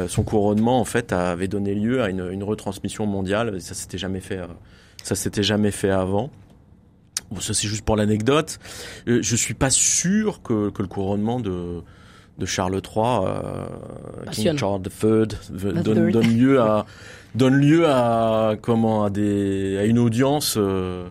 Son 0.08 0.24
couronnement, 0.24 0.80
en 0.80 0.86
fait, 0.86 1.14
avait 1.14 1.48
donné 1.48 1.74
lieu 1.74 2.04
à 2.04 2.10
une, 2.10 2.30
une 2.32 2.44
retransmission 2.44 3.06
mondiale. 3.06 3.60
Ça 3.60 3.74
s'était 3.74 3.98
jamais 3.98 4.20
fait. 4.20 4.40
ça 5.02 5.16
s'était 5.16 5.42
jamais 5.42 5.72
fait 5.72 5.90
avant. 5.90 6.30
Bon, 7.32 7.40
ça 7.40 7.54
c'est 7.54 7.68
juste 7.68 7.84
pour 7.84 7.96
l'anecdote. 7.96 8.60
Je 9.08 9.36
suis 9.36 9.54
pas 9.54 9.70
sûr 9.70 10.44
que, 10.44 10.70
que 10.70 10.82
le 10.82 10.88
couronnement 10.88 11.40
de 11.40 11.82
de 12.38 12.46
Charles 12.46 12.76
III, 12.76 13.04
euh. 13.26 13.66
King 14.32 14.58
Charles 14.58 14.82
III, 14.84 15.28
donne, 15.84 16.12
donne 16.12 16.38
lieu 16.38 16.60
à 16.60 16.86
donne 17.36 17.56
lieu 17.56 17.88
à 17.88 18.56
comment 18.62 19.06
à 19.06 19.10
des 19.10 19.78
à 19.78 19.86
une 19.86 20.00
audience 20.00 20.56
euh, 20.58 21.08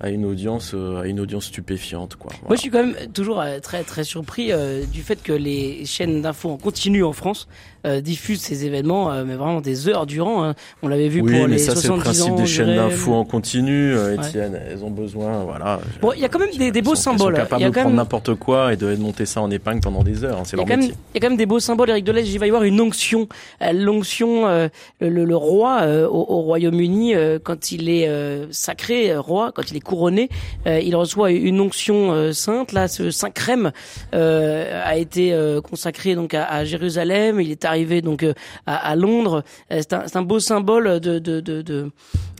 à 0.00 0.08
une 0.08 0.24
audience 0.24 0.72
euh, 0.74 1.02
à 1.02 1.06
une 1.06 1.20
audience 1.20 1.46
stupéfiante 1.46 2.16
quoi. 2.16 2.32
Moi, 2.46 2.56
je 2.56 2.62
suis 2.62 2.70
quand 2.70 2.84
même 2.84 3.12
toujours 3.12 3.40
euh, 3.40 3.60
très 3.60 3.84
très 3.84 4.02
surpris 4.02 4.50
euh, 4.50 4.84
du 4.86 5.02
fait 5.02 5.22
que 5.22 5.32
les 5.32 5.84
chaînes 5.84 6.22
d'infos 6.22 6.50
en 6.50 6.56
continu 6.56 7.04
en 7.04 7.12
France 7.12 7.48
euh, 7.86 8.00
diffusent 8.00 8.40
ces 8.42 8.64
événements, 8.66 9.10
euh, 9.12 9.24
mais 9.26 9.34
vraiment 9.34 9.60
des 9.60 9.88
heures 9.88 10.06
durant. 10.06 10.44
hein. 10.44 10.54
On 10.82 10.88
l'avait 10.88 11.08
vu 11.08 11.20
oui, 11.20 11.32
pour 11.32 11.48
mais 11.48 11.54
les 11.54 11.58
ça 11.58 11.74
c'est 11.76 11.88
le 11.88 11.94
70 11.94 12.02
principe 12.04 12.32
ans 12.32 12.36
des 12.36 12.46
chaînes 12.46 12.68
REM. 12.68 12.76
d'infos 12.76 13.14
en 13.14 13.24
continu, 13.24 13.92
euh, 13.94 14.14
Étienne. 14.16 14.60
Elles 14.70 14.84
ont 14.84 14.90
besoin, 14.90 15.44
voilà. 15.44 15.80
Bon, 16.00 16.12
il 16.14 16.20
y 16.20 16.24
a 16.24 16.28
quand 16.28 16.38
même 16.38 16.50
des, 16.56 16.70
des 16.70 16.82
beaux 16.82 16.94
sont- 16.94 17.12
symboles. 17.12 17.34
Elles 17.34 17.40
sont 17.42 17.44
capables 17.46 17.62
y 17.62 17.64
a 17.64 17.68
de 17.68 17.74
quand 17.74 17.80
prendre 17.80 17.94
même 17.96 18.02
n'importe 18.02 18.34
quoi 18.34 18.72
et 18.72 18.76
de 18.76 18.94
monter 18.96 19.26
ça 19.26 19.40
en 19.40 19.50
épingle 19.50 19.80
pendant 19.80 20.02
des 20.02 20.24
heures. 20.24 20.38
hein, 20.38 20.42
c'est 20.44 20.56
Il 20.56 20.60
y, 20.60 20.62
a 20.62 20.64
leur 20.64 20.66
quand 20.66 20.70
même, 20.76 20.80
métier. 20.80 20.94
il 21.14 21.16
y 21.16 21.18
a 21.18 21.20
quand 21.20 21.30
même 21.30 21.38
des 21.38 21.46
beaux 21.46 21.60
symboles, 21.60 21.90
Eric 21.90 22.04
Deleuze. 22.04 22.32
Il 22.32 22.38
va 22.38 22.46
y 22.46 22.50
avoir 22.50 22.64
une 22.64 22.80
onction. 22.80 23.28
Euh, 23.62 23.72
L'onction, 23.72 24.46
euh, 24.46 24.68
le, 25.00 25.24
le 25.24 25.36
roi 25.36 25.80
euh, 25.82 26.06
au, 26.06 26.26
au 26.28 26.40
Royaume-Uni, 26.42 27.14
euh, 27.14 27.38
quand 27.42 27.72
il 27.72 27.88
est 27.88 28.08
euh, 28.08 28.46
sacré 28.50 29.16
roi, 29.16 29.52
quand 29.54 29.70
il 29.70 29.76
est 29.76 29.80
couronné, 29.80 30.28
euh, 30.66 30.80
il 30.80 30.94
reçoit 30.96 31.30
une 31.30 31.60
onction 31.60 32.12
euh, 32.12 32.32
sainte. 32.32 32.72
Là, 32.72 32.88
ce 32.88 33.10
saint 33.10 33.30
crème 33.30 33.72
euh, 34.14 34.82
a 34.84 34.96
été 34.96 35.32
euh, 35.32 35.60
consacré 35.60 36.14
donc 36.14 36.34
à, 36.34 36.44
à 36.44 36.64
Jérusalem. 36.64 37.40
Il 37.40 37.50
est 37.50 37.64
arrivé 37.70 38.02
donc 38.02 38.22
euh, 38.22 38.34
à, 38.66 38.94
Londres. 38.96 39.44
Euh, 39.72 39.80
C'est 39.80 40.16
un, 40.16 40.22
beau 40.22 40.40
symbole 40.40 41.00
de 41.00 41.18
de, 41.18 41.40
de, 41.40 41.62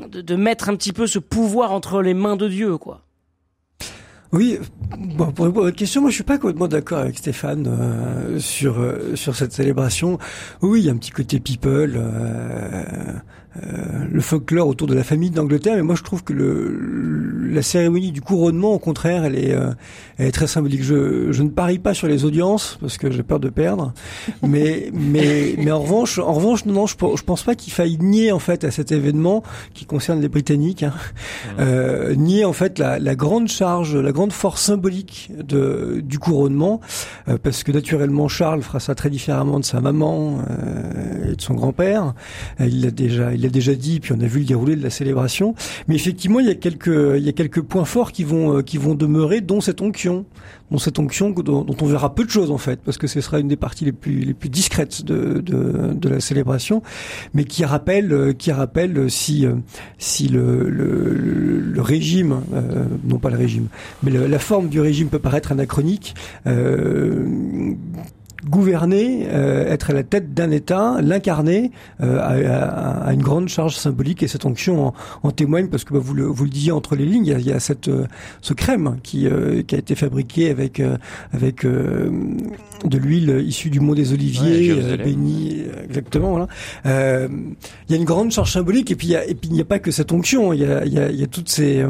de, 0.08 0.36
mettre 0.36 0.68
un 0.68 0.76
petit 0.76 0.92
peu 0.92 1.06
ce 1.06 1.18
pouvoir 1.18 1.72
entre 1.72 2.02
les 2.02 2.14
mains 2.14 2.36
de 2.36 2.48
Dieu, 2.48 2.78
quoi. 2.78 3.02
Oui, 4.32 4.58
bon, 5.16 5.32
pour 5.32 5.46
répondre 5.46 5.64
à 5.64 5.70
votre 5.70 5.76
question, 5.76 6.02
moi 6.02 6.10
je 6.10 6.14
suis 6.14 6.24
pas 6.24 6.38
complètement 6.38 6.68
d'accord 6.68 7.00
avec 7.00 7.18
Stéphane 7.18 7.66
euh, 7.66 8.38
sur 8.38 8.76
sur 9.14 9.34
cette 9.34 9.52
célébration. 9.52 10.18
Oui, 10.62 10.82
il 10.82 10.86
y 10.86 10.88
a 10.88 10.92
un 10.92 10.96
petit 10.96 11.10
côté 11.10 11.40
people. 11.40 12.00
Euh, 13.56 14.06
le 14.08 14.20
folklore 14.20 14.68
autour 14.68 14.86
de 14.86 14.94
la 14.94 15.02
famille 15.02 15.30
d'Angleterre, 15.30 15.74
mais 15.74 15.82
moi 15.82 15.96
je 15.96 16.04
trouve 16.04 16.22
que 16.22 16.32
le, 16.32 17.50
la 17.50 17.62
cérémonie 17.62 18.12
du 18.12 18.20
couronnement, 18.20 18.72
au 18.72 18.78
contraire, 18.78 19.24
elle 19.24 19.36
est, 19.36 19.52
euh, 19.52 19.72
elle 20.18 20.26
est 20.26 20.32
très 20.32 20.46
symbolique. 20.46 20.84
Je, 20.84 21.32
je 21.32 21.42
ne 21.42 21.48
parie 21.48 21.80
pas 21.80 21.92
sur 21.92 22.06
les 22.06 22.24
audiences 22.24 22.78
parce 22.80 22.96
que 22.96 23.10
j'ai 23.10 23.24
peur 23.24 23.40
de 23.40 23.48
perdre, 23.48 23.92
mais 24.46 24.90
mais 24.92 25.56
mais 25.58 25.72
en 25.72 25.80
revanche, 25.80 26.20
en 26.20 26.32
revanche, 26.32 26.64
non, 26.64 26.74
non 26.74 26.86
je, 26.86 26.94
je 26.94 27.22
pense 27.24 27.42
pas 27.42 27.56
qu'il 27.56 27.72
faille 27.72 27.98
nier 27.98 28.30
en 28.30 28.38
fait 28.38 28.62
à 28.62 28.70
cet 28.70 28.92
événement 28.92 29.42
qui 29.74 29.84
concerne 29.84 30.20
les 30.20 30.28
Britanniques, 30.28 30.84
hein, 30.84 30.94
euh, 31.58 32.14
nier 32.14 32.44
en 32.44 32.52
fait 32.52 32.78
la, 32.78 33.00
la, 33.00 33.16
grande 33.16 33.48
charge, 33.48 33.96
la 33.96 34.12
grande 34.12 34.32
force 34.32 34.62
symbolique 34.62 35.32
de 35.36 36.00
du 36.04 36.20
couronnement, 36.20 36.80
euh, 37.28 37.36
parce 37.42 37.64
que 37.64 37.72
naturellement 37.72 38.28
Charles 38.28 38.62
fera 38.62 38.78
ça 38.78 38.94
très 38.94 39.10
différemment 39.10 39.58
de 39.58 39.64
sa 39.64 39.80
maman 39.80 40.38
et 41.28 41.34
de 41.34 41.40
son 41.42 41.54
grand-père. 41.54 42.14
il 42.60 42.82
l'a 42.82 42.92
déjà 42.92 43.34
il 43.39 43.39
l'a 43.42 43.48
déjà 43.48 43.74
dit, 43.74 44.00
puis 44.00 44.12
on 44.12 44.20
a 44.20 44.26
vu 44.26 44.40
le 44.40 44.46
déroulé 44.46 44.76
de 44.76 44.82
la 44.82 44.90
célébration. 44.90 45.54
Mais 45.88 45.94
effectivement, 45.94 46.40
il 46.40 46.46
y 46.46 46.50
a 46.50 46.54
quelques, 46.54 46.86
il 46.86 47.62
points 47.62 47.84
forts 47.84 48.12
qui 48.12 48.24
vont, 48.24 48.58
euh, 48.58 48.62
qui 48.62 48.78
vont 48.78 48.94
demeurer, 48.94 49.40
dont 49.40 49.60
cette 49.60 49.80
onction, 49.80 50.24
dont 50.70 50.78
cette 50.78 50.98
onction 50.98 51.30
dont, 51.30 51.66
on 51.80 51.86
verra 51.86 52.14
peu 52.14 52.24
de 52.24 52.30
choses 52.30 52.50
en 52.50 52.58
fait, 52.58 52.80
parce 52.84 52.98
que 52.98 53.06
ce 53.06 53.20
sera 53.20 53.40
une 53.40 53.48
des 53.48 53.56
parties 53.56 53.84
les 53.84 53.92
plus, 53.92 54.34
discrètes 54.48 55.04
de, 55.04 56.08
la 56.08 56.20
célébration, 56.20 56.82
mais 57.34 57.44
qui 57.44 57.64
rappelle, 57.64 58.12
euh, 58.12 58.32
qui 58.32 58.52
rappelle 58.52 59.10
si, 59.10 59.46
euh, 59.46 59.54
si 59.98 60.28
le, 60.28 61.74
régime, 61.78 62.40
non 63.04 63.18
pas 63.18 63.30
le 63.30 63.36
régime, 63.36 63.68
mais 64.02 64.10
la 64.10 64.38
forme 64.38 64.68
du 64.68 64.80
régime 64.80 65.08
peut 65.08 65.18
paraître 65.18 65.52
anachronique. 65.52 66.14
Gouverner, 68.48 69.26
euh, 69.28 69.66
être 69.66 69.90
à 69.90 69.92
la 69.92 70.02
tête 70.02 70.34
d'un 70.34 70.50
État, 70.50 70.98
l'incarner, 71.02 71.70
euh, 72.02 72.18
a, 72.20 73.12
une 73.12 73.22
grande 73.22 73.48
charge 73.48 73.76
symbolique 73.76 74.22
et 74.22 74.28
cette 74.28 74.44
onction 74.44 74.92
en, 75.22 75.30
témoigne 75.30 75.68
parce 75.68 75.84
que 75.84 75.94
bah, 75.94 76.00
vous, 76.02 76.14
le, 76.14 76.24
vous 76.24 76.44
le 76.44 76.50
disiez 76.50 76.72
entre 76.72 76.96
les 76.96 77.06
lignes, 77.06 77.34
il 77.38 77.46
y 77.46 77.52
a, 77.52 77.60
cette, 77.60 77.88
euh, 77.88 78.06
ce 78.40 78.54
crème 78.54 78.98
qui, 79.02 79.26
qui 79.66 79.74
a 79.74 79.78
été 79.78 79.94
fabriqué 79.94 80.50
avec, 80.50 80.82
avec 81.32 81.64
de 81.64 82.98
l'huile 82.98 83.42
issue 83.46 83.70
du 83.70 83.80
mont 83.80 83.94
des 83.94 84.12
Oliviers, 84.12 84.96
béni, 84.96 85.62
exactement. 85.84 86.30
Voilà. 86.30 86.48
il 86.84 87.90
y 87.90 87.94
a 87.94 87.96
une 87.96 88.04
grande 88.04 88.30
charge 88.30 88.52
symbolique 88.52 88.90
et 88.90 88.96
puis 88.96 89.08
il 89.08 89.10
y 89.10 89.16
a, 89.16 89.24
et 89.24 89.34
puis 89.34 89.50
il 89.50 89.52
n'y 89.52 89.60
a 89.60 89.64
pas 89.64 89.78
que 89.78 89.90
cette 89.90 90.12
onction, 90.12 90.52
il 90.52 90.60
y 90.60 90.64
a, 90.64 90.84
il 90.84 90.92
y 90.92 90.98
a, 90.98 91.10
il 91.10 91.18
y 91.18 91.22
a 91.22 91.26
toutes 91.26 91.48
ces, 91.48 91.84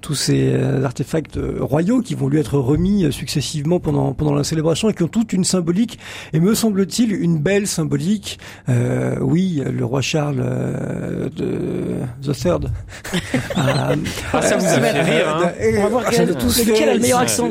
tous 0.00 0.14
ces 0.14 0.54
artefacts 0.84 1.38
royaux 1.60 2.00
qui 2.00 2.14
vont 2.14 2.28
lui 2.28 2.38
être 2.38 2.58
remis 2.58 3.12
successivement 3.12 3.80
pendant, 3.80 4.12
pendant 4.12 4.34
la 4.34 4.44
célébration 4.44 4.88
et 4.88 4.94
qui 4.94 5.02
ont 5.02 5.08
toute 5.08 5.32
une 5.32 5.44
symbolique 5.44 5.91
et 6.32 6.40
me 6.40 6.54
semble-t-il 6.54 7.12
une 7.12 7.38
belle 7.38 7.66
symbolique. 7.66 8.38
Euh, 8.68 9.16
oui, 9.20 9.62
le 9.64 9.84
roi 9.84 10.00
Charles 10.00 10.42
euh, 10.42 11.28
de 11.30 12.00
The 12.22 12.36
Third. 12.36 12.70
ah, 13.56 13.94
ça 14.42 14.56
vous 14.56 14.64
a 14.64 14.80
fait 14.80 15.02
rire. 15.02 15.36
Hein. 15.36 15.52
On 15.78 15.82
va 15.82 15.88
voir 15.88 16.04
quel, 16.10 16.30
a 16.30 16.94
le 16.94 17.00
meilleur 17.00 17.20
accent. 17.20 17.50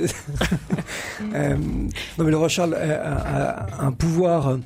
euh, 1.35 1.55
non 1.55 2.25
mais 2.25 2.31
le 2.31 2.37
roi 2.37 2.47
Charles 2.47 2.75
a, 2.75 3.81
a 3.81 3.85
un 3.85 3.91
pouvoir, 3.91 4.57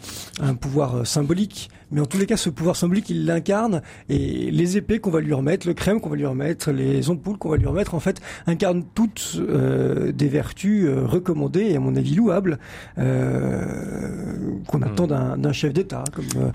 un 0.41 0.55
pouvoir 0.55 1.05
symbolique 1.05 1.69
mais 1.91 2.01
en 2.01 2.05
tous 2.05 2.17
les 2.17 2.25
cas, 2.25 2.37
ce 2.37 2.49
pouvoir 2.49 2.75
symbolique, 2.75 3.09
il 3.09 3.25
l'incarne, 3.25 3.81
et 4.09 4.51
les 4.51 4.77
épées 4.77 4.99
qu'on 4.99 5.11
va 5.11 5.19
lui 5.19 5.33
remettre, 5.33 5.67
le 5.67 5.73
crème 5.73 6.01
qu'on 6.01 6.09
va 6.09 6.15
lui 6.15 6.25
remettre, 6.25 6.71
les 6.71 7.09
ampoules 7.09 7.37
qu'on 7.37 7.49
va 7.49 7.57
lui 7.57 7.67
remettre, 7.67 7.95
en 7.95 7.99
fait, 7.99 8.21
incarnent 8.47 8.83
toutes 8.93 9.35
euh, 9.37 10.11
des 10.11 10.27
vertus 10.27 10.85
euh, 10.85 11.05
recommandées 11.05 11.65
et 11.65 11.75
à 11.75 11.79
mon 11.79 11.95
avis 11.95 12.15
louables 12.15 12.59
euh, 12.97 13.63
qu'on 14.67 14.79
hmm. 14.79 14.83
attend 14.83 15.07
d'un 15.07 15.53
chef 15.53 15.73
d'État, 15.73 16.03
comme 16.13 16.51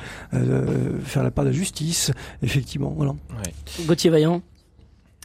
faire 1.03 1.22
la 1.22 1.31
part 1.31 1.45
de 1.45 1.51
la 1.51 1.57
justice, 1.57 2.12
effectivement. 2.43 2.93
Voilà. 2.97 3.12
Ouais. 3.12 3.85
Gauthier 3.87 4.11
Vaillant. 4.11 4.43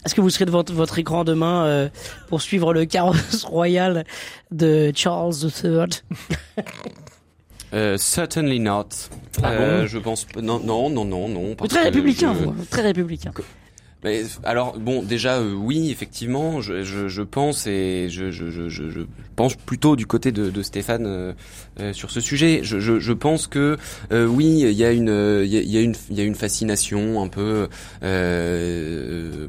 Est-ce 0.05 0.13
que 0.13 0.21
vous 0.21 0.29
serez 0.29 0.45
devant 0.45 0.63
votre 0.71 0.99
écran 0.99 1.23
demain 1.23 1.89
pour 2.27 2.41
suivre 2.41 2.73
le 2.73 2.85
carrosse 2.85 3.43
royal 3.45 4.05
de 4.51 4.91
Charles 4.95 5.33
III 5.63 5.87
Uh, 7.73 7.97
certainly 7.97 8.59
not. 8.59 9.09
Ah 9.43 9.51
euh, 9.51 9.81
bon 9.81 9.87
je 9.87 9.97
pense 9.97 10.27
non 10.41 10.59
non 10.59 10.89
non 10.89 11.05
non 11.05 11.27
non. 11.27 11.55
Très 11.55 11.83
républicain, 11.83 12.33
vous, 12.33 12.49
hein. 12.49 12.55
très 12.69 12.81
républicain. 12.81 13.31
Mais, 14.05 14.21
alors 14.43 14.77
bon, 14.77 15.01
déjà 15.01 15.37
euh, 15.37 15.55
oui, 15.55 15.89
effectivement, 15.89 16.61
je, 16.61 16.83
je, 16.83 17.07
je, 17.07 17.21
pense 17.23 17.65
et 17.65 18.07
je, 18.11 18.29
je, 18.29 18.51
je, 18.51 18.69
je 18.69 18.99
pense 19.35 19.55
plutôt 19.55 19.95
du 19.95 20.05
côté 20.05 20.31
de, 20.31 20.51
de 20.51 20.61
Stéphane 20.61 21.07
euh, 21.07 21.33
euh 21.79 21.91
sur 21.91 22.11
ce 22.11 22.19
sujet. 22.19 22.59
Je, 22.61 22.79
je, 22.79 22.99
je 22.99 23.13
pense 23.13 23.47
que 23.47 23.77
euh, 24.11 24.27
oui, 24.27 24.59
il 24.59 24.73
y 24.73 24.85
a 24.85 24.91
une 24.91 25.41
il 25.43 25.51
y 25.51 25.77
a, 25.77 25.81
une 25.81 25.95
il 26.11 26.17
y 26.17 26.21
a 26.21 26.23
une 26.23 26.35
fascination 26.35 27.23
un 27.23 27.29
peu 27.29 27.67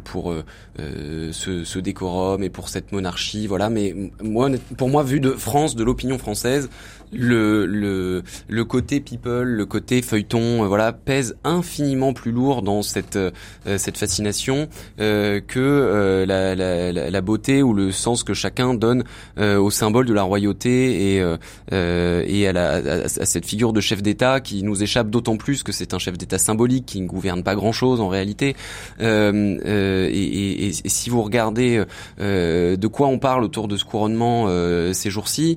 pour 0.04 0.34
ce, 0.78 1.64
ce 1.64 1.78
décorum 1.78 2.42
et 2.42 2.48
pour 2.48 2.70
cette 2.70 2.92
monarchie, 2.92 3.46
voilà. 3.46 3.68
Mais 3.68 3.94
moi, 4.22 4.48
pour 4.78 4.88
moi, 4.88 5.02
vu 5.02 5.20
de 5.20 5.32
France, 5.32 5.76
de 5.76 5.84
l'opinion 5.84 6.16
française, 6.16 6.70
le, 7.12 7.66
le, 7.66 8.22
le 8.48 8.64
côté 8.64 9.00
people, 9.00 9.44
le 9.44 9.66
côté 9.66 10.02
feuilleton, 10.02 10.66
voilà, 10.66 10.92
pèse 10.92 11.36
infiniment 11.44 12.12
plus 12.12 12.32
lourd 12.32 12.62
dans 12.62 12.82
cette, 12.82 13.18
cette 13.64 13.96
fascination 13.96 14.68
euh, 15.00 15.40
que 15.46 15.58
euh, 15.58 16.26
la, 16.26 16.54
la, 16.54 17.10
la, 17.10 17.20
beauté 17.20 17.62
ou 17.62 17.74
le 17.74 17.92
sens 17.92 18.22
que 18.22 18.34
chacun 18.34 18.74
donne 18.74 19.04
euh, 19.38 19.58
au 19.58 19.70
symbole 19.70 20.06
de 20.06 20.14
la 20.14 20.22
royauté 20.22 21.16
et, 21.16 21.24
et 21.72 22.48
à, 22.48 22.52
la, 22.52 22.70
à, 22.74 23.08
cette 23.08 23.46
figure 23.46 23.72
de 23.72 23.80
chef 23.80 24.02
d'État 24.02 24.40
qui 24.40 24.62
nous 24.62 24.82
échappe 24.82 25.10
d'autant 25.10 25.36
plus 25.36 25.62
que 25.62 25.72
c'est 25.72 25.94
un 25.94 25.98
chef 25.98 26.16
d'État 26.16 26.38
symbolique 26.38 26.86
qui 26.86 27.00
ne 27.00 27.06
gouverne 27.06 27.42
pas 27.42 27.54
grand-chose 27.54 28.00
en 28.00 28.08
réalité. 28.08 28.56
Et, 29.00 29.04
et, 29.04 30.66
et, 30.68 30.72
si 30.88 31.10
vous 31.10 31.22
regardez 31.22 31.82
de 32.18 32.86
quoi 32.86 33.08
on 33.08 33.18
parle 33.18 33.44
autour 33.44 33.68
de 33.68 33.76
ce 33.76 33.84
couronnement 33.84 34.48
ces 34.92 35.10
jours-ci, 35.10 35.56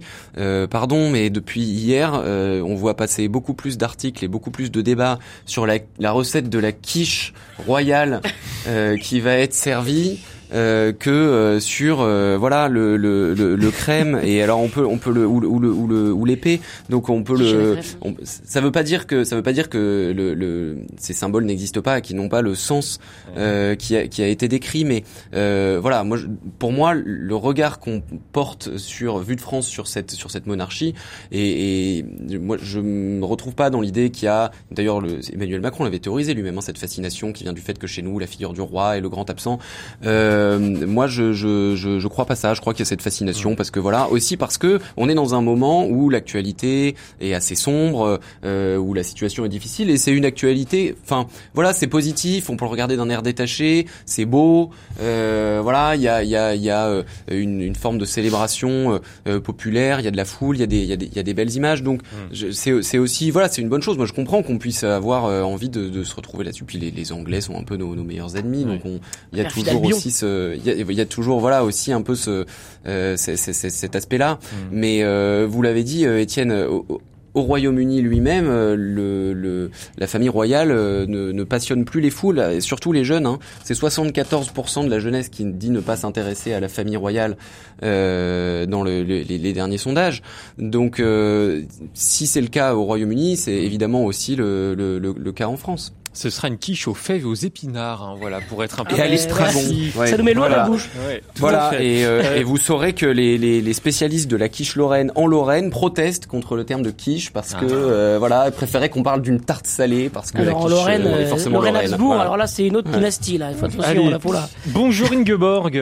pardon, 0.69 1.09
mais 1.09 1.29
depuis 1.39 1.63
hier, 1.63 2.13
on 2.13 2.75
voit 2.75 2.95
passer 2.95 3.27
beaucoup 3.27 3.53
plus 3.53 3.77
d'articles 3.77 4.23
et 4.23 4.27
beaucoup 4.27 4.51
plus 4.51 4.71
de 4.71 4.81
débats 4.81 5.19
sur 5.45 5.65
la, 5.65 6.11
recette 6.11 6.49
de 6.49 6.59
la 6.59 6.71
quiche 6.71 7.33
royale 7.65 8.21
euh, 8.67 8.97
qui 8.97 9.19
va 9.19 9.33
être 9.33 9.53
servi 9.53 10.19
euh, 10.53 10.93
que 10.93 11.09
euh, 11.09 11.59
sur 11.59 12.01
euh, 12.01 12.37
voilà 12.39 12.69
le, 12.69 12.97
le, 12.97 13.33
le, 13.33 13.55
le, 13.55 13.71
crème. 13.71 14.19
Et 14.23 14.41
alors 14.41 14.59
on 14.59 14.67
peut 14.69 14.85
on 14.85 14.97
peut 14.97 15.11
le 15.11 15.27
ou, 15.27 15.39
le 15.39 15.47
ou 15.47 15.87
le 15.87 16.11
ou 16.11 16.25
l'épée. 16.25 16.59
Donc 16.89 17.09
on 17.09 17.23
peut 17.23 17.37
le 17.37 17.77
ça 18.23 18.61
veut 18.61 18.71
pas 18.71 18.83
dire 18.83 19.05
que 19.05 19.23
ça 19.23 19.35
veut 19.35 19.43
pas 19.43 19.53
dire 19.53 19.69
que 19.69 20.11
le, 20.15 20.33
le 20.33 20.77
ces 20.97 21.13
symboles 21.13 21.45
n'existent 21.45 21.81
pas 21.81 21.99
et 21.99 22.01
qui 22.01 22.15
n'ont 22.15 22.29
pas 22.29 22.41
le 22.41 22.55
sens 22.55 22.99
euh, 23.37 23.75
qui 23.75 23.95
a 23.95 24.07
qui 24.07 24.23
a 24.23 24.27
été 24.27 24.47
décrit. 24.47 24.85
Mais 24.85 25.03
voilà 25.31 26.03
moi 26.03 26.17
pour 26.57 26.71
moi 26.71 26.93
le 26.95 27.35
regard 27.35 27.79
qu'on 27.79 28.01
porte 28.31 28.77
sur 28.77 29.19
vue 29.19 29.35
de 29.35 29.41
France 29.41 29.67
sur 29.67 29.87
cette 29.87 30.11
sur 30.11 30.31
cette 30.31 30.47
monarchie 30.47 30.95
et, 31.31 31.99
et 31.99 32.05
moi 32.39 32.57
je 32.61 32.79
me 32.79 33.23
retrouve 33.23 33.53
pas 33.53 33.69
dans 33.69 33.81
l'idée 33.81 34.09
qu'il 34.09 34.25
y 34.25 34.29
a 34.29 34.51
d'ailleurs 34.71 35.01
Emmanuel 35.31 35.61
Macron 35.61 35.83
l'avait 35.83 35.99
théorisé 35.99 36.33
lui-même 36.33 36.57
hein, 36.57 36.61
cette 36.61 36.77
fascination 36.77 37.33
qui 37.33 37.43
vient 37.43 37.53
du 37.53 37.61
fait 37.61 37.77
que 37.77 37.87
chez 37.87 38.01
nous 38.01 38.17
la 38.17 38.27
figure 38.27 38.53
du 38.53 38.61
roi 38.61 38.97
est 38.97 39.01
le 39.01 39.09
grand 39.09 39.29
absent. 39.29 39.59
Euh, 40.05 40.38
euh, 40.38 40.38
moi, 40.59 41.07
je, 41.07 41.33
je, 41.33 41.75
je, 41.75 41.99
je, 41.99 42.07
crois 42.07 42.25
pas 42.25 42.35
ça. 42.35 42.53
Je 42.53 42.61
crois 42.61 42.73
qu'il 42.73 42.81
y 42.81 42.87
a 42.87 42.89
cette 42.89 43.01
fascination 43.01 43.55
parce 43.55 43.71
que 43.71 43.79
voilà, 43.79 44.09
aussi 44.09 44.37
parce 44.37 44.57
que 44.57 44.79
on 44.97 45.09
est 45.09 45.15
dans 45.15 45.35
un 45.35 45.41
moment 45.41 45.85
où 45.87 46.09
l'actualité 46.09 46.95
est 47.21 47.33
assez 47.33 47.55
sombre, 47.55 48.19
euh, 48.43 48.77
où 48.77 48.93
la 48.93 49.03
situation 49.03 49.45
est 49.45 49.49
difficile 49.49 49.89
et 49.89 49.97
c'est 49.97 50.11
une 50.11 50.25
actualité. 50.25 50.95
Enfin, 51.03 51.27
voilà, 51.53 51.73
c'est 51.73 51.87
positif. 51.87 52.49
On 52.49 52.57
peut 52.57 52.65
le 52.65 52.71
regarder 52.71 52.97
d'un 52.97 53.09
air 53.09 53.21
détaché. 53.21 53.85
C'est 54.05 54.25
beau. 54.25 54.71
Euh, 55.01 55.59
voilà, 55.61 55.95
il 55.95 56.01
y 56.01 56.07
a, 56.07 56.23
il 56.23 56.29
y 56.29 56.35
a, 56.35 56.55
il 56.55 56.61
y 56.61 56.69
a 56.69 56.87
euh, 56.87 57.03
une, 57.29 57.61
une, 57.61 57.75
forme 57.75 57.97
de 57.97 58.05
célébration 58.05 58.99
euh, 59.27 59.39
populaire. 59.39 59.99
Il 59.99 60.05
y 60.05 60.07
a 60.07 60.11
de 60.11 60.17
la 60.17 60.25
foule. 60.25 60.57
Il 60.57 60.59
y 60.59 60.63
a 60.63 60.67
des, 60.67 60.79
il 60.79 60.89
y 60.89 60.93
a 60.93 60.97
des, 60.97 61.05
il 61.05 61.15
y 61.15 61.19
a 61.19 61.23
des 61.23 61.33
belles 61.33 61.53
images. 61.55 61.83
Donc, 61.83 62.01
mm. 62.01 62.51
c'est, 62.51 62.81
c'est 62.81 62.97
aussi, 62.97 63.31
voilà, 63.31 63.49
c'est 63.49 63.61
une 63.61 63.69
bonne 63.69 63.81
chose. 63.81 63.97
Moi, 63.97 64.05
je 64.05 64.13
comprends 64.13 64.43
qu'on 64.43 64.57
puisse 64.57 64.83
avoir 64.83 65.25
envie 65.45 65.69
de, 65.69 65.89
de, 65.89 66.03
se 66.03 66.15
retrouver 66.15 66.43
là-dessus. 66.43 66.63
Puis 66.63 66.77
les, 66.77 66.91
les 66.91 67.11
Anglais 67.11 67.41
sont 67.41 67.57
un 67.57 67.63
peu 67.63 67.77
nos, 67.77 67.95
nos 67.95 68.03
meilleurs 68.03 68.35
ennemis. 68.35 68.65
Donc, 68.65 68.81
on, 68.85 68.99
il 69.33 69.39
y 69.39 69.41
a 69.41 69.45
toujours 69.45 69.83
aussi 69.83 70.11
ce 70.11 70.25
il 70.55 70.91
y 70.91 71.01
a, 71.01 71.05
toujours 71.05 71.39
voilà 71.39 71.63
aussi 71.63 71.91
un 71.91 72.01
peu 72.01 72.15
ce 72.15 72.45
euh, 72.87 73.15
cet 73.17 73.95
aspect-là. 73.95 74.35
Mm. 74.35 74.55
Mais 74.71 75.03
euh, 75.03 75.47
vous 75.49 75.61
l'avez 75.61 75.83
dit, 75.83 76.05
euh, 76.05 76.21
Étienne. 76.21 76.51
Au, 76.51 77.01
Royaume-Uni 77.35 78.01
lui-même, 78.01 78.47
le, 78.47 79.33
le, 79.33 79.71
la 79.97 80.07
famille 80.07 80.27
royale 80.27 80.69
ne, 80.69 81.31
ne, 81.31 81.43
passionne 81.43 81.85
plus 81.85 82.01
les 82.01 82.09
foules, 82.09 82.39
et 82.39 82.59
surtout 82.59 82.91
les 82.91 83.05
jeunes. 83.05 83.27
Hein. 83.27 83.39
C'est 83.63 83.75
74% 83.75 84.83
de 84.83 84.89
la 84.89 84.99
jeunesse 84.99 85.29
qui 85.29 85.45
dit 85.45 85.69
ne 85.69 85.79
pas 85.79 85.95
s'intéresser 85.95 86.53
à 86.53 86.59
la 86.59 86.67
famille 86.67 86.97
royale 86.97 87.37
euh, 87.83 88.65
dans 88.65 88.83
le, 88.83 89.03
les, 89.03 89.23
les, 89.23 89.53
derniers 89.53 89.77
sondages. 89.77 90.21
Donc, 90.57 90.99
euh, 90.99 91.61
si 91.93 92.27
c'est 92.27 92.41
le 92.41 92.47
cas 92.47 92.75
au 92.75 92.83
Royaume-Uni, 92.83 93.37
c'est 93.37 93.53
évidemment 93.53 94.03
aussi 94.03 94.35
le, 94.35 94.73
le, 94.75 95.31
cas 95.31 95.47
en 95.47 95.55
France. 95.55 95.93
Ce 96.19 96.29
sera 96.29 96.49
une 96.49 96.57
quiche 96.57 96.85
aux 96.89 96.93
fèves 96.93 97.21
et 97.21 97.25
aux 97.25 97.33
épinards, 97.33 98.03
hein, 98.03 98.15
voilà, 98.19 98.41
pour 98.41 98.61
être 98.61 98.81
un 98.81 98.83
peu 98.83 98.93
Et 98.93 98.99
est 98.99 99.93
bon. 99.95 100.05
Ça 100.05 100.17
nous 100.17 100.23
met 100.25 100.33
l'eau 100.33 100.43
à 100.43 100.49
la 100.49 100.65
bouche. 100.65 100.89
Ouais, 101.07 101.21
Voilà, 101.37 101.67
à 101.69 101.75
et, 101.81 102.03
euh, 102.03 102.35
et 102.35 102.43
vous 102.43 102.57
saurez 102.57 102.91
que 102.91 103.05
les, 103.05 103.37
les, 103.37 103.61
les 103.61 103.73
spécialistes 103.73 104.29
de 104.29 104.35
la 104.35 104.49
quiche 104.49 104.75
lorraine 104.75 105.13
en 105.15 105.27
Lorraine 105.27 105.69
protestent 105.69 106.27
contre 106.27 106.57
le 106.57 106.65
terme 106.65 106.81
de 106.81 106.91
quiche 106.91 107.31
parce 107.31 107.53
que 107.53 107.63
Ah. 107.65 107.71
euh, 107.73 108.15
voilà, 108.19 108.47
ils 108.47 108.51
préféraient 108.51 108.89
qu'on 108.89 109.01
parle 109.01 109.21
d'une 109.21 109.39
tarte 109.39 109.65
salée 109.65 110.09
parce 110.09 110.31
que 110.33 110.39
Alors 110.39 110.57
en 110.57 110.63
la 110.63 110.65
quiche 110.65 110.77
Lorraine, 110.77 111.07
euh, 111.07 111.19
est 111.21 111.23
euh, 111.23 111.27
forcément 111.27 111.55
Lorraine 111.59 111.73
lorraine. 111.75 111.91
Habsbourg, 111.93 112.07
Voilà. 112.07 112.21
alors 112.23 112.35
là 112.37 112.47
c'est 112.47 112.67
une 112.67 112.75
autre 112.75 112.89
dynastie 112.91 113.37
là, 113.37 113.51
il 113.51 113.57
faut 113.57 113.65
attention, 113.67 113.83
Allez. 113.89 114.09
là 114.09 114.19
faut 114.19 114.33
là. 114.33 114.49
Bonjour 114.65 115.13
Ingeborg. 115.13 115.77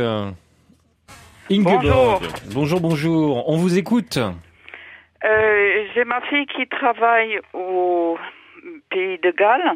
Ingeborg. 1.50 1.82
Bonjour. 1.82 2.22
Bonjour, 2.54 2.80
bonjour. 2.80 3.50
On 3.50 3.58
vous 3.58 3.76
écoute. 3.78 4.18
Euh, 4.18 5.84
J'ai 5.96 6.04
ma 6.04 6.22
fille 6.30 6.46
qui 6.56 6.68
travaille 6.70 7.40
au 7.56 8.18
pays 8.92 9.18
de 9.24 9.32
Galles 9.38 9.72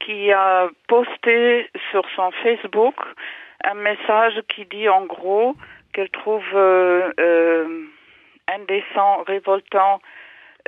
qui 0.00 0.32
a 0.32 0.68
posté 0.86 1.68
sur 1.90 2.04
son 2.14 2.30
Facebook 2.42 2.94
un 3.64 3.74
message 3.74 4.40
qui 4.48 4.64
dit 4.66 4.88
en 4.88 5.04
gros 5.04 5.54
qu'elle 5.92 6.10
trouve 6.10 6.44
euh, 6.54 7.12
euh, 7.18 7.84
indécent, 8.48 9.24
révoltant 9.26 10.00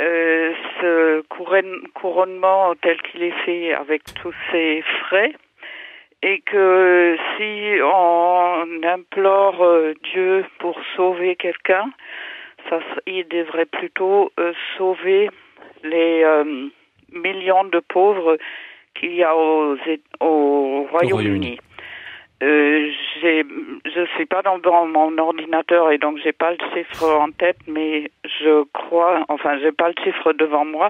euh, 0.00 0.52
ce 0.80 1.20
couronne- 1.28 1.86
couronnement 1.94 2.74
tel 2.82 3.00
qu'il 3.02 3.22
est 3.22 3.38
fait 3.44 3.72
avec 3.74 4.02
tous 4.14 4.34
ces 4.50 4.82
frais 5.06 5.32
et 6.22 6.40
que 6.40 7.16
si 7.36 7.80
on 7.82 8.82
implore 8.82 9.62
euh, 9.62 9.94
Dieu 10.12 10.44
pour 10.58 10.78
sauver 10.96 11.36
quelqu'un, 11.36 11.90
ça, 12.68 12.80
il 13.06 13.26
devrait 13.28 13.66
plutôt 13.66 14.32
euh, 14.38 14.52
sauver 14.76 15.30
les 15.82 16.24
millions 17.12 17.64
de 17.64 17.80
pauvres 17.80 18.36
qu'il 18.94 19.14
y 19.14 19.22
a 19.22 19.34
aux, 19.36 19.76
É- 19.86 20.00
au 20.20 20.86
Royaume-Uni. 20.90 21.58
Euh, 22.42 22.90
je 23.22 24.06
suis 24.16 24.24
pas 24.26 24.40
dans, 24.42 24.58
dans 24.58 24.86
mon 24.86 25.16
ordinateur 25.18 25.90
et 25.90 25.98
donc 25.98 26.18
j'ai 26.24 26.32
pas 26.32 26.52
le 26.52 26.58
chiffre 26.72 27.04
en 27.04 27.30
tête, 27.30 27.58
mais 27.66 28.10
je 28.24 28.64
crois, 28.72 29.24
enfin 29.28 29.58
j'ai 29.60 29.72
pas 29.72 29.88
le 29.88 29.94
chiffre 30.02 30.32
devant 30.32 30.64
moi, 30.64 30.88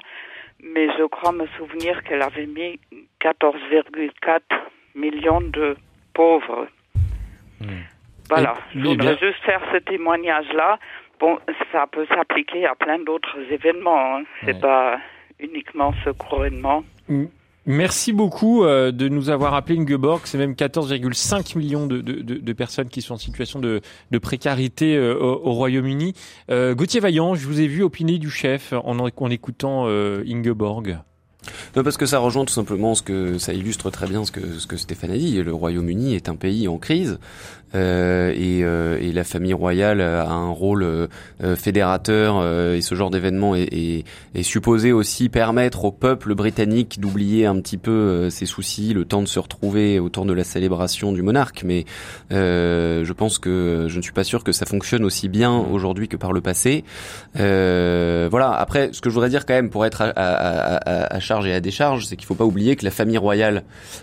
mais 0.63 0.89
je 0.97 1.05
crois 1.05 1.33
me 1.33 1.47
souvenir 1.59 2.05
qu'elle 2.05 2.23
avait 2.23 2.47
mis 2.47 2.79
14,4 3.21 4.41
millions 4.95 5.41
de 5.41 5.77
pauvres. 6.15 6.69
Voilà, 8.29 8.55
Et- 8.75 8.79
je 8.79 8.85
voudrais 8.87 9.17
bien- 9.17 9.29
juste 9.29 9.43
faire 9.45 9.61
ce 9.73 9.79
témoignage-là. 9.79 10.79
Bon, 11.19 11.39
ça 11.73 11.87
peut 11.91 12.07
s'appliquer 12.07 12.65
à 12.67 12.75
plein 12.77 12.99
d'autres 13.01 13.39
événements. 13.51 14.17
Hein. 14.19 14.23
C'est 14.45 14.55
Ouais. 14.55 14.61
pas 14.61 14.99
uniquement 15.41 15.93
ce 16.05 16.11
couronnement. 16.11 16.85
Merci 17.67 18.13
beaucoup 18.13 18.65
euh, 18.65 18.91
de 18.91 19.09
nous 19.09 19.29
avoir 19.29 19.55
appelé 19.55 19.79
Ingeborg. 19.79 20.23
C'est 20.25 20.39
même 20.39 20.53
14,5 20.55 21.59
millions 21.59 21.87
de, 21.87 22.01
de, 22.01 22.21
de- 22.39 22.53
personnes 22.53 22.89
qui 22.89 23.03
sont 23.03 23.15
en 23.15 23.19
situation 23.19 23.61
de, 23.61 23.81
de 24.11 24.19
précarité 24.19 24.97
euh, 24.97 25.15
au, 25.15 25.43
au 25.49 25.53
Royaume-Uni. 25.53 26.15
Euh, 26.51 26.75
Gauthier 26.75 27.01
Vaillant, 27.01 27.35
je 27.35 27.47
vous 27.47 27.61
ai 27.61 27.67
vu 27.67 27.83
opiner 27.83 28.19
du 28.19 28.31
chef 28.31 28.73
en, 28.73 28.99
en 28.99 29.31
écoutant 29.31 29.85
euh, 29.87 30.25
Ingeborg. 30.27 30.99
Non, 31.75 31.83
parce 31.83 31.97
que 31.97 32.05
ça 32.05 32.19
rejoint 32.19 32.45
tout 32.45 32.53
simplement 32.53 32.95
ce 32.95 33.03
que 33.03 33.39
ça 33.39 33.55
illustre 33.55 33.91
très 33.91 34.07
bien 34.07 34.27
ce 34.27 34.31
que 34.33 34.59
ce 34.59 34.67
que 34.67 34.77
Stéphane 34.77 35.11
a 35.11 35.17
dit. 35.17 35.43
Le 35.43 35.55
Royaume-Uni 35.55 36.15
est 36.15 36.29
un 36.29 36.37
pays 36.37 36.69
en 36.69 36.77
crise 36.77 37.19
euh, 37.75 38.33
et, 38.35 38.65
euh, 38.65 38.99
et 39.01 39.13
la 39.13 39.25
famille 39.25 39.53
royale 39.55 40.01
a 40.01 40.31
un 40.31 40.51
rôle 40.51 40.83
euh, 40.83 41.07
euh, 41.43 41.57
fédérateur 41.57 42.39
euh, 42.39 42.77
et 42.77 42.81
ce 42.81 42.95
genre 42.95 43.11
d'événement 43.11 43.55
est, 43.55 43.69
est, 43.73 44.05
est 44.35 44.43
supposé 44.43 44.93
aussi 44.93 45.29
permettre 45.29 45.85
au 45.85 45.93
peuple 45.93 46.35
britannique 46.35 47.01
d'oublier 47.01 47.47
un 47.47 47.61
petit 47.61 47.79
peu 47.79 47.91
euh, 47.91 48.31
ses 48.31 48.47
soucis, 48.47 48.93
le 48.95 49.05
temps 49.05 49.23
de 49.23 49.29
se 49.29 49.39
retrouver 49.39 49.99
autour 49.99 50.25
de 50.25 50.33
la 50.33 50.45
célébration 50.45 51.13
du 51.13 51.23
monarque. 51.23 51.63
Mais 51.65 51.85
euh, 52.33 53.05
je 53.05 53.13
pense 53.13 53.39
que 53.39 53.87
je 53.89 53.97
ne 53.97 54.03
suis 54.03 54.13
pas 54.13 54.25
sûr 54.25 54.45
que 54.45 54.53
ça 54.53 54.67
fonctionne 54.67 55.05
aussi 55.05 55.29
bien 55.29 55.57
aujourd'hui 55.57 56.09
que 56.09 56.17
par 56.17 56.33
le 56.33 56.41
passé. 56.41 56.85
Euh, 57.39 58.29
voilà. 58.31 58.51
Après, 58.53 58.91
ce 58.93 59.01
que 59.01 59.11
je 59.11 59.15
voudrais 59.15 59.31
dire 59.31 59.47
quand 59.47 59.55
même 59.55 59.71
pour 59.71 59.87
être 59.87 60.03
à, 60.03 60.11
à, 60.11 60.77
à, 60.77 61.17
à 61.17 61.21
charge 61.21 61.47
et 61.47 61.53
à 61.53 61.61
décharge, 61.61 62.07
c'est 62.07 62.17
qu'il 62.17 62.27
faut 62.27 62.35
pas 62.35 62.45
oublier 62.45 62.77
que 62.77 62.85
la 62.85 62.91
famille 62.91 63.19
royale 63.19 63.63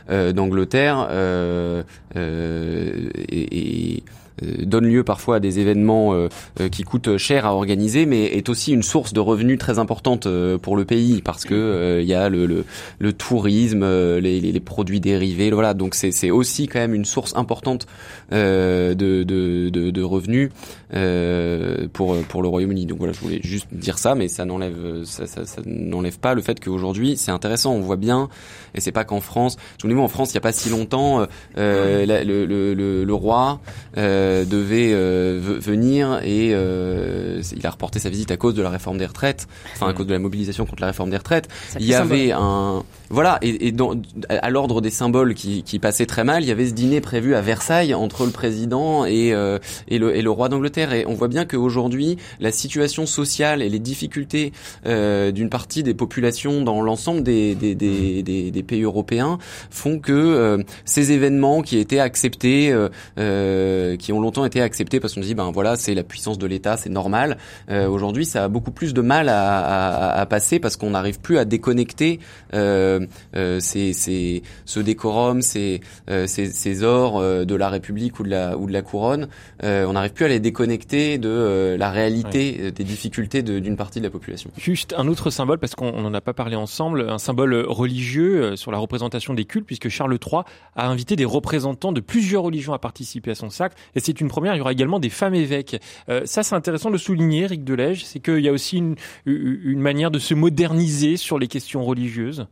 euh, 0.10 0.32
d'Angleterre 0.32 1.08
euh, 1.10 1.84
euh, 2.16 3.10
et, 3.58 4.04
euh, 4.44 4.66
donne 4.66 4.86
lieu 4.86 5.04
parfois 5.04 5.38
à 5.38 5.40
des 5.40 5.60
événements 5.60 6.14
euh, 6.14 6.30
euh, 6.60 6.70
qui 6.70 6.84
coûtent 6.84 7.18
cher 7.18 7.46
à 7.46 7.54
organiser, 7.54 8.06
mais 8.06 8.26
est 8.26 8.50
aussi 8.50 8.72
une 8.72 8.84
source 8.84 9.14
de 9.14 9.20
revenus 9.20 9.58
très 9.58 9.80
importante 9.80 10.28
pour 10.62 10.76
le 10.76 10.86
pays 10.86 11.22
parce 11.22 11.44
que 11.46 12.00
il 12.02 12.08
y 12.08 12.14
a 12.14 12.30
le, 12.30 12.66
tourisme, 13.14 13.86
les, 14.18 14.60
produits 14.60 15.00
dérivés, 15.00 15.52
voilà. 15.52 15.74
Donc 15.74 15.96
c'est 15.96 16.32
aussi 16.32 16.68
quand 16.68 16.80
même 16.80 16.94
une 16.94 17.06
source 17.06 17.36
importante 17.36 17.88
de 18.32 20.02
revenus 20.04 20.50
euh, 20.94 21.88
pour 21.92 22.16
pour 22.24 22.42
le 22.42 22.48
Royaume-Uni. 22.48 22.86
Donc 22.86 22.98
voilà, 23.00 23.14
je 23.14 23.20
voulais 23.20 23.40
juste 23.44 23.68
dire 23.72 23.98
ça, 23.98 24.16
mais 24.16 24.28
ça 24.28 24.46
n'enlève 24.46 25.04
ça, 25.04 25.26
ça, 25.28 25.46
ça 25.46 25.62
n'enlève 25.66 26.20
pas 26.20 26.34
le 26.34 26.42
fait 26.42 26.60
qu'aujourd'hui 26.64 27.18
c'est 27.18 27.32
intéressant. 27.32 27.74
On 27.74 27.82
voit 27.82 27.96
bien, 27.98 28.30
et 28.76 28.82
c'est 28.82 28.92
pas 28.92 29.04
qu'en 29.04 29.22
France. 29.22 29.58
Souvenez-moi, 29.82 30.04
en 30.06 30.08
France, 30.08 30.32
il 30.32 30.36
y 30.36 30.38
a 30.38 30.42
pas 30.42 30.52
si 30.52 30.70
longtemps, 30.70 31.26
euh, 31.58 32.06
la- 32.06 32.24
le, 32.24 32.46
le, 32.46 32.74
le, 32.74 33.04
le 33.04 33.14
roi 33.14 33.60
euh, 33.98 34.46
devait 34.46 34.92
euh, 34.94 35.40
ve- 35.42 35.60
venir 35.60 36.20
et 36.24 36.52
euh, 36.54 37.42
il 37.56 37.66
a 37.66 37.70
reporté 37.70 38.00
sa 38.00 38.10
visite 38.10 38.32
à 38.32 38.38
cause 38.38 38.54
de 38.54 38.62
la 38.62 38.70
réforme 38.70 38.98
des 38.98 39.06
retraites, 39.06 39.48
enfin 39.74 39.88
à 39.88 39.94
cause 39.94 40.08
de 40.08 40.14
la 40.14 40.20
mobilisation 40.20 40.66
contre 40.66 40.82
la 40.82 40.88
réforme 40.88 41.10
des 41.10 41.18
retraites. 41.18 41.48
Il 41.80 41.86
y 41.86 41.92
symbole. 41.92 42.12
avait 42.18 42.32
un 42.32 42.84
voilà 43.10 43.38
et, 43.42 43.68
et 43.68 43.72
dans, 43.72 43.94
à 44.30 44.50
l'ordre 44.50 44.82
des 44.82 44.90
symboles 44.90 45.34
qui, 45.34 45.64
qui 45.64 45.80
passaient 45.80 46.06
très 46.06 46.24
mal, 46.24 46.44
il 46.44 46.48
y 46.48 46.52
avait 46.52 46.68
ce 46.68 46.74
dîner 46.74 47.02
prévu 47.02 47.36
à 47.36 47.42
Versailles 47.42 47.94
entre 47.94 48.26
le 48.26 48.32
président 48.32 49.06
et 49.06 49.34
euh, 49.34 49.60
et 49.88 49.98
le, 49.98 50.16
et 50.16 50.22
le 50.22 50.30
roi 50.32 50.50
d'Angleterre. 50.50 50.94
Et 50.94 51.06
on 51.08 51.14
voit 51.14 51.28
bien 51.28 51.46
qu'aujourd'hui, 51.46 52.18
la 52.40 52.52
situation 52.52 53.06
sociale 53.06 53.62
et 53.62 53.70
les 53.70 53.80
difficultés 53.80 54.52
euh, 54.86 55.32
d'une 55.32 55.50
partie 55.50 55.84
des 55.84 55.94
populations 55.94 56.62
dans 56.62 56.82
l'ensemble 56.82 57.24
des, 57.24 57.56
des, 57.56 57.76
des, 57.76 58.24
des, 58.24 58.64
pays 58.64 58.84
européens 58.84 59.38
font 59.70 60.00
que 60.00 60.12
euh, 60.12 60.64
ces 60.86 61.12
événements 61.12 61.62
qui 61.62 61.78
étaient 61.78 62.00
acceptés, 62.00 62.72
euh, 62.72 62.90
euh, 63.20 63.96
qui 63.98 64.12
ont 64.12 64.20
longtemps 64.20 64.46
été 64.46 64.62
acceptés 64.62 65.00
parce 65.00 65.14
qu'on 65.14 65.22
dit 65.22 65.36
ben 65.36 65.52
voilà 65.52 65.76
c'est 65.76 65.96
la 65.96 66.04
puissance 66.04 66.38
de 66.38 66.48
l'État, 66.48 66.78
c'est 66.78 66.90
normal. 66.90 67.38
Euh, 67.70 67.88
Aujourd'hui, 67.88 68.26
ça 68.26 68.44
a 68.44 68.48
beaucoup 68.48 68.72
plus 68.72 68.94
de 68.94 69.02
mal 69.02 69.30
à, 69.30 69.60
à, 69.60 70.20
à 70.20 70.26
passer 70.26 70.60
parce 70.60 70.76
qu'on 70.76 70.92
n'arrive 70.92 71.20
plus 71.20 71.38
à 71.38 71.46
déconnecter 71.46 72.20
euh, 72.54 72.97
ces, 73.60 73.94
ces, 73.94 74.44
ce 74.66 74.80
décorum, 74.80 75.42
ces, 75.42 75.82
euh, 76.10 76.28
ces, 76.28 76.48
ces 76.48 76.84
ors 76.84 77.20
euh, 77.20 77.46
de 77.46 77.56
la 77.56 77.70
République 77.70 78.20
ou 78.20 78.24
de 78.24 78.30
la, 78.30 78.58
ou 78.58 78.68
de 78.68 78.74
la 78.74 78.82
couronne. 78.82 79.28
Euh, 79.64 79.86
on 79.86 79.94
n'arrive 79.94 80.14
plus 80.14 80.26
à 80.26 80.28
les 80.28 80.40
déconnecter 80.40 81.18
de 81.18 81.30
euh, 81.30 81.78
la 81.78 81.92
réalité 81.92 82.58
euh, 82.60 82.72
des 82.72 82.84
difficultés 82.84 83.42
de- 83.44 83.60
d'une 83.60 83.76
partie 83.78 84.00
de 84.00 84.06
la 84.06 84.10
population. 84.12 84.50
Juste 84.58 84.94
un 84.98 85.08
autre 85.08 85.30
symbole, 85.30 85.60
parce 85.60 85.76
qu'on 85.76 86.02
n'en 86.02 86.14
a 86.14 86.22
pas 86.22 86.34
parlé 86.34 86.56
ensemble, 86.56 87.10
un 87.10 87.18
symbole 87.18 87.56
religieux 87.68 88.44
euh, 88.44 88.56
sur 88.56 88.72
la 88.72 88.78
représentation 88.78 89.34
des 89.34 89.46
cultes, 89.46 89.66
puisque 89.66 89.90
Charles 89.90 90.18
III 90.24 90.42
a 90.76 90.88
invité 90.88 91.16
des 91.16 91.26
représentants 91.26 91.92
de 91.92 92.02
plusieurs 92.02 92.44
religions 92.44 92.74
à 92.74 92.80
participer 92.80 93.32
à 93.32 93.36
son 93.36 93.50
sacre, 93.50 93.76
et 93.96 94.00
c'est 94.00 94.20
une 94.22 94.28
première, 94.28 94.56
il 94.56 94.60
y 94.60 94.62
aura 94.62 94.72
également 94.72 95.00
des 95.00 95.10
femmes 95.10 95.36
évêques. 95.36 95.82
Euh, 96.10 96.22
ça, 96.26 96.44
c'est 96.44 96.56
intéressant 96.56 96.92
de 96.92 96.98
souligner, 96.98 97.44
Eric 97.44 97.64
Delège, 97.64 98.06
c'est 98.06 98.20
qu'il 98.20 98.40
y 98.40 98.48
a 98.50 98.52
aussi 98.52 98.78
une, 98.78 98.96
une 99.26 99.80
manière 99.80 100.12
de 100.12 100.20
se 100.20 100.34
moderniser 100.34 101.18
sur 101.18 101.40
les 101.40 101.48
questions 101.48 101.84
religieuses. 101.84 102.48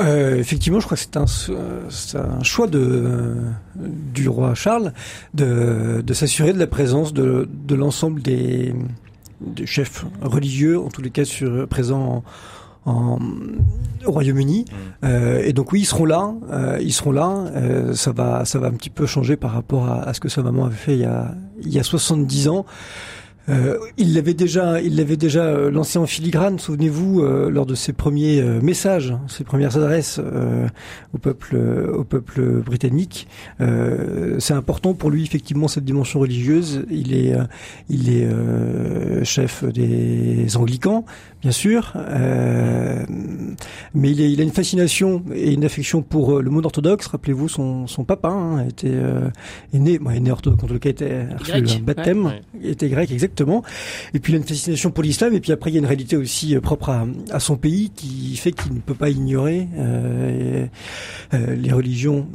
Euh, 0.00 0.36
effectivement, 0.36 0.80
je 0.80 0.84
crois 0.86 0.96
que 0.96 1.02
c'est 1.02 1.16
un, 1.16 1.24
euh, 1.50 1.88
un 2.40 2.42
choix 2.42 2.66
de, 2.66 2.78
euh, 2.78 3.34
du 3.76 4.28
roi 4.28 4.54
Charles 4.54 4.92
de, 5.34 6.02
de 6.06 6.14
s'assurer 6.14 6.52
de 6.52 6.58
la 6.58 6.66
présence 6.66 7.12
de, 7.14 7.48
de 7.66 7.74
l'ensemble 7.74 8.20
des, 8.22 8.74
des 9.40 9.66
chefs 9.66 10.04
religieux, 10.20 10.78
en 10.78 10.88
tous 10.88 11.00
les 11.02 11.10
cas 11.10 11.24
sur, 11.24 11.66
présents 11.68 12.22
en, 12.84 12.90
en- 12.92 13.18
au 14.06 14.10
Royaume-Uni. 14.12 14.66
Euh, 15.04 15.42
et 15.44 15.52
donc 15.52 15.72
oui, 15.72 15.80
ils 15.80 15.84
seront 15.86 16.04
là. 16.04 16.34
euh, 16.52 16.78
ils 16.80 16.92
seront 16.92 17.12
là. 17.12 17.44
Euh, 17.56 17.94
ça 17.94 18.12
va, 18.12 18.44
ça 18.44 18.58
va 18.58 18.66
un 18.68 18.72
petit 18.72 18.90
peu 18.90 19.06
changer 19.06 19.36
par 19.36 19.52
rapport 19.52 19.86
à, 19.88 20.02
à 20.02 20.12
ce 20.14 20.20
que 20.20 20.28
sa 20.28 20.42
maman 20.42 20.66
avait 20.66 20.76
fait 20.76 20.94
il 20.94 21.00
y 21.00 21.04
a, 21.04 21.34
il 21.62 21.72
y 21.72 21.78
a 21.78 21.82
70 21.82 22.48
ans. 22.48 22.66
Euh, 23.48 23.78
il 23.96 24.14
l'avait 24.14 24.34
déjà, 24.34 24.80
il 24.80 24.96
l'avait 24.96 25.16
déjà 25.16 25.44
euh, 25.44 25.70
lancé 25.70 25.98
en 25.98 26.06
filigrane. 26.06 26.58
Souvenez-vous 26.58 27.20
euh, 27.20 27.50
lors 27.50 27.66
de 27.66 27.74
ses 27.74 27.92
premiers 27.92 28.42
messages, 28.42 29.14
ses 29.26 29.44
premières 29.44 29.76
adresses 29.76 30.20
au 31.14 31.18
peuple, 31.18 31.56
au 31.56 32.04
peuple 32.04 32.62
britannique. 32.62 33.28
C'est 33.58 34.54
important 34.54 34.94
pour 34.94 35.10
lui 35.10 35.22
effectivement 35.22 35.68
cette 35.68 35.84
dimension 35.84 36.20
religieuse. 36.20 36.84
Il 36.90 37.14
est, 37.14 37.34
il 37.88 38.10
est 38.10 38.28
chef 39.24 39.64
des 39.64 40.56
anglicans, 40.56 41.04
bien 41.40 41.52
sûr. 41.52 41.92
Euh, 41.96 43.04
mais 43.94 44.10
il, 44.10 44.20
est, 44.20 44.30
il, 44.32 44.40
a 44.40 44.44
une 44.44 44.52
fascination 44.52 45.22
et 45.32 45.52
une 45.52 45.64
affection 45.64 46.02
pour 46.02 46.36
euh, 46.38 46.42
le 46.42 46.50
monde 46.50 46.66
orthodoxe. 46.66 47.06
Rappelez-vous, 47.06 47.48
son, 47.48 47.86
son 47.86 48.04
papa 48.04 48.28
hein, 48.28 48.66
était 48.66 48.90
euh, 48.90 49.30
est 49.72 49.78
né, 49.78 49.98
bon, 49.98 50.10
est 50.10 50.20
né 50.20 50.30
orthodoxe, 50.30 50.64
en 50.64 50.66
tout 50.66 50.78
cas 50.78 50.90
était 50.90 51.26
grec, 51.38 51.84
baptême, 51.84 52.26
ouais, 52.26 52.42
était 52.62 52.88
grec 52.88 53.10
exactement. 53.10 53.62
Et 54.14 54.20
puis 54.20 54.32
il 54.32 54.36
a 54.36 54.38
une 54.38 54.44
fascination 54.44 54.90
pour 54.90 55.02
l'islam. 55.02 55.34
Et 55.34 55.40
puis 55.40 55.52
après, 55.52 55.70
il 55.70 55.74
y 55.74 55.76
a 55.76 55.80
une 55.80 55.86
réalité 55.86 56.16
aussi 56.16 56.56
euh, 56.56 56.60
propre 56.60 56.90
à, 56.90 57.06
à 57.30 57.40
son 57.40 57.56
pays 57.56 57.90
qui 57.90 58.36
fait 58.36 58.52
qu'il 58.52 58.74
ne 58.74 58.80
peut 58.80 58.94
pas 58.94 59.10
ignorer 59.10 59.68
euh, 59.78 60.66
les 61.32 61.72
religions 61.72 62.26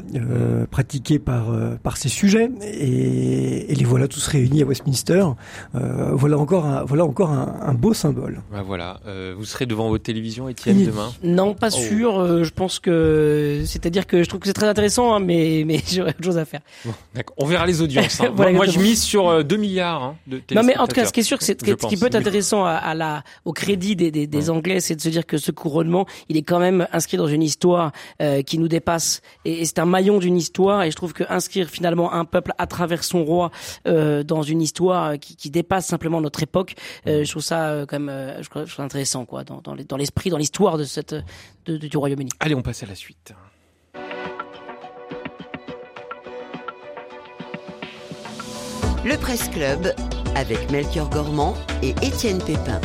pratiquées 0.71 1.19
par 1.19 1.51
par 1.81 1.97
ces 1.97 2.09
sujets. 2.09 2.49
Et, 2.63 3.71
et, 3.71 3.75
les 3.75 3.85
voilà 3.85 4.07
tous 4.07 4.25
réunis 4.27 4.61
à 4.61 4.65
Westminster. 4.65 5.25
voilà 5.73 6.37
encore 6.37 6.65
un, 6.65 6.83
voilà 6.83 7.05
encore 7.05 7.31
un, 7.31 7.59
un 7.61 7.73
beau 7.73 7.93
symbole. 7.93 8.41
Bah 8.51 8.63
voilà. 8.65 8.92
Euh, 9.07 9.33
vous 9.37 9.45
serez 9.45 9.65
devant 9.65 9.89
votre 9.89 10.03
télévision, 10.03 10.49
Étienne, 10.49 10.85
demain 10.85 11.11
Non, 11.23 11.53
pas 11.53 11.67
Oh. 11.73 11.77
sûr. 11.77 12.19
Euh, 12.19 12.43
je 12.43 12.51
pense 12.51 12.79
que, 12.79 13.63
c'est-à-dire 13.65 14.05
que 14.07 14.23
je 14.23 14.29
trouve 14.29 14.39
que 14.41 14.47
c'est 14.47 14.53
très 14.53 14.67
intéressant, 14.67 15.13
hein, 15.13 15.19
mais 15.19 15.63
mais 15.67 15.79
j'aurais 15.91 16.11
autre 16.11 16.23
chose 16.23 16.37
à 16.37 16.45
faire. 16.45 16.61
Bon. 16.85 16.93
On 17.37 17.45
verra 17.45 17.65
les 17.65 17.81
audiences. 17.81 18.21
hein. 18.21 18.31
Voilà, 18.35 18.51
moi, 18.51 18.65
moi, 18.65 18.73
je 18.73 18.79
mise 18.79 19.01
sur 19.01 19.27
euh, 19.29 19.43
2 19.43 19.57
milliards 19.57 20.03
hein, 20.03 20.15
de 20.27 20.41
Non, 20.53 20.63
mais 20.63 20.77
en 20.77 20.87
tout 20.87 20.95
cas, 20.95 21.05
ce 21.05 21.13
qui 21.13 21.19
est 21.21 21.23
sûr, 21.23 21.37
c'est, 21.41 21.59
ce 21.59 21.87
qui 21.87 21.97
peut 21.97 22.05
être 22.07 22.15
intéressant 22.15 22.65
à, 22.65 22.71
à 22.73 22.93
la, 22.95 23.23
au 23.45 23.53
crédit 23.53 23.95
des, 23.95 24.11
des, 24.11 24.27
des 24.27 24.49
Anglais, 24.49 24.79
c'est 24.79 24.95
de 24.95 25.01
se 25.01 25.09
dire 25.09 25.25
que 25.25 25.37
ce 25.37 25.51
couronnement, 25.51 26.05
il 26.29 26.37
est 26.37 26.41
quand 26.43 26.59
même 26.59 26.87
inscrit 26.91 27.17
dans 27.17 27.27
une 27.27 27.43
histoire 27.43 27.91
euh, 28.21 28.41
qui 28.41 28.57
nous 28.57 28.67
dépasse, 28.67 29.21
et, 29.45 29.61
et 29.61 29.65
c'est 29.65 29.79
un 29.79 29.85
maillon 29.85 30.17
d'une 30.19 30.37
histoire. 30.37 30.83
Et 30.83 30.91
je 30.91 30.95
trouve 30.95 31.13
que 31.13 31.23
inscrire 31.29 31.69
finalement 31.69 32.13
un 32.13 32.25
peuple 32.25 32.51
à 32.57 32.67
travers 32.67 33.03
son 33.03 33.23
roi 33.23 33.51
euh, 33.87 34.23
dans 34.23 34.41
une 34.43 34.61
histoire 34.61 35.11
euh, 35.11 35.15
qui, 35.17 35.35
qui 35.35 35.49
dépasse 35.49 35.85
simplement 35.87 36.21
notre 36.21 36.43
époque, 36.43 36.75
euh, 37.07 37.23
je 37.23 37.29
trouve 37.31 37.43
ça 37.43 37.85
quand 37.87 37.99
même, 37.99 38.09
euh, 38.09 38.41
je 38.41 38.49
trouve 38.49 38.63
je 38.65 38.67
trouve 38.71 38.75
ça 38.77 38.82
intéressant, 38.83 39.25
quoi, 39.25 39.43
dans, 39.43 39.61
dans 39.61 39.73
les- 39.73 39.83
dans 39.85 39.97
l'esprit, 39.97 40.29
dans 40.29 40.37
l'histoire 40.37 40.77
de 40.77 40.83
cette 40.83 41.13
de, 41.65 41.77
de- 41.77 41.87
du 41.87 41.97
Royaume-Uni. 41.97 42.29
Allez, 42.39 42.55
on 42.55 42.61
passe 42.61 42.83
à 42.83 42.85
la 42.85 42.95
suite. 42.95 43.33
Le 49.05 49.17
Presse 49.17 49.49
Club 49.49 49.93
avec 50.35 50.71
Melchior 50.71 51.09
Gormand 51.09 51.55
et 51.81 51.89
Étienne 52.01 52.39
Pépin. 52.41 52.79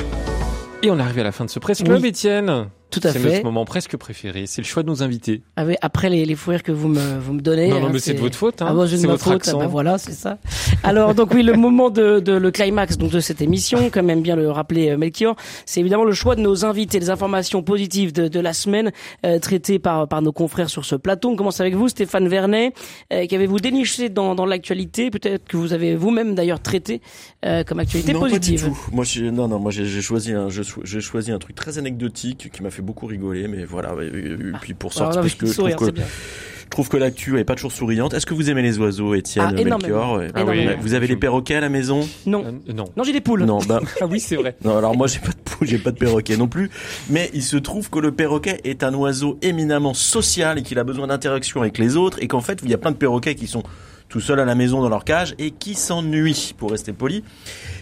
Et 0.82 0.90
on 0.90 0.98
arrive 0.98 1.18
à 1.20 1.22
la 1.24 1.32
fin 1.32 1.44
de 1.44 1.50
ce 1.50 1.58
presse 1.58 1.82
club, 1.82 2.02
Oui. 2.02 2.08
Étienne. 2.08 2.68
Tout 2.90 3.00
à 3.04 3.12
C'est 3.12 3.18
fait. 3.18 3.32
notre 3.34 3.44
moment 3.44 3.64
presque 3.66 3.96
préféré. 3.96 4.44
C'est 4.46 4.62
le 4.62 4.66
choix 4.66 4.82
de 4.82 4.88
nos 4.88 5.02
invités. 5.02 5.42
Avec- 5.56 5.78
Après 5.82 6.08
les, 6.08 6.24
les 6.24 6.34
fous 6.34 6.50
rires 6.50 6.62
que 6.62 6.72
vous 6.72 6.88
me, 6.88 7.18
vous 7.18 7.34
me 7.34 7.40
donnez. 7.40 7.68
non, 7.68 7.80
non, 7.80 7.86
hein, 7.88 7.90
mais 7.92 7.98
c'est 7.98 8.14
de 8.14 8.20
votre 8.20 8.36
faute. 8.36 8.62
Hein. 8.62 8.66
Ah 8.70 8.72
bon, 8.74 8.86
c'est 8.86 8.96
votre 9.06 9.22
faute. 9.22 9.34
accent. 9.34 9.58
Ah 9.60 9.64
bah 9.64 9.68
voilà, 9.68 9.98
c'est 9.98 10.12
ça. 10.12 10.38
Alors 10.82 11.14
donc 11.14 11.34
oui, 11.34 11.42
le 11.42 11.52
moment 11.54 11.90
de, 11.90 12.20
de 12.20 12.32
le 12.32 12.50
climax 12.50 12.96
donc 12.96 13.10
de 13.10 13.20
cette 13.20 13.42
émission, 13.42 13.90
quand 13.92 14.02
même 14.02 14.22
bien 14.22 14.36
le 14.36 14.50
rappeler 14.50 14.90
euh, 14.90 14.96
Melchior, 14.96 15.36
c'est 15.66 15.80
évidemment 15.80 16.04
le 16.04 16.12
choix 16.12 16.34
de 16.34 16.40
nos 16.40 16.64
invités, 16.64 16.98
les 16.98 17.10
informations 17.10 17.62
positives 17.62 18.12
de, 18.12 18.28
de 18.28 18.40
la 18.40 18.52
semaine 18.52 18.90
euh, 19.26 19.38
traitées 19.38 19.78
par 19.78 20.08
par 20.08 20.22
nos 20.22 20.32
confrères 20.32 20.70
sur 20.70 20.84
ce 20.84 20.94
plateau. 20.96 21.30
On 21.30 21.36
commence 21.36 21.60
avec 21.60 21.74
vous, 21.74 21.88
Stéphane 21.88 22.28
Vernet. 22.28 22.72
Euh, 23.12 23.26
Qu'avez-vous 23.28 23.58
déniché 23.60 24.08
dans, 24.08 24.34
dans 24.34 24.46
l'actualité? 24.46 25.10
Peut-être 25.10 25.46
que 25.46 25.56
vous 25.56 25.72
avez 25.74 25.94
vous-même 25.94 26.34
d'ailleurs 26.34 26.60
traité 26.60 27.02
euh, 27.44 27.64
comme 27.64 27.80
actualité 27.80 28.12
non, 28.14 28.20
positive. 28.20 28.62
Pas 28.62 28.68
du 28.68 28.74
tout. 28.74 28.80
Moi, 28.92 29.04
non, 29.32 29.48
non, 29.48 29.58
moi 29.58 29.70
j'ai 29.70 29.84
j'ai 29.84 30.00
choisi 30.02 30.32
un, 30.32 30.48
je 30.48 30.62
sou- 30.62 30.80
j'ai 30.84 31.00
choisi 31.00 31.32
un 31.32 31.38
truc 31.38 31.54
très 31.54 31.78
anecdotique 31.78 32.50
qui 32.52 32.62
m'a 32.62 32.70
fait 32.70 32.77
beaucoup 32.82 33.06
rigoler, 33.06 33.48
mais 33.48 33.64
voilà. 33.64 33.94
Et, 34.02 34.36
puis 34.60 34.74
pour 34.74 34.90
Alors 34.96 35.12
sortir, 35.12 35.20
parce 35.22 35.34
que 35.34 35.46
je 35.46 35.52
sourire, 35.52 35.76
trouve 35.76 35.88
c'est 35.88 35.94
que, 35.94 36.00
je 36.00 36.70
trouve 36.70 36.88
que 36.88 36.96
l'actu 36.98 37.38
est 37.38 37.44
pas 37.44 37.54
toujours 37.54 37.72
souriante. 37.72 38.12
Est-ce 38.14 38.26
que 38.26 38.34
vous 38.34 38.50
aimez 38.50 38.60
les 38.62 38.78
oiseaux, 38.78 39.14
Étienne, 39.14 39.54
Ah. 39.58 39.64
Melchior. 39.64 40.20
Ah 40.34 40.44
oui. 40.44 40.68
Vous 40.80 40.94
avez 40.94 41.06
les 41.06 41.16
perroquets 41.16 41.54
à 41.56 41.60
la 41.60 41.68
maison 41.70 42.06
Non, 42.26 42.44
Euh, 42.44 42.72
non. 42.72 42.84
non, 42.96 43.04
j'ai 43.04 43.12
des 43.12 43.20
poules. 43.22 43.44
Non, 43.44 43.58
bah. 43.66 43.80
Ah 44.00 44.06
oui, 44.06 44.20
c'est 44.20 44.36
vrai. 44.36 44.54
Non, 44.64 44.76
alors 44.76 44.96
moi 44.96 45.06
j'ai 45.06 45.18
pas 45.18 45.28
de 45.30 45.36
poule, 45.44 45.66
j'ai 45.66 45.78
pas 45.78 45.90
de 45.92 45.98
perroquet 45.98 46.36
non 46.36 46.46
plus, 46.48 46.70
mais 47.08 47.30
il 47.32 47.42
se 47.42 47.56
trouve 47.56 47.88
que 47.90 47.98
le 47.98 48.12
perroquet 48.12 48.60
est 48.64 48.82
un 48.84 48.92
oiseau 48.94 49.38
éminemment 49.42 49.94
social 49.94 50.58
et 50.58 50.62
qu'il 50.62 50.78
a 50.78 50.84
besoin 50.84 51.06
d'interaction 51.06 51.60
avec 51.62 51.78
les 51.78 51.96
autres 51.96 52.18
et 52.22 52.28
qu'en 52.28 52.40
fait 52.42 52.60
il 52.62 52.68
y 52.70 52.74
a 52.74 52.78
plein 52.78 52.90
de 52.90 52.96
perroquets 52.96 53.34
qui 53.34 53.46
sont 53.46 53.62
tout 54.08 54.20
seuls 54.20 54.40
à 54.40 54.44
la 54.44 54.54
maison 54.54 54.80
dans 54.80 54.88
leur 54.88 55.04
cage 55.04 55.34
et 55.38 55.50
qui 55.50 55.74
s'ennuient, 55.74 56.54
pour 56.56 56.70
rester 56.70 56.92
poli. 56.92 57.24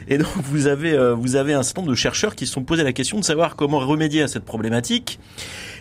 Et 0.09 0.19
donc 0.19 0.29
vous 0.43 0.67
avez 0.67 0.93
euh, 0.93 1.15
vous 1.15 1.37
avez 1.37 1.55
un 1.55 1.63
certain 1.63 1.83
nombre 1.83 1.93
de 1.93 1.97
chercheurs 1.97 2.35
qui 2.35 2.47
se 2.47 2.53
sont 2.53 2.63
posé 2.63 2.83
la 2.83 2.93
question 2.93 3.19
de 3.19 3.25
savoir 3.25 3.57
comment 3.57 3.79
remédier 3.79 4.23
à 4.23 4.29
cette 4.29 4.45
problématique. 4.45 5.19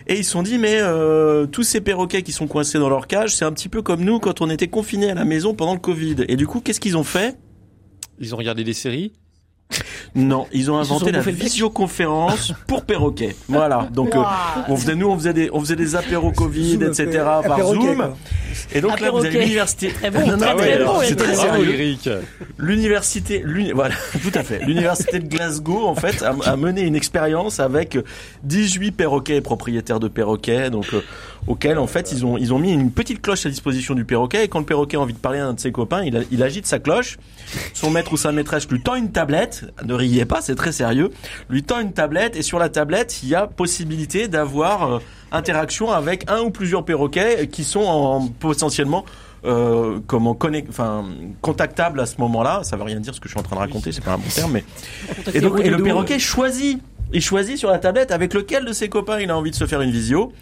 Et 0.07 0.17
ils 0.17 0.25
se 0.25 0.31
sont 0.31 0.43
dit 0.43 0.57
mais 0.57 0.77
euh, 0.79 1.47
tous 1.47 1.63
ces 1.63 1.81
perroquets 1.81 2.21
qui 2.21 2.31
sont 2.31 2.47
coincés 2.47 2.77
dans 2.77 2.89
leur 2.89 3.07
cage, 3.07 3.35
c'est 3.35 3.45
un 3.45 3.51
petit 3.51 3.69
peu 3.69 3.81
comme 3.81 4.03
nous 4.03 4.19
quand 4.19 4.41
on 4.41 4.49
était 4.49 4.67
confinés 4.67 5.09
à 5.09 5.15
la 5.15 5.25
maison 5.25 5.53
pendant 5.55 5.73
le 5.73 5.79
Covid. 5.79 6.25
Et 6.27 6.35
du 6.35 6.47
coup, 6.47 6.61
qu'est-ce 6.61 6.79
qu'ils 6.79 6.97
ont 6.97 7.03
fait? 7.03 7.37
Ils 8.19 8.33
ont 8.33 8.37
regardé 8.37 8.63
des 8.63 8.73
séries. 8.73 9.13
Non, 10.15 10.47
ils 10.53 10.71
ont 10.71 10.77
inventé 10.77 11.11
la 11.11 11.19
visioconférence 11.19 12.53
pour 12.67 12.83
perroquets. 12.85 13.35
Voilà. 13.49 13.89
Donc 13.93 14.15
euh, 14.15 14.21
on 14.69 14.77
faisait 14.77 14.95
nous 14.95 15.07
on 15.09 15.17
faisait 15.17 15.33
des 15.33 15.49
on 15.51 15.59
faisait 15.59 15.75
des 15.75 15.95
apéros 15.95 16.31
Covid 16.31 16.71
Zoom, 16.79 16.83
etc 16.83 17.23
par 17.45 17.59
Zoom. 17.67 17.95
quoi. 17.97 18.17
Et 18.73 18.79
donc 18.79 18.99
là 19.01 19.11
vous 19.11 19.17
avez 19.25 19.39
l'université 19.39 19.89
Très 19.89 20.11
bon, 20.11 20.19
Non, 20.25 20.37
non, 20.37 20.55
très, 20.55 20.83
bon, 20.83 20.99
c'est 21.03 21.15
très 21.15 21.35
sérieux. 21.35 21.97
L'université 22.57 23.41
l'uni- 23.45 23.71
voilà, 23.73 23.95
tout 24.23 24.31
à 24.33 24.43
fait. 24.43 24.59
L'université 24.65 25.19
de 25.19 25.27
Glasgow 25.27 25.85
en 25.85 25.95
fait 25.95 26.23
a, 26.23 26.33
a 26.45 26.55
mené 26.55 26.81
une 26.81 26.95
expérience 26.95 27.59
avec 27.59 27.97
18 28.43 28.91
perroquets 28.93 29.35
et 29.37 29.41
propriétaires 29.41 29.99
de 29.99 30.07
perroquets 30.07 30.69
donc 30.69 30.93
euh, 30.93 31.01
auxquels 31.47 31.77
en 31.77 31.87
fait 31.87 32.11
ils 32.11 32.25
ont 32.25 32.37
ils 32.37 32.53
ont 32.53 32.59
mis 32.59 32.71
une 32.71 32.91
petite 32.91 33.21
cloche 33.21 33.45
à 33.45 33.49
disposition 33.49 33.93
du 33.93 34.03
perroquet 34.05 34.45
et 34.45 34.47
quand 34.47 34.59
le 34.59 34.65
perroquet 34.65 34.97
a 34.97 34.99
envie 34.99 35.13
de 35.13 35.19
parler 35.19 35.39
à 35.39 35.47
un 35.47 35.53
de 35.53 35.59
ses 35.59 35.71
copains, 35.71 36.03
il, 36.03 36.17
a- 36.17 36.21
il 36.31 36.41
agite 36.43 36.65
sa 36.65 36.79
cloche. 36.79 37.17
Son 37.73 37.91
maître 37.91 38.13
ou 38.13 38.17
sa 38.17 38.31
maîtresse 38.31 38.67
lui 38.69 38.81
tend 38.81 38.95
une 38.95 39.11
tablette, 39.11 39.65
ne 39.85 39.93
riez 39.93 40.25
pas, 40.25 40.41
c'est 40.41 40.55
très 40.55 40.71
sérieux, 40.71 41.11
lui 41.49 41.63
tend 41.63 41.79
une 41.79 41.93
tablette 41.93 42.35
et 42.35 42.41
sur 42.41 42.57
la 42.59 42.69
tablette, 42.69 43.21
il 43.23 43.29
y 43.29 43.35
a 43.35 43.45
possibilité 43.47 44.27
d'avoir 44.27 44.91
euh, 44.95 44.99
interaction 45.31 45.91
avec 45.91 46.29
un 46.31 46.41
ou 46.41 46.49
plusieurs 46.49 46.83
perroquets 46.85 47.47
qui 47.51 47.63
sont 47.63 47.81
en, 47.83 48.27
potentiellement 48.27 49.05
euh, 49.45 49.99
comment 50.07 50.33
connect, 50.33 50.67
enfin 50.69 51.05
contactables 51.41 51.99
à 51.99 52.07
ce 52.07 52.15
moment-là. 52.19 52.61
Ça 52.63 52.77
veut 52.77 52.83
rien 52.83 52.99
dire 52.99 53.13
ce 53.13 53.19
que 53.19 53.27
je 53.27 53.33
suis 53.33 53.39
en 53.39 53.43
train 53.43 53.55
de 53.57 53.61
raconter, 53.61 53.91
c'est 53.91 54.03
pas 54.03 54.13
un 54.13 54.17
bon 54.17 54.29
terme, 54.33 54.51
mais 54.53 54.63
et 55.35 55.39
donc 55.41 55.59
et 55.59 55.69
le 55.69 55.77
perroquet 55.83 56.17
choisit. 56.17 56.81
Il 57.13 57.21
choisit 57.21 57.57
sur 57.57 57.69
la 57.69 57.77
tablette 57.79 58.11
avec 58.11 58.33
lequel 58.33 58.65
de 58.65 58.73
ses 58.73 58.89
copains 58.89 59.19
il 59.19 59.29
a 59.29 59.37
envie 59.37 59.51
de 59.51 59.55
se 59.55 59.65
faire 59.65 59.81
une 59.81 59.91
visio. 59.91 60.33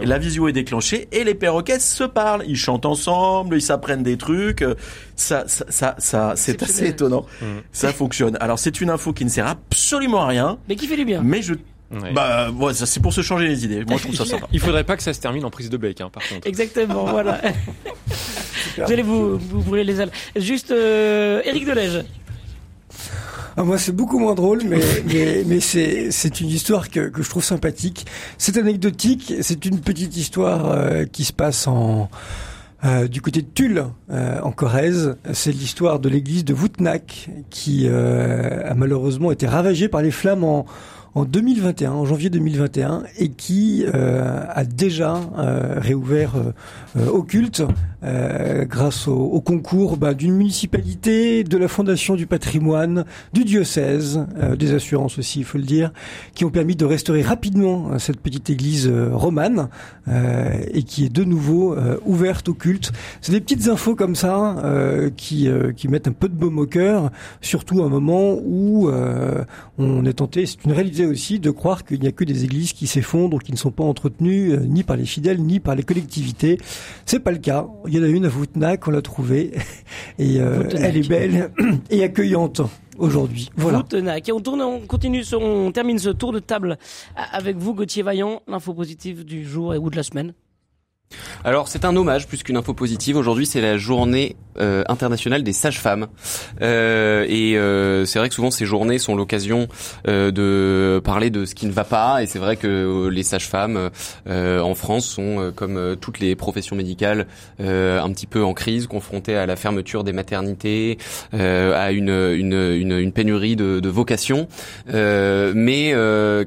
Et 0.00 0.06
la 0.06 0.18
visio 0.18 0.46
est 0.48 0.52
déclenchée 0.52 1.08
et 1.12 1.24
les 1.24 1.34
perroquets 1.34 1.80
se 1.80 2.04
parlent. 2.04 2.44
Ils 2.46 2.56
chantent 2.56 2.86
ensemble, 2.86 3.56
ils 3.56 3.62
s'apprennent 3.62 4.02
des 4.02 4.16
trucs. 4.16 4.62
euh, 4.62 4.74
Ça, 5.16 5.44
ça, 5.48 5.64
ça, 5.68 5.94
ça 5.98 6.32
c'est 6.36 6.62
assez 6.62 6.86
étonnant. 6.88 7.26
Mm. 7.40 7.44
Ça 7.72 7.92
fonctionne. 7.92 8.36
Alors 8.40 8.58
c'est 8.58 8.80
une 8.80 8.90
info 8.90 9.12
qui 9.12 9.24
ne 9.24 9.30
sert 9.30 9.46
absolument 9.46 10.22
à 10.22 10.26
rien, 10.28 10.58
Mais 10.68 10.76
qui 10.76 10.86
fait 10.86 10.96
du 10.96 11.04
bien. 11.04 11.20
mais 11.24 11.42
je, 11.42 11.54
Ouais. 11.92 12.12
bah, 12.12 12.50
ouais, 12.52 12.72
c'est 12.72 13.02
pour 13.02 13.12
se 13.12 13.20
changer 13.20 13.48
les 13.48 13.64
idées. 13.64 13.84
Moi 13.84 13.96
je 13.96 14.04
trouve 14.04 14.14
ça 14.14 14.24
sympa. 14.24 14.46
Il 14.52 14.60
faudrait 14.60 14.84
pas 14.84 14.96
que 14.96 15.02
ça 15.02 15.12
se 15.12 15.18
termine 15.20 15.44
en 15.44 15.50
prise 15.50 15.70
de 15.70 15.76
bec, 15.76 16.00
hein, 16.00 16.08
par 16.12 16.22
contre. 16.28 16.46
Exactement, 16.46 17.04
voilà. 17.06 17.40
Vous 18.76 18.92
allez 18.92 19.02
vous, 19.02 19.36
vous 19.38 19.60
brûler 19.62 19.82
les 19.84 20.00
ailes. 20.00 20.10
Juste, 20.36 20.70
euh, 20.70 21.42
Eric 21.44 21.66
Delège. 21.66 22.04
Ah, 23.56 23.64
moi, 23.64 23.78
c'est 23.78 23.92
beaucoup 23.92 24.18
moins 24.18 24.34
drôle, 24.34 24.62
mais, 24.64 24.80
mais, 25.06 25.44
mais 25.46 25.60
c'est, 25.60 26.10
c'est 26.10 26.40
une 26.40 26.48
histoire 26.48 26.90
que, 26.90 27.08
que 27.08 27.22
je 27.22 27.28
trouve 27.28 27.44
sympathique. 27.44 28.06
C'est 28.38 28.56
anecdotique, 28.56 29.34
c'est 29.40 29.64
une 29.64 29.80
petite 29.80 30.16
histoire 30.16 30.70
euh, 30.70 31.04
qui 31.04 31.24
se 31.24 31.32
passe 31.32 31.66
en, 31.66 32.08
euh, 32.82 33.08
du 33.08 33.20
côté 33.20 33.42
de 33.42 33.46
Tulle, 33.46 33.84
euh, 34.10 34.40
en 34.42 34.52
Corrèze. 34.52 35.16
C'est 35.34 35.52
l'histoire 35.52 36.00
de 36.00 36.08
l'église 36.08 36.46
de 36.46 36.54
Voutnac, 36.54 37.28
qui 37.50 37.86
euh, 37.86 38.62
a 38.70 38.74
malheureusement 38.74 39.30
été 39.30 39.46
ravagée 39.46 39.88
par 39.88 40.00
les 40.00 40.10
flammes 40.10 40.44
en, 40.44 40.64
en 41.14 41.24
2021, 41.24 41.92
en 41.92 42.04
janvier 42.04 42.30
2021, 42.30 43.02
et 43.18 43.28
qui 43.30 43.84
euh, 43.86 44.44
a 44.48 44.64
déjà 44.64 45.20
euh, 45.38 45.74
réouvert 45.78 46.36
euh, 46.36 46.52
euh, 46.96 47.08
au 47.10 47.22
culte 47.22 47.62
euh, 48.02 48.64
grâce 48.64 49.08
au, 49.08 49.16
au 49.16 49.40
concours 49.40 49.96
bah, 49.96 50.14
d'une 50.14 50.34
municipalité, 50.34 51.44
de 51.44 51.58
la 51.58 51.68
Fondation 51.68 52.14
du 52.14 52.26
patrimoine, 52.26 53.04
du 53.32 53.44
diocèse, 53.44 54.24
euh, 54.38 54.56
des 54.56 54.72
assurances 54.72 55.18
aussi, 55.18 55.40
il 55.40 55.44
faut 55.44 55.58
le 55.58 55.64
dire, 55.64 55.92
qui 56.34 56.44
ont 56.44 56.50
permis 56.50 56.76
de 56.76 56.84
restaurer 56.84 57.22
rapidement 57.22 57.90
euh, 57.92 57.98
cette 57.98 58.20
petite 58.20 58.48
église 58.48 58.88
euh, 58.88 59.10
romane 59.12 59.68
euh, 60.08 60.52
et 60.72 60.82
qui 60.84 61.04
est 61.04 61.12
de 61.12 61.24
nouveau 61.24 61.74
euh, 61.74 61.98
ouverte 62.06 62.48
au 62.48 62.54
culte. 62.54 62.92
C'est 63.20 63.32
des 63.32 63.40
petites 63.40 63.68
infos 63.68 63.96
comme 63.96 64.14
ça 64.14 64.56
euh, 64.64 65.10
qui, 65.14 65.48
euh, 65.48 65.72
qui 65.72 65.88
mettent 65.88 66.08
un 66.08 66.12
peu 66.12 66.28
de 66.28 66.34
baume 66.34 66.58
au 66.58 66.66
cœur, 66.66 67.10
surtout 67.40 67.82
à 67.82 67.86
un 67.86 67.88
moment 67.88 68.38
où 68.42 68.88
euh, 68.88 69.44
on 69.78 70.04
est 70.04 70.14
tenté, 70.14 70.46
c'est 70.46 70.64
une 70.64 70.72
réalité 70.72 70.99
aussi, 71.06 71.38
de 71.38 71.50
croire 71.50 71.84
qu'il 71.84 72.00
n'y 72.00 72.06
a 72.08 72.12
que 72.12 72.24
des 72.24 72.44
églises 72.44 72.72
qui 72.72 72.86
s'effondrent, 72.86 73.38
qui 73.42 73.52
ne 73.52 73.56
sont 73.56 73.70
pas 73.70 73.84
entretenues 73.84 74.52
euh, 74.52 74.60
ni 74.60 74.82
par 74.82 74.96
les 74.96 75.06
fidèles 75.06 75.40
ni 75.40 75.60
par 75.60 75.74
les 75.74 75.82
collectivités. 75.82 76.58
C'est 77.06 77.20
pas 77.20 77.32
le 77.32 77.38
cas. 77.38 77.66
Il 77.86 77.94
y 77.94 77.98
en 77.98 78.02
a 78.02 78.08
une 78.08 78.24
à 78.24 78.28
Voutnac, 78.28 78.86
on 78.86 78.90
l'a 78.90 79.02
trouvée, 79.02 79.52
et 80.18 80.40
euh, 80.40 80.64
elle 80.78 80.96
est 80.96 81.08
belle 81.08 81.50
et 81.90 82.02
accueillante 82.02 82.60
aujourd'hui. 82.98 83.50
Voilà. 83.56 83.78
Voutnac. 83.78 84.28
Et 84.28 84.32
on 84.32 84.40
tourne, 84.40 84.60
on 84.62 84.80
continue, 84.80 85.22
on 85.34 85.72
termine 85.72 85.98
ce 85.98 86.10
tour 86.10 86.32
de 86.32 86.38
table 86.38 86.78
a- 87.16 87.36
avec 87.36 87.56
vous, 87.56 87.74
Gauthier 87.74 88.02
Vaillant, 88.02 88.42
l'info 88.48 88.74
positive 88.74 89.24
du 89.24 89.44
jour 89.44 89.74
et 89.74 89.78
ou 89.78 89.90
de 89.90 89.96
la 89.96 90.02
semaine. 90.02 90.34
Alors 91.42 91.68
c'est 91.68 91.86
un 91.86 91.96
hommage 91.96 92.26
plus 92.26 92.42
qu'une 92.42 92.56
info 92.58 92.74
positive. 92.74 93.16
Aujourd'hui 93.16 93.46
c'est 93.46 93.62
la 93.62 93.78
journée 93.78 94.36
euh, 94.58 94.84
internationale 94.88 95.42
des 95.42 95.54
sages-femmes. 95.54 96.08
Euh, 96.60 97.24
et 97.28 97.56
euh, 97.56 98.04
c'est 98.04 98.18
vrai 98.18 98.28
que 98.28 98.34
souvent 98.34 98.50
ces 98.50 98.66
journées 98.66 98.98
sont 98.98 99.16
l'occasion 99.16 99.66
euh, 100.06 100.30
de 100.30 101.00
parler 101.02 101.30
de 101.30 101.46
ce 101.46 101.54
qui 101.54 101.64
ne 101.66 101.72
va 101.72 101.84
pas. 101.84 102.22
Et 102.22 102.26
c'est 102.26 102.38
vrai 102.38 102.56
que 102.56 102.66
euh, 102.66 103.08
les 103.08 103.22
sages-femmes 103.22 103.90
en 104.28 104.74
France 104.74 105.06
sont 105.06 105.52
comme 105.56 105.96
toutes 106.00 106.20
les 106.20 106.36
professions 106.36 106.76
médicales 106.76 107.26
un 107.58 108.12
petit 108.12 108.26
peu 108.26 108.44
en 108.44 108.54
crise, 108.54 108.86
confrontées 108.86 109.36
à 109.36 109.46
la 109.46 109.56
fermeture 109.56 110.04
des 110.04 110.12
maternités, 110.12 110.98
à 111.32 111.92
une, 111.92 112.10
une, 112.10 112.52
une, 112.52 112.92
une, 112.92 113.12
pénurie 113.12 113.56
de, 113.56 113.80
de 113.80 113.88
vocations, 113.88 114.48
mais 114.86 115.94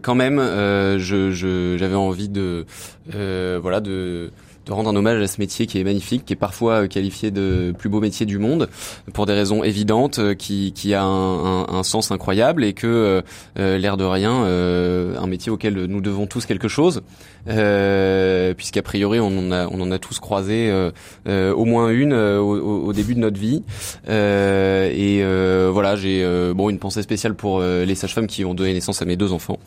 quand 0.02 0.16
même 0.16 0.40
je, 0.40 1.32
je, 1.32 1.78
j'avais 1.78 1.96
envie 1.96 2.30
de 2.30 2.66
voilà 3.08 3.82
de 3.82 4.32
de 4.66 4.72
rendre 4.72 4.90
un 4.90 4.96
hommage 4.96 5.22
à 5.22 5.28
ce 5.28 5.40
métier 5.40 5.68
qui 5.68 5.80
est 5.80 5.84
magnifique, 5.84 6.26
qui 6.26 6.34
est 6.34 6.38
parfois 6.38 6.84
euh, 6.84 6.88
qualifié 6.88 7.32
de 7.32 7.74
plus 7.78 7.90
beau 7.90 8.00
métier 8.00 8.26
du 8.26 8.38
monde 8.38 8.70
pour 9.14 9.26
des 9.26 9.34
raisons 9.34 9.64
évidentes, 9.64 10.20
euh, 10.20 10.34
qui, 10.34 10.72
qui 10.74 10.94
a 10.94 11.04
un, 11.04 11.64
un, 11.64 11.68
un 11.70 11.84
sens 11.84 12.12
incroyable 12.12 12.64
et 12.64 12.74
que 12.74 13.22
euh, 13.60 13.78
l'air 13.78 13.98
de 13.98 14.04
rien, 14.04 14.46
euh, 14.46 15.18
un 15.18 15.28
métier 15.28 15.52
auquel 15.52 15.74
nous 15.86 16.02
devons 16.02 16.28
tous 16.28 16.46
quelque 16.46 16.68
chose, 16.68 17.02
euh, 17.50 18.54
puisqu'a 18.54 18.82
priori 18.82 19.20
on 19.20 19.38
en 19.38 19.52
a, 19.52 19.68
on 19.68 19.82
en 19.82 19.92
a 19.92 20.00
tous 20.00 20.20
croisé 20.20 20.70
euh, 21.28 21.54
au 21.54 21.66
moins 21.66 21.90
une 21.90 22.14
au, 22.14 22.86
au, 22.86 22.94
début 22.94 23.16
de 23.16 23.20
notre 23.20 23.40
vie. 23.40 23.64
et 24.08 25.24
voilà, 25.72 25.96
j'ai 25.96 26.24
bon 26.56 26.70
une 26.70 26.80
pensée 26.80 27.02
spéciale 27.02 27.36
pour 27.36 27.62
les 27.62 27.96
sages-femmes 27.96 28.28
qui 28.28 28.46
ont 28.46 28.54
donné 28.54 28.74
naissance 28.74 29.02
à 29.02 29.06
mes 29.06 29.18
deux 29.18 29.34
enfants. 29.34 29.60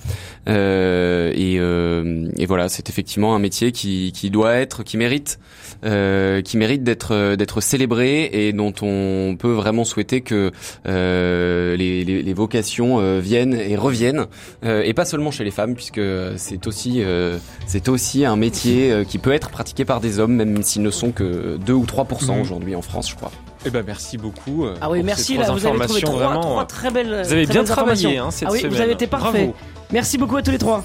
et, 0.47 1.55
et 1.57 2.47
voilà, 2.47 2.69
c'est 2.69 2.89
effectivement 2.89 3.35
un 3.35 3.39
métier 3.39 3.73
qui, 3.73 4.13
qui 4.13 4.31
doit 4.31 4.55
être 4.55 4.85
qui 4.87 4.97
mérite, 4.97 5.39
euh, 5.85 6.41
qui 6.41 6.57
mérite 6.57 6.83
d'être 6.83 7.13
euh, 7.13 7.37
d'être 7.37 7.61
célébré 7.61 8.31
et 8.33 8.53
dont 8.55 8.73
on 8.81 9.37
peut 9.39 9.53
vraiment 9.53 9.85
souhaiter 9.85 10.23
que 10.23 10.53
euh, 10.87 11.77
les, 11.77 12.05
les, 12.05 12.23
les, 12.23 12.35
vocations 12.35 13.01
euh, 13.01 13.21
viennent 13.21 13.55
et 13.55 13.77
reviennent 13.77 14.27
euh, 14.65 14.83
et 14.83 14.95
pas 14.95 15.05
seulement 15.05 15.31
chez 15.31 15.45
les 15.45 15.51
femmes 15.51 15.75
puisque 15.75 16.01
c'est 16.37 16.67
aussi 16.67 17.03
c'est 17.67 17.89
aussi 17.89 18.25
un 18.25 18.37
métier 18.37 19.05
qui 19.09 19.19
peut 19.19 19.33
être 19.33 19.51
pratiqué 19.51 19.85
par 19.85 20.01
des 20.01 20.19
hommes 20.19 20.35
même 20.35 20.63
s'ils 20.63 20.83
ne 20.83 20.91
sont 20.91 21.11
que 21.11 21.57
2 21.59 21.73
ou 21.73 21.85
3% 21.85 22.37
mmh. 22.37 22.41
aujourd'hui 22.41 22.75
en 22.75 22.83
France, 22.83 23.11
je 23.11 23.17
crois. 23.17 23.33
Eh 23.65 23.71
ben 23.71 23.83
merci 23.85 24.17
beaucoup. 24.17 24.65
Ah 24.81 24.89
oui, 24.91 25.03
merci 25.03 25.37
là, 25.37 25.51
vous 25.51 25.67
avez 25.67 25.79
trouvé 25.81 26.01
trois, 26.03 26.15
vraiment, 26.15 26.41
trois 26.41 26.67
très 26.67 26.91
belles. 26.91 27.23
Vous 27.25 27.33
avez 27.33 27.47
bien 27.47 27.65
travaillé 27.65 28.19
hein, 28.19 28.31
cette 28.31 28.49
ah 28.49 28.53
oui, 28.53 28.65
Vous 28.69 28.81
avez 28.81 28.93
été 28.93 29.09
parfait. 29.09 29.53
Merci 29.93 30.19
beaucoup 30.19 30.37
à 30.37 30.43
tous 30.43 30.53
les 30.53 30.59
trois. 30.59 30.85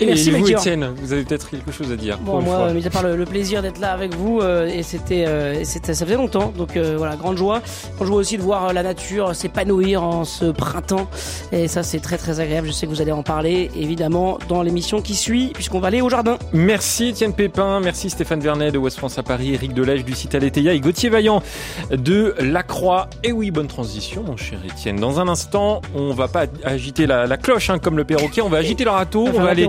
Et, 0.00 0.06
merci 0.06 0.30
vous, 0.30 0.48
Étienne, 0.48 0.94
vous 0.96 1.12
avez 1.12 1.24
peut-être 1.24 1.50
quelque 1.50 1.72
chose 1.72 1.90
à 1.90 1.96
dire. 1.96 2.18
Bon, 2.18 2.40
moi, 2.40 2.72
mis 2.72 2.86
à 2.86 2.90
part 2.90 3.02
le, 3.02 3.24
plaisir 3.24 3.62
d'être 3.62 3.80
là 3.80 3.92
avec 3.92 4.14
vous, 4.14 4.40
euh, 4.40 4.66
et 4.66 4.82
c'était, 4.82 5.26
euh, 5.26 5.64
c'était, 5.64 5.92
ça 5.92 6.06
faisait 6.06 6.16
longtemps, 6.16 6.52
donc 6.56 6.76
euh, 6.76 6.94
voilà, 6.96 7.16
grande 7.16 7.36
joie. 7.36 7.60
Grande 7.96 8.08
joie 8.08 8.16
aussi 8.16 8.36
de 8.36 8.42
voir 8.42 8.72
la 8.72 8.82
nature 8.82 9.34
s'épanouir 9.34 10.02
en 10.02 10.24
ce 10.24 10.46
printemps, 10.46 11.08
et 11.50 11.66
ça 11.66 11.82
c'est 11.82 11.98
très 11.98 12.16
très 12.16 12.38
agréable. 12.38 12.68
Je 12.68 12.72
sais 12.72 12.86
que 12.86 12.92
vous 12.92 13.02
allez 13.02 13.12
en 13.12 13.24
parler, 13.24 13.70
évidemment, 13.76 14.38
dans 14.48 14.62
l'émission 14.62 15.02
qui 15.02 15.16
suit, 15.16 15.50
puisqu'on 15.52 15.80
va 15.80 15.88
aller 15.88 16.00
au 16.00 16.08
jardin. 16.08 16.38
Merci 16.52 17.08
Étienne 17.08 17.32
Pépin, 17.32 17.80
merci 17.80 18.08
Stéphane 18.08 18.40
Vernet 18.40 18.70
de 18.70 18.78
West 18.78 18.98
France 18.98 19.18
à 19.18 19.24
Paris, 19.24 19.54
Eric 19.54 19.74
Delège 19.74 20.04
du 20.04 20.14
site 20.14 20.34
Aletheia 20.34 20.74
et 20.74 20.80
Gauthier 20.80 21.08
Vaillant 21.08 21.42
de 21.90 22.34
La 22.38 22.62
Croix. 22.62 23.08
Et 23.24 23.32
oui, 23.32 23.50
bonne 23.50 23.66
transition, 23.66 24.22
mon 24.22 24.36
cher 24.36 24.60
Étienne. 24.64 24.96
Dans 24.96 25.18
un 25.18 25.26
instant, 25.26 25.82
on 25.94 26.12
va 26.12 26.28
pas 26.28 26.44
agiter 26.64 27.06
la, 27.06 27.26
la 27.26 27.36
cloche 27.36 27.68
hein, 27.68 27.78
comme 27.78 27.96
le 27.96 28.04
perroquet, 28.04 28.42
on 28.42 28.48
va 28.48 28.58
agiter 28.58 28.84
le 28.84 28.90
râteau, 28.90 29.26
on 29.34 29.40
va 29.40 29.50
aller 29.50 29.66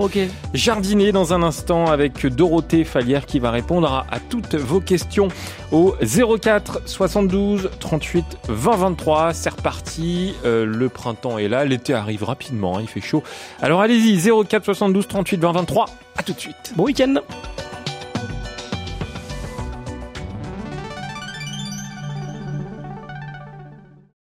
jardiner 0.54 1.12
dans 1.12 1.32
un 1.32 1.42
instant 1.42 1.86
avec 1.86 2.26
Dorothée 2.26 2.84
Fallière 2.84 3.26
qui 3.26 3.38
va 3.38 3.50
répondre 3.50 4.06
à, 4.10 4.20
toutes 4.20 4.54
vos 4.54 4.80
questions 4.80 5.28
au 5.72 5.94
04 6.00 6.82
72 6.86 7.70
38 7.78 8.24
20 8.48 8.76
23. 8.76 9.32
C'est 9.32 9.50
reparti, 9.50 10.34
euh, 10.44 10.64
le 10.66 10.88
printemps 10.88 11.38
est 11.38 11.48
là, 11.48 11.64
l'été 11.64 11.94
arrive 11.94 12.24
rapidement, 12.24 12.78
hein, 12.78 12.82
il 12.82 12.88
fait 12.88 13.00
chaud. 13.00 13.22
Alors 13.60 13.80
allez-y, 13.80 14.18
04 14.20 14.64
72 14.64 15.08
38 15.08 15.40
20 15.40 15.52
23, 15.52 15.86
à 16.16 16.22
tout 16.22 16.32
de 16.32 16.40
suite. 16.40 16.72
Bon 16.76 16.84
week-end 16.84 17.16